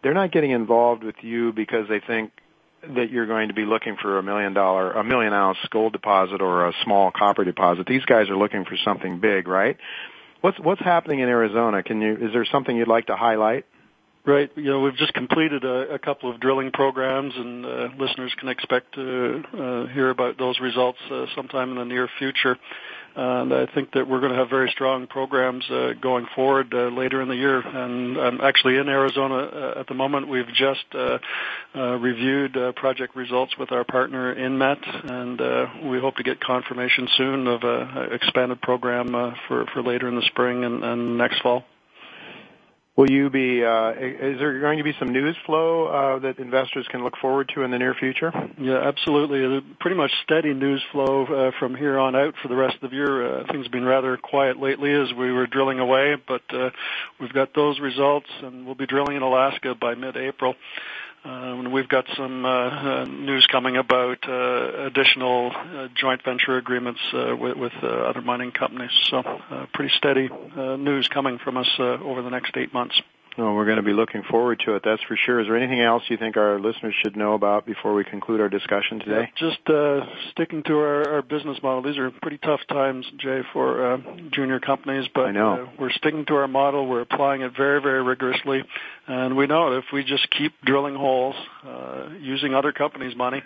they're 0.03 0.15
not 0.15 0.33
getting 0.33 0.53
involved 0.53 1.03
with 1.03 1.17
you 1.23 1.53
because 1.53 1.89
they 1.89 2.01
think 2.01 2.31
that 2.83 3.11
you're 3.11 3.27
going 3.27 3.49
to 3.49 3.55
be 3.55 3.65
looking 3.65 3.97
for 4.01 4.19
a 4.19 4.23
million 4.23 4.53
dollar, 4.53 4.93
a 4.93 5.03
million 5.03 5.33
ounce 5.33 5.59
gold 5.71 5.93
deposit 5.93 6.41
or 6.41 6.69
a 6.69 6.73
small 6.85 7.11
copper 7.11 7.45
deposit. 7.45 7.87
These 7.87 8.05
guys 8.05 8.29
are 8.29 8.37
looking 8.37 8.65
for 8.65 8.77
something 8.85 9.21
big, 9.21 9.49
right? 9.49 9.77
What's 10.41 10.59
what's 10.61 10.81
happening 10.81 11.21
in 11.21 11.29
Arizona? 11.29 11.83
Can 11.83 12.01
you 12.01 12.15
is 12.15 12.33
there 12.33 12.47
something 12.51 12.77
you'd 12.77 12.89
like 12.89 13.07
to 13.07 13.17
highlight? 13.17 13.67
Right. 14.27 14.51
You 14.57 14.71
know, 14.71 14.81
we've 14.81 14.97
just 14.97 15.13
completed 15.13 15.65
a, 15.65 15.95
a 15.95 15.99
couple 15.99 16.31
of 16.31 16.41
drilling 16.41 16.71
programs, 16.71 17.35
and 17.37 17.67
uh, 17.67 17.89
listeners 17.99 18.35
can 18.39 18.49
expect 18.49 18.95
to 18.95 19.43
uh, 19.53 19.87
hear 19.93 20.09
about 20.09 20.39
those 20.39 20.59
results 20.61 20.99
uh, 21.11 21.27
sometime 21.37 21.73
in 21.73 21.77
the 21.77 21.85
near 21.85 22.09
future. 22.19 22.57
And 23.17 23.53
I 23.53 23.67
think 23.67 23.93
that 23.93 24.09
we're 24.09 24.21
going 24.21 24.33
to 24.33 24.39
have 24.39 24.51
very 24.51 24.71
strong 24.71 25.07
programs 25.07 25.65
uh, 25.71 25.93
going 26.01 26.27
forward 26.35 26.75
uh, 26.75 26.89
later 26.89 27.23
in 27.23 27.29
the 27.29 27.37
year. 27.37 27.61
And 27.61 28.19
I'm 28.19 28.41
actually 28.41 28.77
in 28.77 28.89
Arizona 28.89 29.35
uh, 29.35 29.81
at 29.81 29.87
the 29.87 29.95
moment. 29.95 30.29
We've 30.29 30.49
just 30.49 30.85
uh, 30.95 31.19
uh, 31.75 31.81
reviewed 31.99 32.57
uh, 32.57 32.73
project 32.73 33.15
results 33.15 33.57
with 33.59 33.71
our 33.73 33.85
partner 33.85 34.35
Inmet, 34.35 35.11
and 35.11 35.91
we 35.91 36.01
hope 36.01 36.17
to 36.17 36.23
get 36.23 36.41
confirmation 36.41 37.09
soon 37.17 37.47
of 37.47 37.63
an 37.63 38.13
expanded 38.13 38.61
program 38.63 39.13
for 39.49 39.67
for 39.73 39.83
later 39.83 40.09
in 40.09 40.17
the 40.17 40.27
spring 40.27 40.65
and, 40.65 40.83
and 40.83 41.19
next 41.19 41.41
fall. 41.43 41.63
Will 41.63 41.63
you 41.63 41.63
be? 41.63 41.65
Uh, 42.75 42.84
is 43.03 44.39
there 44.39 44.61
going 44.61 44.79
to 44.79 44.85
be 44.85 44.93
some 45.01 45.13
news 45.13 45.37
flow 45.47 45.87
uh, 45.87 46.19
that 46.21 46.39
investors 46.39 46.87
can 46.93 47.03
look 47.03 47.15
forward 47.21 47.51
to 47.53 47.63
in 47.63 47.73
the 47.73 47.79
near 47.79 47.93
future? 47.93 48.31
Yeah, 48.57 48.87
absolutely. 48.87 49.61
Pretty 49.81 49.97
much 49.97 50.13
steady 50.23 50.55
news 50.55 50.81
flow 50.93 51.25
uh, 51.27 51.51
from 51.59 51.75
here 51.75 51.99
on 51.99 52.15
out 52.15 52.35
for 52.41 52.47
the 52.47 52.55
rest 52.55 52.77
of 52.83 52.91
the 52.91 52.97
year. 52.97 53.41
Uh, 53.41 53.47
things 53.51 53.65
have 53.65 53.73
been 53.73 53.85
rather 53.85 54.17
quiet 54.17 54.61
lately 54.61 54.93
as 54.93 55.13
we 55.13 55.33
were 55.33 55.49
drilling 55.49 55.81
away, 55.81 56.15
but 56.29 56.43
uh, 56.53 56.71
we've 57.19 57.33
got 57.33 57.53
those 57.53 57.81
results, 57.81 58.29
and 58.43 58.65
we'll 58.65 58.77
be 58.77 58.87
drilling 58.87 59.17
in 59.17 59.23
Alaska 59.23 59.75
by 59.75 59.97
mid-April. 59.97 60.55
Um, 61.25 61.73
we've 61.73 61.89
got 61.89 62.05
some 62.17 62.45
uh, 62.45 62.49
uh, 62.49 63.05
news 63.07 63.47
coming 63.47 63.79
about 63.79 64.29
uh, 64.29 64.85
additional 64.85 65.53
uh, 65.55 65.89
joint 65.95 66.23
venture 66.23 66.59
agreements 66.59 67.01
uh, 67.15 67.35
with, 67.35 67.57
with 67.57 67.73
uh, 67.83 67.87
other 67.87 68.21
mining 68.21 68.53
companies. 68.53 68.91
So, 69.05 69.23
pretty 69.73 69.95
steady 69.97 70.29
news 70.57 71.09
coming 71.09 71.39
from 71.39 71.57
us 71.57 71.71
over 71.79 72.21
the 72.21 72.31
next 72.31 72.57
eight 72.57 72.75
months. 72.75 73.01
Well, 73.37 73.53
we're 73.55 73.65
going 73.65 73.79
to 73.79 73.83
be 73.83 73.93
looking 73.93 74.23
forward 74.31 74.63
to 74.65 74.77
it, 74.77 74.83
that's 74.85 75.03
for 75.03 75.17
sure. 75.17 75.41
Is 75.41 75.49
there 75.49 75.57
anything 75.57 75.81
else 75.81 76.05
you 76.09 76.17
think 76.17 76.37
our 76.37 76.61
listeners 76.61 76.95
should 77.03 77.17
know 77.17 77.35
about 77.35 77.67
before 77.67 77.93
we 77.93 78.05
conclude 78.05 78.41
our 78.41 78.49
discussion 78.49 79.01
today? 79.01 79.29
Yeah, 79.41 79.49
just 79.49 79.69
uh, 79.69 80.01
sticking 80.31 80.63
to 80.65 80.75
our, 80.75 81.15
our, 81.15 81.23
business 81.23 81.59
model. 81.61 81.83
These 81.83 81.99
are 81.99 82.13
pretty 82.13 82.39
tough 82.39 82.61
times, 82.69 83.05
Jay, 83.19 83.41
for 83.53 83.95
uh, 83.95 83.99
junior 84.31 84.61
companies, 84.61 85.09
but. 85.13 85.37
Uh, 85.37 85.67
we're 85.81 85.91
sticking 85.91 86.25
to 86.27 86.35
our 86.37 86.47
model. 86.47 86.87
We're 86.87 87.01
applying 87.01 87.43
it 87.43 87.57
very, 87.57 87.83
very 87.83 88.03
rigorously, 88.03 88.63
and 89.09 89.37
we 89.37 89.49
know 89.49 89.79
if 89.79 89.85
we 89.93 90.05
just 90.05 90.31
keep 90.31 90.53
drilling 90.65 90.95
holes 90.95 91.35
uh, 91.67 92.11
using 92.21 92.55
other 92.55 92.73
companies' 92.73 93.17
money, 93.17 93.43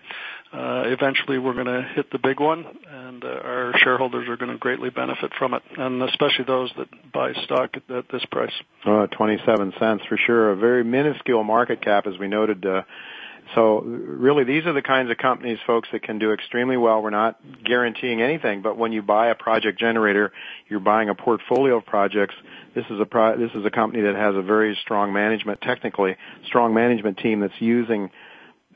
uh, 0.52 0.84
eventually 0.86 1.38
we're 1.38 1.52
going 1.52 1.66
to 1.66 1.82
hit 1.94 2.10
the 2.10 2.18
big 2.18 2.40
one, 2.40 2.64
and 2.90 3.22
uh, 3.22 3.28
our 3.28 3.72
shareholders 3.78 4.28
are 4.28 4.36
going 4.36 4.50
to 4.50 4.56
greatly 4.56 4.88
benefit 4.88 5.32
from 5.38 5.52
it, 5.52 5.62
and 5.76 6.02
especially 6.02 6.44
those 6.46 6.70
that 6.78 6.88
buy 7.12 7.32
stock 7.44 7.70
at, 7.74 7.94
at 7.94 8.04
this 8.10 8.24
price. 8.30 8.52
Oh, 8.86 9.06
27 9.06 9.74
cents 9.78 10.04
for 10.08 10.16
sure. 10.16 10.52
A 10.52 10.56
very 10.56 10.84
minuscule 10.84 11.44
market 11.44 11.82
cap, 11.82 12.06
as 12.06 12.18
we 12.18 12.28
noted. 12.28 12.64
Uh, 12.64 12.82
so 13.54 13.80
really, 13.80 14.44
these 14.44 14.64
are 14.66 14.72
the 14.72 14.82
kinds 14.82 15.10
of 15.10 15.18
companies, 15.18 15.58
folks, 15.66 15.88
that 15.92 16.02
can 16.02 16.18
do 16.18 16.32
extremely 16.32 16.76
well. 16.76 17.02
We're 17.02 17.10
not 17.10 17.38
guaranteeing 17.64 18.20
anything, 18.20 18.62
but 18.62 18.76
when 18.76 18.92
you 18.92 19.02
buy 19.02 19.28
a 19.28 19.34
project 19.34 19.78
generator, 19.78 20.32
you're 20.68 20.80
buying 20.80 21.08
a 21.08 21.14
portfolio 21.14 21.76
of 21.76 21.86
projects. 21.86 22.34
This 22.74 22.84
is 22.90 23.00
a 23.00 23.06
pro- 23.06 23.38
this 23.38 23.50
is 23.54 23.64
a 23.64 23.70
company 23.70 24.02
that 24.02 24.14
has 24.14 24.34
a 24.34 24.42
very 24.42 24.76
strong 24.82 25.12
management, 25.12 25.60
technically 25.60 26.16
strong 26.46 26.74
management 26.74 27.18
team 27.18 27.40
that's 27.40 27.60
using 27.60 28.10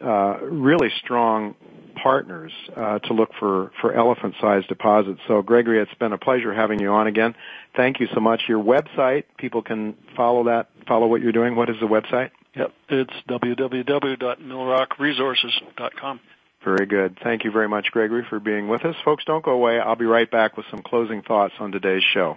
uh, 0.03 0.38
really 0.42 0.90
strong 1.03 1.55
partners 2.03 2.53
uh, 2.76 2.98
to 3.00 3.14
look 3.14 3.30
for 3.38 3.70
for 3.80 3.94
elephant 3.94 4.34
sized 4.40 4.68
deposits. 4.68 5.20
So 5.28 5.42
Gregory, 5.42 5.80
it's 5.80 5.94
been 5.94 6.12
a 6.12 6.18
pleasure 6.18 6.53
having 6.55 6.80
you 6.80 6.90
on 6.90 7.07
again. 7.07 7.34
Thank 7.76 8.00
you 8.00 8.09
so 8.14 8.20
much. 8.20 8.42
Your 8.48 8.62
website, 8.62 9.24
people 9.38 9.62
can 9.62 9.96
follow 10.16 10.44
that, 10.44 10.68
follow 10.86 11.07
what 11.07 11.22
you're 11.22 11.32
doing. 11.32 11.57
What 11.57 11.70
is 11.70 11.76
the 11.80 11.86
website? 11.86 12.30
Yep, 12.55 12.70
it's 12.90 13.14
www.millrockresources.com. 13.28 16.20
Very 16.64 16.86
good. 16.86 17.18
Thank 17.24 17.42
you 17.44 17.50
very 17.50 17.68
much, 17.68 17.90
Gregory, 17.90 18.24
for 18.28 18.38
being 18.38 18.68
with 18.68 18.84
us. 18.84 18.94
Folks, 19.05 19.24
don't 19.24 19.44
go 19.44 19.50
away. 19.53 19.80
I'll 19.80 19.96
be 19.96 20.05
right 20.05 20.30
back 20.30 20.57
with 20.57 20.64
some 20.70 20.80
closing 20.82 21.22
thoughts 21.22 21.55
on 21.59 21.72
today's 21.72 22.05
show. 22.14 22.36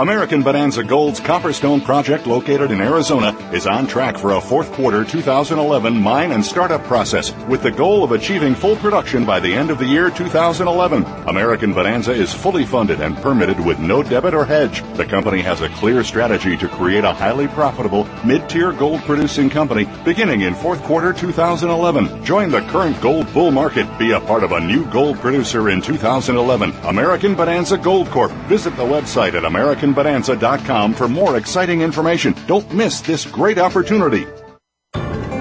American 0.00 0.42
Bonanza 0.42 0.82
Gold's 0.82 1.20
Copperstone 1.20 1.84
project 1.84 2.26
located 2.26 2.70
in 2.70 2.80
Arizona 2.80 3.36
is 3.52 3.66
on 3.66 3.86
track 3.86 4.16
for 4.16 4.32
a 4.32 4.40
fourth 4.40 4.72
quarter 4.72 5.04
2011 5.04 5.94
mine 5.94 6.32
and 6.32 6.42
startup 6.42 6.82
process 6.84 7.36
with 7.48 7.62
the 7.62 7.70
goal 7.70 8.02
of 8.02 8.12
achieving 8.12 8.54
full 8.54 8.76
production 8.76 9.26
by 9.26 9.38
the 9.38 9.52
end 9.52 9.68
of 9.70 9.78
the 9.78 9.84
year 9.84 10.08
2011. 10.08 11.04
American 11.28 11.74
Bonanza 11.74 12.12
is 12.12 12.32
fully 12.32 12.64
funded 12.64 13.02
and 13.02 13.14
permitted 13.18 13.60
with 13.60 13.78
no 13.78 14.02
debit 14.02 14.32
or 14.32 14.46
hedge. 14.46 14.82
The 14.94 15.04
company 15.04 15.42
has 15.42 15.60
a 15.60 15.68
clear 15.68 16.02
strategy 16.02 16.56
to 16.56 16.66
create 16.66 17.04
a 17.04 17.12
highly 17.12 17.48
profitable 17.48 18.08
mid-tier 18.24 18.72
gold 18.72 19.02
producing 19.02 19.50
company 19.50 19.86
beginning 20.02 20.40
in 20.40 20.54
fourth 20.54 20.82
quarter 20.84 21.12
2011. 21.12 22.24
Join 22.24 22.50
the 22.50 22.62
current 22.62 22.98
gold 23.02 23.30
bull 23.34 23.50
market. 23.50 23.86
Be 23.98 24.12
a 24.12 24.20
part 24.20 24.44
of 24.44 24.52
a 24.52 24.60
new 24.60 24.86
gold 24.86 25.18
producer 25.18 25.68
in 25.68 25.82
2011. 25.82 26.70
American 26.86 27.34
Bonanza 27.34 27.76
Gold 27.76 28.08
Corp. 28.08 28.32
Visit 28.48 28.74
the 28.76 28.82
website 28.82 29.34
at 29.34 29.44
American 29.44 29.89
AmericanBonanza.com 29.94 30.94
for 30.94 31.08
more 31.08 31.36
exciting 31.36 31.82
information. 31.82 32.34
Don't 32.46 32.72
miss 32.72 33.00
this 33.00 33.26
great 33.26 33.58
opportunity. 33.58 34.26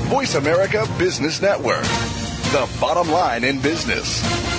Voice 0.09 0.35
America 0.35 0.87
Business 0.97 1.41
Network, 1.41 1.83
the 1.83 2.69
bottom 2.81 3.11
line 3.11 3.43
in 3.43 3.61
business. 3.61 4.58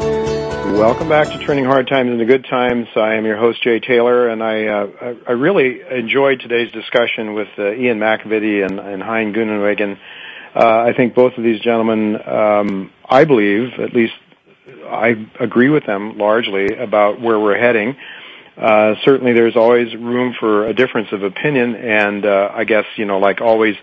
Welcome 0.71 1.09
back 1.09 1.27
to 1.27 1.37
Turning 1.45 1.65
Hard 1.65 1.87
Times 1.87 2.11
into 2.11 2.25
Good 2.25 2.45
Times. 2.49 2.87
I 2.95 3.13
am 3.15 3.25
your 3.25 3.37
host 3.37 3.61
Jay 3.61 3.79
Taylor, 3.79 4.29
and 4.29 4.41
I 4.41 4.65
uh, 4.65 5.13
I 5.27 5.31
really 5.33 5.81
enjoyed 5.81 6.39
today's 6.39 6.71
discussion 6.71 7.33
with 7.33 7.49
uh, 7.59 7.73
Ian 7.73 7.99
McAvity 7.99 8.65
and, 8.65 8.79
and 8.79 9.03
Hein 9.03 9.33
Groenewegen. 9.33 9.99
Uh, 10.55 10.79
I 10.81 10.93
think 10.93 11.13
both 11.13 11.37
of 11.37 11.43
these 11.43 11.61
gentlemen, 11.61 12.17
um, 12.27 12.91
I 13.07 13.25
believe, 13.25 13.79
at 13.79 13.93
least 13.93 14.13
I 14.89 15.27
agree 15.39 15.69
with 15.69 15.85
them 15.85 16.17
largely 16.17 16.75
about 16.75 17.21
where 17.21 17.39
we're 17.39 17.59
heading. 17.59 17.95
Uh, 18.57 18.95
certainly, 19.03 19.33
there's 19.33 19.55
always 19.55 19.93
room 19.95 20.33
for 20.39 20.67
a 20.67 20.73
difference 20.73 21.09
of 21.11 21.23
opinion, 21.23 21.75
and 21.75 22.25
uh, 22.25 22.49
I 22.53 22.63
guess 22.63 22.85
you 22.95 23.05
know, 23.05 23.19
like 23.19 23.41
always, 23.41 23.75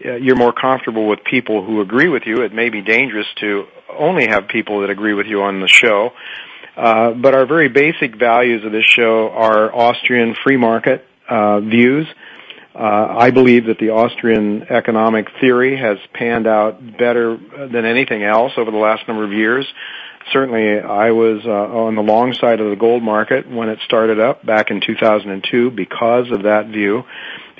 you're 0.00 0.36
more 0.36 0.52
comfortable 0.52 1.08
with 1.08 1.24
people 1.24 1.64
who 1.64 1.80
agree 1.80 2.08
with 2.08 2.22
you. 2.26 2.42
It 2.42 2.52
may 2.52 2.70
be 2.70 2.80
dangerous 2.80 3.26
to 3.40 3.64
only 3.98 4.26
have 4.28 4.48
people 4.48 4.80
that 4.80 4.90
agree 4.90 5.14
with 5.14 5.26
you 5.26 5.42
on 5.42 5.60
the 5.60 5.68
show. 5.68 6.10
Uh, 6.76 7.12
but 7.12 7.34
our 7.34 7.46
very 7.46 7.68
basic 7.68 8.16
values 8.16 8.64
of 8.64 8.72
this 8.72 8.84
show 8.84 9.28
are 9.30 9.74
Austrian 9.74 10.34
free 10.42 10.56
market 10.56 11.04
uh, 11.28 11.60
views. 11.60 12.06
Uh, 12.74 13.16
I 13.18 13.30
believe 13.30 13.66
that 13.66 13.78
the 13.78 13.90
Austrian 13.90 14.62
economic 14.70 15.26
theory 15.40 15.76
has 15.76 15.98
panned 16.14 16.46
out 16.46 16.80
better 16.96 17.36
than 17.36 17.84
anything 17.84 18.22
else 18.22 18.52
over 18.56 18.70
the 18.70 18.78
last 18.78 19.06
number 19.08 19.24
of 19.24 19.32
years. 19.32 19.66
Certainly, 20.32 20.80
I 20.80 21.10
was 21.10 21.42
uh, 21.44 21.50
on 21.50 21.96
the 21.96 22.02
long 22.02 22.32
side 22.34 22.60
of 22.60 22.70
the 22.70 22.76
gold 22.76 23.02
market 23.02 23.50
when 23.50 23.68
it 23.68 23.80
started 23.84 24.20
up 24.20 24.46
back 24.46 24.70
in 24.70 24.80
2002 24.80 25.72
because 25.72 26.30
of 26.30 26.44
that 26.44 26.68
view, 26.68 27.02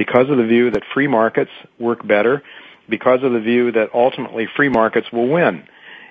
because 0.00 0.30
of 0.30 0.38
the 0.38 0.46
view 0.46 0.70
that 0.70 0.82
free 0.94 1.08
markets 1.08 1.50
work 1.78 2.00
better, 2.06 2.42
because 2.88 3.20
of 3.22 3.32
the 3.32 3.40
view 3.40 3.70
that 3.72 3.90
ultimately 3.92 4.46
free 4.56 4.70
markets 4.70 5.06
will 5.12 5.28
win 5.28 5.64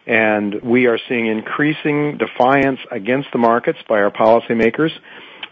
and 0.10 0.62
we 0.64 0.88
are 0.88 0.98
seeing 1.08 1.28
increasing 1.28 2.18
defiance 2.18 2.80
against 2.90 3.30
the 3.32 3.38
markets 3.38 3.78
by 3.88 4.02
our 4.02 4.10
policymakers. 4.10 4.90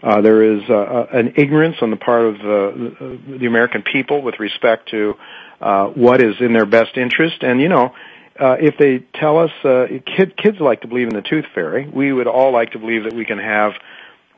Uh, 0.02 0.20
there 0.20 0.42
is 0.42 0.62
uh, 0.68 0.74
uh 0.74 1.06
an 1.12 1.34
ignorance 1.36 1.76
on 1.80 1.90
the 1.90 1.96
part 1.96 2.22
of 2.22 2.38
the, 2.38 3.18
the 3.40 3.46
American 3.46 3.82
people 3.82 4.20
with 4.20 4.38
respect 4.40 4.88
to 4.90 5.14
uh, 5.60 5.86
what 5.86 6.20
is 6.20 6.34
in 6.40 6.52
their 6.52 6.66
best 6.66 6.96
interest. 6.96 7.42
And 7.42 7.60
you 7.60 7.68
know, 7.68 7.94
uh, 8.38 8.56
if 8.60 8.76
they 8.78 9.04
tell 9.14 9.38
us, 9.38 9.50
uh, 9.64 9.86
kid, 10.16 10.36
kids 10.36 10.58
like 10.60 10.82
to 10.82 10.88
believe 10.88 11.08
in 11.08 11.14
the 11.14 11.22
tooth 11.22 11.46
fairy. 11.54 11.88
We 11.88 12.12
would 12.12 12.26
all 12.26 12.52
like 12.52 12.72
to 12.72 12.78
believe 12.78 13.04
that 13.04 13.14
we 13.14 13.24
can 13.24 13.38
have 13.38 13.72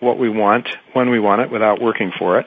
what 0.01 0.19
we 0.19 0.29
want 0.29 0.67
when 0.95 1.11
we 1.11 1.19
want 1.19 1.43
it 1.43 1.51
without 1.51 1.81
working 1.81 2.13
for 2.19 2.41
it. 2.41 2.47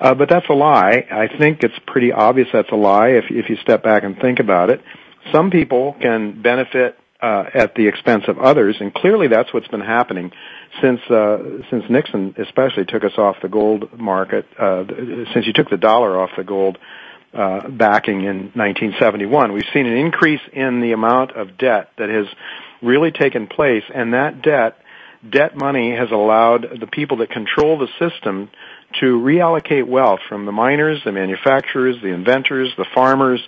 Uh, 0.00 0.14
but 0.14 0.28
that's 0.28 0.48
a 0.48 0.54
lie. 0.54 1.06
I 1.10 1.28
think 1.38 1.62
it's 1.62 1.78
pretty 1.86 2.10
obvious 2.10 2.48
that's 2.52 2.70
a 2.70 2.76
lie 2.76 3.08
if 3.10 3.24
if 3.30 3.50
you 3.50 3.56
step 3.56 3.82
back 3.82 4.02
and 4.02 4.18
think 4.18 4.40
about 4.40 4.70
it. 4.70 4.80
Some 5.32 5.50
people 5.50 5.94
can 6.00 6.40
benefit 6.40 6.96
uh, 7.22 7.44
at 7.52 7.74
the 7.74 7.86
expense 7.86 8.24
of 8.28 8.38
others, 8.38 8.76
and 8.80 8.94
clearly 8.94 9.28
that's 9.28 9.52
what's 9.52 9.68
been 9.68 9.82
happening 9.82 10.32
since 10.80 11.00
uh, 11.10 11.38
since 11.68 11.84
Nixon 11.90 12.34
especially 12.38 12.86
took 12.86 13.04
us 13.04 13.12
off 13.18 13.36
the 13.42 13.48
gold 13.48 13.98
market. 13.98 14.46
Uh, 14.58 14.84
since 15.34 15.44
he 15.44 15.52
took 15.52 15.68
the 15.68 15.76
dollar 15.76 16.18
off 16.18 16.30
the 16.36 16.44
gold 16.44 16.78
uh, 17.34 17.68
backing 17.68 18.22
in 18.22 18.52
1971, 18.54 19.52
we've 19.52 19.62
seen 19.74 19.84
an 19.84 19.98
increase 19.98 20.40
in 20.54 20.80
the 20.80 20.92
amount 20.92 21.32
of 21.32 21.58
debt 21.58 21.90
that 21.98 22.08
has 22.08 22.26
really 22.80 23.10
taken 23.10 23.46
place, 23.46 23.84
and 23.94 24.14
that 24.14 24.40
debt 24.40 24.78
debt 25.28 25.54
money 25.54 25.94
has 25.94 26.10
allowed 26.10 26.66
the 26.80 26.86
people 26.86 27.18
that 27.18 27.28
control 27.30 27.78
the 27.78 27.88
system 27.98 28.48
to 29.00 29.20
reallocate 29.20 29.86
wealth 29.86 30.20
from 30.28 30.46
the 30.46 30.52
miners, 30.52 31.00
the 31.04 31.12
manufacturers, 31.12 31.96
the 32.02 32.08
inventors, 32.08 32.72
the 32.76 32.86
farmers, 32.94 33.40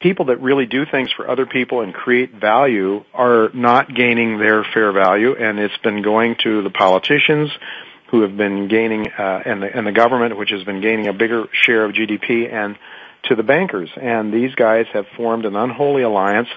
people 0.00 0.26
that 0.26 0.40
really 0.40 0.66
do 0.66 0.84
things 0.84 1.10
for 1.12 1.28
other 1.28 1.46
people 1.46 1.80
and 1.80 1.94
create 1.94 2.34
value 2.34 3.04
are 3.14 3.48
not 3.54 3.94
gaining 3.94 4.38
their 4.38 4.62
fair 4.62 4.92
value, 4.92 5.34
and 5.34 5.58
it's 5.58 5.76
been 5.78 6.02
going 6.02 6.36
to 6.42 6.62
the 6.62 6.70
politicians 6.70 7.50
who 8.10 8.22
have 8.22 8.36
been 8.36 8.68
gaining, 8.68 9.08
uh, 9.18 9.42
and 9.44 9.62
the 9.62 9.76
and 9.76 9.86
the 9.86 9.92
government, 9.92 10.36
which 10.36 10.50
has 10.50 10.62
been 10.64 10.80
gaining 10.80 11.08
a 11.08 11.12
bigger 11.12 11.46
share 11.52 11.84
of 11.84 11.92
GDP, 11.92 12.52
and 12.52 12.78
to 13.24 13.34
the 13.34 13.42
bankers. 13.42 13.90
And 14.00 14.32
these 14.32 14.54
guys 14.54 14.86
have 14.92 15.06
formed 15.16 15.44
an 15.44 15.56
unholy 15.56 16.02
alliance. 16.02 16.48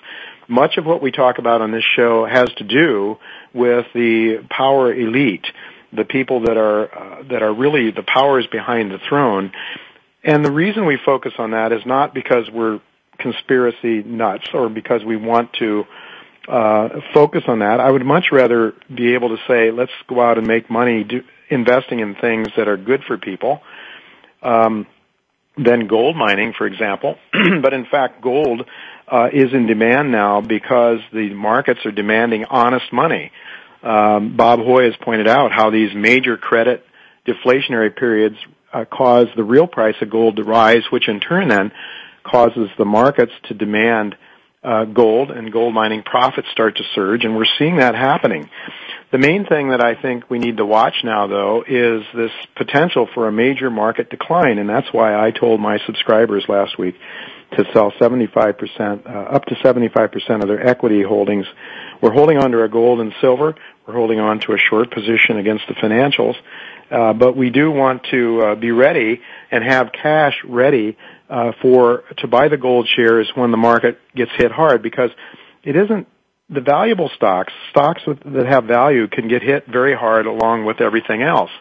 Much 0.48 0.78
of 0.78 0.86
what 0.86 1.02
we 1.02 1.12
talk 1.12 1.38
about 1.38 1.62
on 1.62 1.72
this 1.72 1.84
show 1.96 2.26
has 2.26 2.50
to 2.58 2.64
do 2.64 3.18
with 3.54 3.86
the 3.94 4.46
power 4.50 4.94
elite, 4.94 5.46
the 5.92 6.06
people 6.06 6.42
that 6.42 6.58
are 6.58 6.84
uh, 6.94 7.24
that 7.30 7.42
are 7.42 7.54
really 7.54 7.92
the 7.92 8.04
powers 8.04 8.48
behind 8.52 8.92
the 8.92 9.00
throne. 9.08 9.52
And 10.24 10.44
the 10.44 10.52
reason 10.52 10.86
we 10.86 10.98
focus 11.06 11.34
on 11.38 11.52
that 11.52 11.72
is 11.72 11.82
not 11.86 12.14
because 12.14 12.50
we're 12.52 12.82
conspiracy 13.18 14.04
nuts 14.04 14.48
or 14.54 14.70
because 14.70 15.04
we 15.04 15.16
want 15.16 15.54
to 15.60 15.84
uh, 16.48 16.90
focus 17.14 17.44
on 17.48 17.60
that. 17.60 17.80
I 17.80 17.90
would 17.90 18.06
much 18.06 18.26
rather 18.32 18.74
be 18.94 19.14
able 19.14 19.30
to 19.30 19.38
say, 19.48 19.72
let's 19.72 19.92
go 20.08 20.22
out 20.22 20.38
and 20.38 20.48
make 20.48 20.70
money 20.70 21.04
do, 21.04 21.22
investing 21.50 22.00
in 22.00 22.16
things 22.16 22.48
that 22.58 22.68
are 22.68 22.78
good 22.78 23.04
for 23.08 23.18
people. 23.18 23.62
Um, 24.42 24.88
than 25.64 25.88
gold 25.88 26.16
mining, 26.16 26.54
for 26.58 26.66
example. 26.66 27.16
but 27.62 27.74
in 27.74 27.86
fact, 27.86 28.22
gold 28.22 28.66
uh, 29.12 29.28
is 29.34 29.54
in 29.54 29.68
demand 29.68 30.12
now 30.12 30.42
because 30.42 31.00
the 31.12 31.34
markets 31.34 31.82
are 31.86 31.92
demanding 31.92 32.46
honest 32.46 32.92
money. 32.94 33.32
Um, 33.84 34.36
Bob 34.36 34.60
Hoye 34.60 34.86
has 34.86 34.96
pointed 35.02 35.28
out 35.28 35.52
how 35.52 35.70
these 35.70 35.94
major 35.96 36.38
credit 36.38 36.86
deflationary 37.26 37.96
periods 37.96 38.36
uh, 38.74 38.86
cause 38.86 39.28
the 39.36 39.44
real 39.44 39.68
price 39.68 39.96
of 40.02 40.10
gold 40.10 40.36
to 40.38 40.44
rise, 40.44 40.84
which 40.92 41.08
in 41.08 41.20
turn 41.20 41.48
then 41.48 41.72
causes 42.24 42.70
the 42.78 42.86
markets 42.86 43.32
to 43.48 43.54
demand 43.54 44.16
uh, 44.64 44.84
gold 44.86 45.32
and 45.32 45.52
gold 45.52 45.74
mining 45.74 46.04
profits 46.04 46.48
start 46.52 46.76
to 46.78 46.84
surge, 46.94 47.24
and 47.24 47.36
we're 47.36 47.46
seeing 47.58 47.78
that 47.78 47.96
happening. 47.96 48.50
The 49.12 49.18
main 49.18 49.46
thing 49.46 49.70
that 49.70 49.82
I 49.82 50.00
think 50.00 50.30
we 50.30 50.38
need 50.38 50.58
to 50.58 50.66
watch 50.66 50.96
now, 51.04 51.28
though, 51.28 51.64
is 51.68 52.04
this 52.14 52.32
potential 52.56 53.08
for 53.14 53.28
a 53.28 53.32
major 53.32 53.70
market 53.70 54.10
decline, 54.10 54.60
and 54.60 54.70
that's 54.70 54.92
why 54.92 55.16
I 55.16 55.32
told 55.32 55.62
my 55.62 55.80
subscribers 55.86 56.44
last 56.48 56.78
week 56.78 56.96
to 57.58 57.66
sell 57.74 57.92
75%, 58.00 59.06
uh, 59.06 59.10
up 59.10 59.46
to 59.46 59.56
75% 59.56 60.42
of 60.42 60.48
their 60.48 60.66
equity 60.66 61.02
holdings. 61.02 61.46
We're 62.02 62.14
holding 62.14 62.38
on 62.38 62.52
to 62.52 62.60
our 62.60 62.68
gold 62.68 63.02
and 63.02 63.14
silver. 63.22 63.56
We're 63.86 63.94
holding 63.94 64.20
on 64.20 64.40
to 64.42 64.54
a 64.54 64.58
short 64.58 64.92
position 64.92 65.38
against 65.38 65.64
the 65.68 65.74
financials. 65.74 66.36
Uh, 66.90 67.14
but 67.14 67.36
we 67.36 67.50
do 67.50 67.72
want 67.72 68.04
to 68.12 68.42
uh, 68.42 68.56
be 68.56 68.72
ready 68.72 69.22
and 69.52 69.64
have 69.64 69.92
cash 69.92 70.34
ready 70.48 70.98
uh, 71.30 71.52
for 71.62 72.04
to 72.18 72.28
buy 72.28 72.48
the 72.48 72.58
gold 72.58 72.88
shares 72.96 73.30
when 73.36 73.52
the 73.52 73.58
market 73.58 74.00
gets 74.16 74.32
hit 74.38 74.52
hard 74.52 74.82
because 74.82 75.12
it 75.64 75.76
isn't 75.76 76.08
the 76.50 76.62
valuable 76.62 77.12
stocks, 77.16 77.54
stocks 77.70 78.02
with, 78.08 78.20
that 78.24 78.48
have 78.48 78.64
value 78.64 79.08
can 79.08 79.28
get 79.28 79.44
hit 79.44 79.68
very 79.68 79.96
hard 79.96 80.26
along 80.26 80.66
with 80.66 80.82
everything 80.82 81.22
else. 81.22 81.52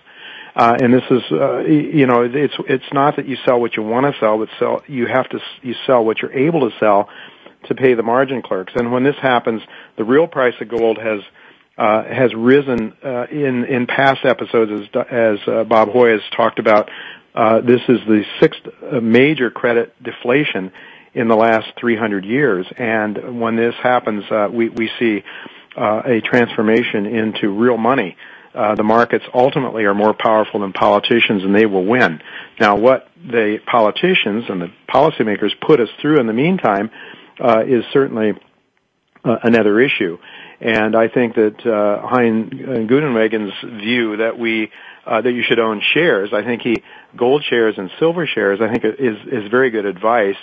Uh, 0.56 0.76
and 0.80 0.92
this 0.92 1.04
is, 1.10 1.22
uh, 1.30 1.58
you 1.60 2.06
know, 2.06 2.22
it's 2.22 2.54
it's 2.68 2.92
not 2.92 3.16
that 3.16 3.28
you 3.28 3.36
sell 3.46 3.60
what 3.60 3.76
you 3.76 3.82
want 3.82 4.12
to 4.12 4.18
sell, 4.18 4.38
but 4.38 4.48
sell 4.58 4.82
you 4.88 5.06
have 5.06 5.28
to 5.28 5.38
you 5.62 5.74
sell 5.86 6.04
what 6.04 6.20
you're 6.20 6.32
able 6.32 6.68
to 6.68 6.76
sell 6.80 7.08
to 7.66 7.74
pay 7.74 7.94
the 7.94 8.02
margin 8.02 8.42
clerks. 8.42 8.72
And 8.76 8.92
when 8.92 9.04
this 9.04 9.16
happens, 9.20 9.62
the 9.96 10.04
real 10.04 10.26
price 10.26 10.54
of 10.60 10.68
gold 10.68 10.98
has 10.98 11.20
uh, 11.76 12.02
has 12.04 12.34
risen 12.34 12.92
uh, 13.04 13.26
in 13.30 13.64
in 13.64 13.86
past 13.86 14.24
episodes, 14.24 14.72
as 14.72 15.06
as 15.10 15.38
uh, 15.46 15.64
Bob 15.64 15.88
Hoye 15.88 16.12
has 16.12 16.22
talked 16.36 16.58
about. 16.58 16.90
Uh, 17.34 17.60
this 17.60 17.80
is 17.88 18.00
the 18.06 18.22
sixth 18.40 18.60
uh, 18.66 19.00
major 19.00 19.50
credit 19.50 19.94
deflation 20.02 20.72
in 21.14 21.28
the 21.28 21.36
last 21.36 21.66
300 21.78 22.24
years, 22.24 22.66
and 22.76 23.40
when 23.40 23.56
this 23.56 23.74
happens, 23.82 24.24
uh, 24.30 24.48
we 24.52 24.68
we 24.68 24.90
see 24.98 25.22
a 25.76 26.20
transformation 26.24 27.06
into 27.06 27.50
real 27.50 27.76
money 27.76 28.16
uh, 28.54 28.74
the 28.74 28.82
markets 28.82 29.24
ultimately 29.34 29.84
are 29.84 29.94
more 29.94 30.14
powerful 30.14 30.60
than 30.60 30.72
politicians 30.72 31.44
and 31.44 31.54
they 31.54 31.66
will 31.66 31.84
win. 31.84 32.20
Now 32.58 32.76
what 32.76 33.08
the 33.16 33.58
politicians 33.70 34.44
and 34.48 34.60
the 34.60 34.72
policymakers 34.92 35.50
put 35.60 35.80
us 35.80 35.88
through 36.00 36.18
in 36.18 36.26
the 36.26 36.32
meantime 36.32 36.90
uh, 37.40 37.62
is 37.66 37.84
certainly 37.92 38.32
uh, 39.24 39.36
another 39.42 39.80
issue. 39.80 40.18
And 40.60 40.96
I 40.96 41.08
think 41.08 41.36
that 41.36 41.64
uh, 41.64 42.06
Hein 42.06 42.50
Groenewegen's 42.88 43.52
view 43.80 44.16
that 44.18 44.38
we 44.38 44.70
uh, 45.06 45.22
that 45.22 45.32
you 45.32 45.42
should 45.48 45.58
own 45.58 45.80
shares, 45.94 46.30
I 46.34 46.42
think 46.42 46.62
he 46.62 46.82
gold 47.16 47.44
shares 47.48 47.76
and 47.78 47.90
silver 47.98 48.26
shares, 48.26 48.60
I 48.60 48.70
think 48.70 48.84
is 48.84 49.16
is 49.26 49.50
very 49.50 49.70
good 49.70 49.86
advice 49.86 50.36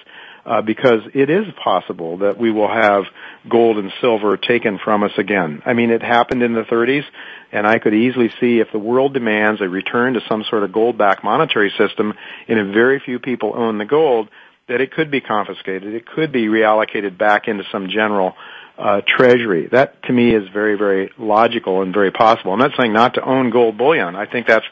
uh, 0.45 0.61
because 0.61 1.01
it 1.13 1.29
is 1.29 1.45
possible 1.63 2.19
that 2.19 2.37
we 2.37 2.51
will 2.51 2.67
have 2.67 3.03
gold 3.49 3.77
and 3.77 3.91
silver 3.99 4.37
taken 4.37 4.79
from 4.83 5.03
us 5.03 5.11
again. 5.17 5.61
I 5.65 5.73
mean, 5.73 5.89
it 5.89 6.01
happened 6.01 6.43
in 6.43 6.53
the 6.53 6.61
30s, 6.61 7.03
and 7.51 7.65
I 7.65 7.79
could 7.79 7.93
easily 7.93 8.29
see 8.39 8.59
if 8.59 8.67
the 8.71 8.79
world 8.79 9.13
demands 9.13 9.61
a 9.61 9.67
return 9.67 10.13
to 10.13 10.21
some 10.29 10.43
sort 10.49 10.63
of 10.63 10.71
gold-backed 10.71 11.23
monetary 11.23 11.73
system, 11.77 12.13
and 12.47 12.59
if 12.59 12.73
very 12.73 13.01
few 13.03 13.19
people 13.19 13.53
own 13.55 13.79
the 13.79 13.85
gold, 13.85 14.29
that 14.67 14.81
it 14.81 14.91
could 14.91 15.11
be 15.11 15.21
confiscated. 15.21 15.93
It 15.93 16.05
could 16.07 16.31
be 16.31 16.47
reallocated 16.47 17.17
back 17.17 17.47
into 17.47 17.63
some 17.71 17.87
general 17.89 18.33
uh, 18.77 19.01
treasury. 19.05 19.67
That 19.71 20.01
to 20.03 20.13
me 20.13 20.35
is 20.35 20.49
very, 20.51 20.77
very 20.77 21.11
logical 21.17 21.81
and 21.81 21.93
very 21.93 22.11
possible. 22.11 22.51
I'm 22.53 22.59
not 22.59 22.71
saying 22.77 22.93
not 22.93 23.13
to 23.13 23.21
own 23.23 23.51
gold 23.51 23.77
bullion. 23.77 24.15
I 24.15 24.25
think 24.25 24.47
that's 24.47 24.65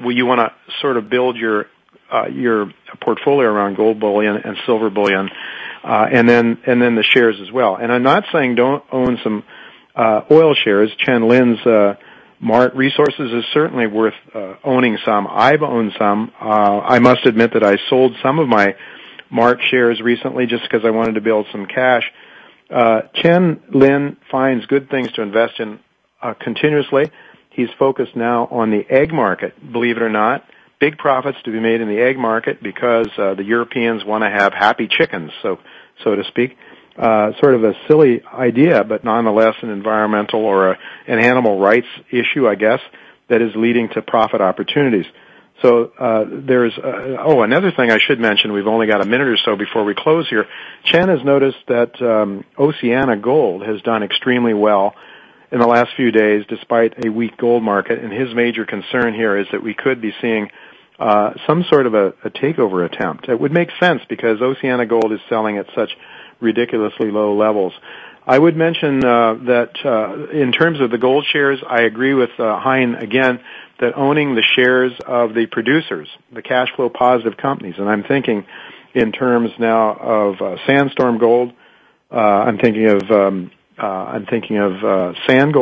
well, 0.00 0.12
you 0.12 0.26
want 0.26 0.40
to 0.40 0.52
sort 0.80 0.96
of 0.96 1.10
build 1.10 1.36
your 1.36 1.66
uh, 2.10 2.28
your 2.28 2.72
portfolio 3.00 3.48
around 3.48 3.76
gold 3.76 4.00
bullion 4.00 4.36
and 4.36 4.56
silver 4.64 4.90
bullion, 4.90 5.28
uh, 5.84 6.06
and 6.10 6.28
then 6.28 6.58
and 6.66 6.80
then 6.80 6.94
the 6.94 7.02
shares 7.02 7.36
as 7.42 7.50
well. 7.52 7.76
And 7.76 7.92
I'm 7.92 8.02
not 8.02 8.24
saying 8.32 8.54
don't 8.54 8.84
own 8.92 9.18
some 9.22 9.42
uh, 9.94 10.22
oil 10.30 10.54
shares. 10.54 10.90
Chen 10.98 11.28
Lin's 11.28 11.58
uh, 11.66 11.94
Mart 12.40 12.74
Resources 12.74 13.32
is 13.32 13.44
certainly 13.52 13.86
worth 13.86 14.14
uh, 14.34 14.54
owning 14.64 14.98
some. 15.04 15.26
I've 15.28 15.62
owned 15.62 15.92
some. 15.98 16.32
Uh, 16.40 16.80
I 16.80 17.00
must 17.00 17.26
admit 17.26 17.52
that 17.54 17.64
I 17.64 17.76
sold 17.90 18.14
some 18.22 18.38
of 18.38 18.48
my 18.48 18.74
Mart 19.32 19.58
shares 19.70 20.00
recently 20.00 20.46
just 20.46 20.62
because 20.62 20.84
I 20.84 20.90
wanted 20.90 21.14
to 21.14 21.20
build 21.20 21.46
some 21.50 21.66
cash. 21.66 22.04
Uh, 22.70 23.02
Chen 23.14 23.60
Lin 23.72 24.16
finds 24.30 24.66
good 24.66 24.88
things 24.90 25.10
to 25.12 25.22
invest 25.22 25.58
in 25.58 25.80
uh, 26.22 26.34
continuously. 26.34 27.10
He's 27.50 27.68
focused 27.78 28.14
now 28.14 28.46
on 28.50 28.70
the 28.70 28.84
egg 28.88 29.12
market, 29.12 29.54
believe 29.72 29.96
it 29.96 30.02
or 30.02 30.08
not 30.08 30.44
big 30.82 30.98
profits 30.98 31.38
to 31.44 31.52
be 31.52 31.60
made 31.60 31.80
in 31.80 31.86
the 31.86 32.00
egg 32.02 32.18
market 32.18 32.60
because 32.60 33.08
uh, 33.16 33.34
the 33.34 33.44
Europeans 33.44 34.04
want 34.04 34.24
to 34.24 34.28
have 34.28 34.52
happy 34.52 34.88
chickens, 34.90 35.30
so 35.40 35.60
so 36.02 36.16
to 36.16 36.24
speak. 36.24 36.56
Uh, 36.98 37.30
sort 37.40 37.54
of 37.54 37.62
a 37.62 37.72
silly 37.86 38.20
idea, 38.34 38.82
but 38.82 39.04
nonetheless 39.04 39.54
an 39.62 39.70
environmental 39.70 40.44
or 40.44 40.72
a, 40.72 40.78
an 41.06 41.20
animal 41.20 41.60
rights 41.60 41.86
issue, 42.10 42.48
I 42.48 42.56
guess, 42.56 42.80
that 43.28 43.40
is 43.40 43.52
leading 43.54 43.90
to 43.90 44.02
profit 44.02 44.40
opportunities. 44.40 45.06
So 45.62 45.92
uh, 45.98 46.24
there's 46.28 46.76
uh, 46.76 47.16
oh 47.24 47.42
another 47.42 47.70
thing 47.70 47.90
I 47.90 47.98
should 48.04 48.18
mention. 48.18 48.52
We've 48.52 48.66
only 48.66 48.86
got 48.86 49.00
a 49.00 49.06
minute 49.06 49.28
or 49.28 49.36
so 49.44 49.56
before 49.56 49.84
we 49.84 49.94
close 49.94 50.28
here. 50.28 50.46
Chan 50.84 51.08
has 51.08 51.24
noticed 51.24 51.58
that 51.68 52.02
um, 52.02 52.44
Oceana 52.58 53.16
Gold 53.16 53.62
has 53.62 53.80
done 53.82 54.02
extremely 54.02 54.54
well 54.54 54.94
in 55.52 55.60
the 55.60 55.66
last 55.66 55.90
few 55.96 56.10
days, 56.10 56.44
despite 56.48 57.06
a 57.06 57.10
weak 57.10 57.36
gold 57.36 57.62
market. 57.62 58.02
And 58.02 58.12
his 58.12 58.34
major 58.34 58.64
concern 58.64 59.14
here 59.14 59.38
is 59.38 59.46
that 59.52 59.62
we 59.62 59.74
could 59.74 60.00
be 60.00 60.12
seeing 60.20 60.48
uh, 60.98 61.34
some 61.46 61.64
sort 61.70 61.86
of 61.86 61.94
a, 61.94 62.08
a 62.24 62.30
takeover 62.30 62.84
attempt. 62.84 63.28
It 63.28 63.38
would 63.38 63.52
make 63.52 63.68
sense 63.80 64.00
because 64.08 64.40
Oceana 64.40 64.86
Gold 64.86 65.12
is 65.12 65.20
selling 65.28 65.58
at 65.58 65.66
such 65.76 65.90
ridiculously 66.40 67.10
low 67.10 67.36
levels. 67.36 67.72
I 68.26 68.38
would 68.38 68.56
mention 68.56 69.04
uh, 69.04 69.34
that 69.46 69.72
uh, 69.84 70.30
in 70.30 70.52
terms 70.52 70.80
of 70.80 70.90
the 70.90 70.98
gold 70.98 71.26
shares, 71.32 71.60
I 71.68 71.82
agree 71.82 72.14
with 72.14 72.30
uh, 72.38 72.58
Hein 72.60 72.94
again 72.94 73.40
that 73.82 73.96
owning 73.96 74.34
the 74.34 74.44
shares 74.54 74.92
of 75.06 75.34
the 75.34 75.46
producers, 75.46 76.08
the 76.32 76.40
cash 76.40 76.68
flow 76.74 76.88
positive 76.88 77.36
companies, 77.36 77.74
and 77.78 77.88
I'm 77.88 78.04
thinking 78.04 78.46
in 78.94 79.12
terms 79.12 79.50
now 79.58 79.96
of 79.96 80.40
uh, 80.40 80.56
Sandstorm 80.66 81.18
Gold. 81.18 81.52
Uh, 82.10 82.16
I'm 82.16 82.58
thinking 82.58 82.86
of 82.88 83.10
um, 83.10 83.50
uh, 83.78 83.86
I'm 83.86 84.26
thinking 84.26 84.58
of 84.58 84.72
uh, 84.84 85.12
Sand 85.26 85.54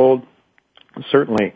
certainly 1.10 1.54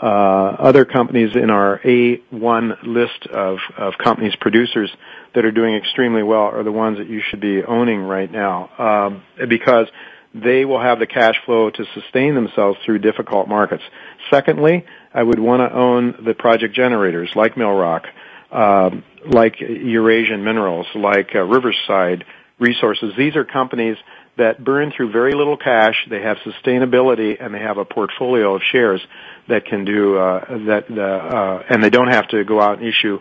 uh, 0.00 0.06
other 0.06 0.84
companies 0.84 1.34
in 1.34 1.50
our 1.50 1.80
A1 1.80 2.82
list 2.82 3.26
of, 3.32 3.58
of 3.76 3.94
companies, 4.02 4.34
producers 4.40 4.90
that 5.34 5.44
are 5.44 5.50
doing 5.50 5.74
extremely 5.74 6.22
well 6.22 6.42
are 6.42 6.62
the 6.62 6.72
ones 6.72 6.98
that 6.98 7.08
you 7.08 7.22
should 7.28 7.40
be 7.40 7.62
owning 7.62 8.00
right 8.00 8.30
now 8.30 8.70
um, 8.78 9.22
because 9.48 9.86
they 10.34 10.64
will 10.64 10.80
have 10.80 10.98
the 10.98 11.06
cash 11.06 11.36
flow 11.46 11.70
to 11.70 11.84
sustain 11.94 12.34
themselves 12.34 12.78
through 12.84 12.98
difficult 12.98 13.48
markets. 13.48 13.82
Secondly, 14.30 14.84
I 15.12 15.22
would 15.22 15.38
want 15.38 15.60
to 15.60 15.76
own 15.76 16.24
the 16.24 16.34
project 16.34 16.74
generators 16.74 17.30
like 17.34 17.54
Millrock, 17.54 18.04
um, 18.50 19.04
like 19.24 19.60
Eurasian 19.60 20.44
Minerals, 20.44 20.86
like 20.94 21.30
uh, 21.34 21.42
Riverside 21.42 22.24
Resources. 22.58 23.12
These 23.16 23.36
are 23.36 23.44
companies 23.44 23.96
that 24.36 24.62
burn 24.62 24.92
through 24.94 25.12
very 25.12 25.32
little 25.32 25.56
cash. 25.56 25.94
They 26.10 26.22
have 26.22 26.36
sustainability 26.38 27.42
and 27.42 27.54
they 27.54 27.60
have 27.60 27.78
a 27.78 27.84
portfolio 27.84 28.54
of 28.54 28.62
shares 28.70 29.00
that 29.48 29.64
can 29.64 29.84
do 29.84 30.18
uh, 30.18 30.40
that, 30.66 30.84
uh, 30.90 31.00
uh, 31.00 31.62
and 31.70 31.82
they 31.82 31.90
don't 31.90 32.08
have 32.08 32.28
to 32.28 32.44
go 32.44 32.60
out 32.60 32.78
and 32.78 32.86
issue 32.86 33.18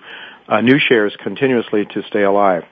uh, 0.47 0.61
new 0.61 0.77
shares 0.77 1.15
continuously 1.23 1.85
to 1.85 2.03
stay 2.03 2.23
alive. 2.23 2.63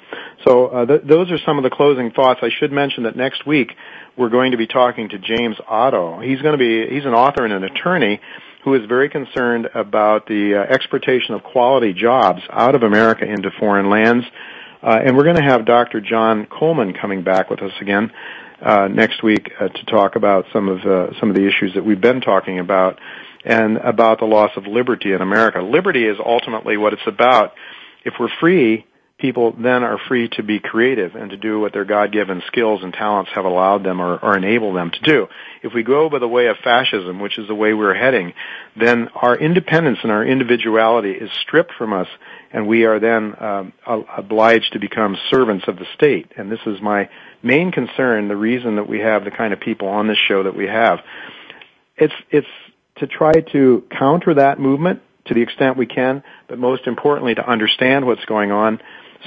So 0.46 0.68
uh, 0.68 0.86
th- 0.86 1.02
those 1.06 1.32
are 1.32 1.40
some 1.46 1.58
of 1.58 1.64
the 1.64 1.70
closing 1.70 2.12
thoughts. 2.12 2.42
I 2.44 2.50
should 2.60 2.72
mention 2.72 3.04
that 3.04 3.16
next 3.16 3.48
week 3.48 3.72
we're 4.18 4.30
going 4.30 4.52
to 4.52 4.58
be 4.58 4.68
talking 4.68 5.10
to 5.10 5.18
James 5.18 5.56
Otto. 5.68 6.20
He's 6.20 6.42
going 6.42 6.58
to 6.58 6.58
be 6.58 6.94
he's 6.94 7.06
an 7.06 7.14
author 7.14 7.46
and 7.46 7.54
an 7.54 7.64
attorney 7.64 8.20
who 8.64 8.76
is 8.76 8.86
very 8.88 9.10
concerned 9.10 9.70
about 9.74 10.28
the 10.28 10.56
uh, 10.56 10.74
exportation 10.74 11.36
of 11.36 11.44
quality 11.44 11.94
jobs 11.94 12.42
out 12.50 12.76
of 12.76 12.84
America 12.84 13.26
into 13.26 13.52
foreign 13.60 13.90
lands. 13.90 14.26
Uh, 14.82 15.00
and 15.04 15.18
we're 15.18 15.24
going 15.24 15.38
to 15.38 15.44
have 15.44 15.66
Dr. 15.66 16.02
John 16.02 16.46
Coleman 16.46 16.94
coming 16.94 17.24
back 17.24 17.50
with 17.50 17.62
us 17.62 17.72
again 17.82 18.12
uh, 18.62 18.88
next 18.88 19.24
week 19.24 19.52
uh, 19.60 19.68
to 19.68 19.86
talk 19.86 20.16
about 20.16 20.46
some 20.54 20.70
of 20.70 20.80
some 21.20 21.30
of 21.30 21.36
the 21.36 21.48
issues 21.48 21.74
that 21.76 21.84
we've 21.84 22.02
been 22.02 22.22
talking 22.22 22.60
about 22.60 23.00
and 23.46 23.78
about 23.78 24.20
the 24.20 24.26
loss 24.26 24.52
of 24.56 24.68
liberty 24.68 25.12
in 25.12 25.22
America. 25.22 25.62
Liberty 25.62 26.06
is 26.06 26.18
ultimately 26.24 26.78
what 26.78 26.94
it's 26.94 27.08
about. 27.08 27.54
If 28.06 28.14
we're 28.20 28.30
free, 28.40 28.86
people 29.24 29.54
then 29.54 29.84
are 29.84 29.98
free 30.10 30.28
to 30.28 30.44
be 30.44 30.60
creative 30.60 31.16
and 31.16 31.30
to 31.30 31.38
do 31.38 31.58
what 31.58 31.72
their 31.72 31.86
God-given 31.86 32.44
skills 32.48 32.84
and 32.84 32.92
talents 32.92 33.32
have 33.34 33.46
allowed 33.46 33.82
them 33.82 34.02
or, 34.02 34.18
or 34.18 34.36
enabled 34.36 34.76
them 34.76 34.92
to 34.92 35.00
do. 35.00 35.28
If 35.64 35.74
we 35.74 35.82
go 35.82 36.10
by 36.10 36.20
the 36.20 36.28
way 36.28 36.48
of 36.48 36.58
fascism, 36.62 37.22
which 37.22 37.40
is 37.40 37.48
the 37.48 37.56
way 37.56 37.74
we're 37.74 37.94
heading, 37.94 38.34
then 38.78 39.08
our 39.16 39.38
independence 39.38 40.00
and 40.04 40.12
our 40.12 40.26
individuality 40.26 41.12
is 41.12 41.30
stripped 41.42 41.72
from 41.78 41.94
us 41.94 42.08
and 42.52 42.68
we 42.68 42.84
are 42.84 43.00
then 43.00 43.34
um, 43.40 43.74
obliged 43.88 44.74
to 44.74 44.80
become 44.80 45.16
servants 45.32 45.64
of 45.70 45.78
the 45.78 45.86
state. 45.96 46.34
And 46.36 46.52
this 46.52 46.60
is 46.66 46.82
my 46.82 47.10
main 47.42 47.72
concern, 47.72 48.28
the 48.28 48.36
reason 48.36 48.76
that 48.76 48.90
we 48.90 49.00
have 49.00 49.24
the 49.24 49.32
kind 49.32 49.54
of 49.54 49.62
people 49.62 49.88
on 49.88 50.10
this 50.10 50.20
show 50.28 50.44
that 50.44 50.56
we 50.56 50.68
have. 50.68 51.00
It's, 51.96 52.14
it's 52.30 52.48
to 52.98 53.08
try 53.08 53.32
to 53.54 53.86
counter 53.98 54.34
that 54.34 54.60
movement 54.60 55.02
to 55.28 55.34
the 55.34 55.42
extent 55.42 55.78
we 55.78 55.86
can, 55.86 56.24
but 56.50 56.60
most 56.60 56.88
importantly 56.88 57.36
to 57.36 57.50
understand 57.50 58.06
what's 58.06 58.26
going 58.26 58.52
on 58.52 58.82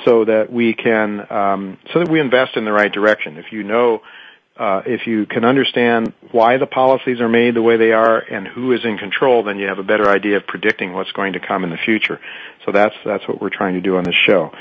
so 0.05 0.24
that 0.24 0.53
we 0.53 0.74
can 0.74 1.26
um, 1.30 1.78
so 1.92 2.01
that 2.01 2.09
we 2.09 2.20
invest 2.20 2.57
in 2.57 2.64
the 2.64 2.72
right 2.72 2.92
direction. 2.92 3.36
If 3.36 3.53
you 3.53 3.62
know, 3.62 4.03
uh, 4.57 4.82
if 4.86 5.07
you 5.07 5.26
can 5.26 5.44
understand 5.44 6.12
why 6.32 6.59
the 6.59 6.66
policies 6.66 7.20
are 7.20 7.28
made 7.28 7.55
the 7.55 7.62
way 7.62 7.76
they 7.76 7.92
are 7.92 8.18
and 8.18 8.47
who 8.47 8.72
is 8.72 8.84
in 8.84 8.99
control, 8.99 9.42
then 9.42 9.59
you 9.59 9.68
have 9.68 9.78
a 9.78 9.82
better 9.84 10.09
idea 10.09 10.38
of 10.38 10.47
predicting 10.47 10.92
what's 10.92 11.12
going 11.12 11.34
to 11.34 11.40
come 11.40 11.64
in 11.64 11.70
the 11.70 11.78
future. 11.84 12.20
So 12.64 12.72
that's 12.72 12.94
that's 13.05 13.26
what 13.28 13.40
we're 13.40 13.51
trying 13.51 13.74
to 13.74 13.80
do 13.80 13.97
on 13.97 14.05
this 14.05 14.16
show. 14.26 14.53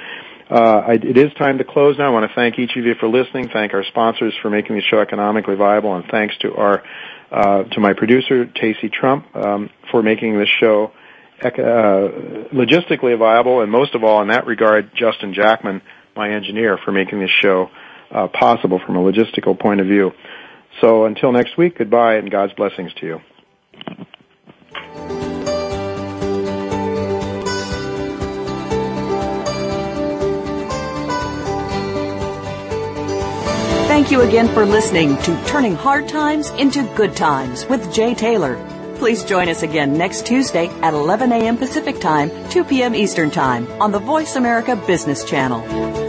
Uh, 0.49 0.83
I, 0.87 0.93
it 0.93 1.17
is 1.17 1.33
time 1.33 1.57
to 1.57 1.63
close 1.63 1.97
now. 1.97 2.05
I 2.05 2.09
want 2.09 2.29
to 2.29 2.35
thank 2.35 2.59
each 2.59 2.75
of 2.77 2.85
you 2.85 2.93
for 2.99 3.07
listening. 3.07 3.49
Thank 3.49 3.73
our 3.73 3.83
sponsors 3.83 4.33
for 4.43 4.51
making 4.51 4.75
the 4.75 4.83
show 4.83 4.99
economically 4.99 5.55
viable, 5.55 5.95
and 5.95 6.05
thanks 6.11 6.37
to 6.39 6.53
our 6.53 6.83
uh, 7.31 7.63
to 7.63 7.79
my 7.79 7.93
producer 7.93 8.45
Tacey 8.45 8.89
Trump 8.89 9.35
um, 9.35 9.69
for 9.91 10.03
making 10.03 10.37
this 10.37 10.49
show 10.59 10.91
uh, 11.43 12.49
logistically 12.53 13.17
viable, 13.17 13.61
and 13.61 13.71
most 13.71 13.95
of 13.95 14.03
all, 14.03 14.21
in 14.21 14.29
that 14.29 14.45
regard, 14.45 14.91
Justin 14.95 15.33
Jackman, 15.33 15.81
my 16.15 16.31
engineer, 16.31 16.77
for 16.83 16.91
making 16.91 17.19
this 17.19 17.31
show 17.41 17.69
uh, 18.11 18.27
possible 18.27 18.79
from 18.85 18.95
a 18.95 18.99
logistical 18.99 19.59
point 19.59 19.81
of 19.81 19.87
view. 19.87 20.11
So 20.81 21.05
until 21.05 21.31
next 21.31 21.57
week, 21.57 21.77
goodbye 21.77 22.15
and 22.15 22.29
God's 22.29 22.53
blessings 22.53 22.93
to 22.95 23.05
you. 23.05 23.21
Thank 33.87 34.11
you 34.11 34.21
again 34.21 34.49
for 34.49 34.65
listening 34.65 35.15
to 35.19 35.43
Turning 35.47 35.73
Hard 35.73 36.09
Times 36.09 36.49
into 36.51 36.83
Good 36.95 37.15
Times 37.15 37.65
with 37.67 37.93
Jay 37.93 38.13
Taylor. 38.13 38.74
Please 38.95 39.23
join 39.23 39.49
us 39.49 39.63
again 39.63 39.97
next 39.97 40.25
Tuesday 40.25 40.67
at 40.81 40.93
11 40.93 41.31
a.m. 41.31 41.57
Pacific 41.57 41.99
Time, 41.99 42.31
2 42.49 42.63
p.m. 42.63 42.95
Eastern 42.95 43.29
Time 43.29 43.67
on 43.81 43.91
the 43.91 43.99
Voice 43.99 44.35
America 44.35 44.75
Business 44.87 45.23
Channel. 45.23 46.04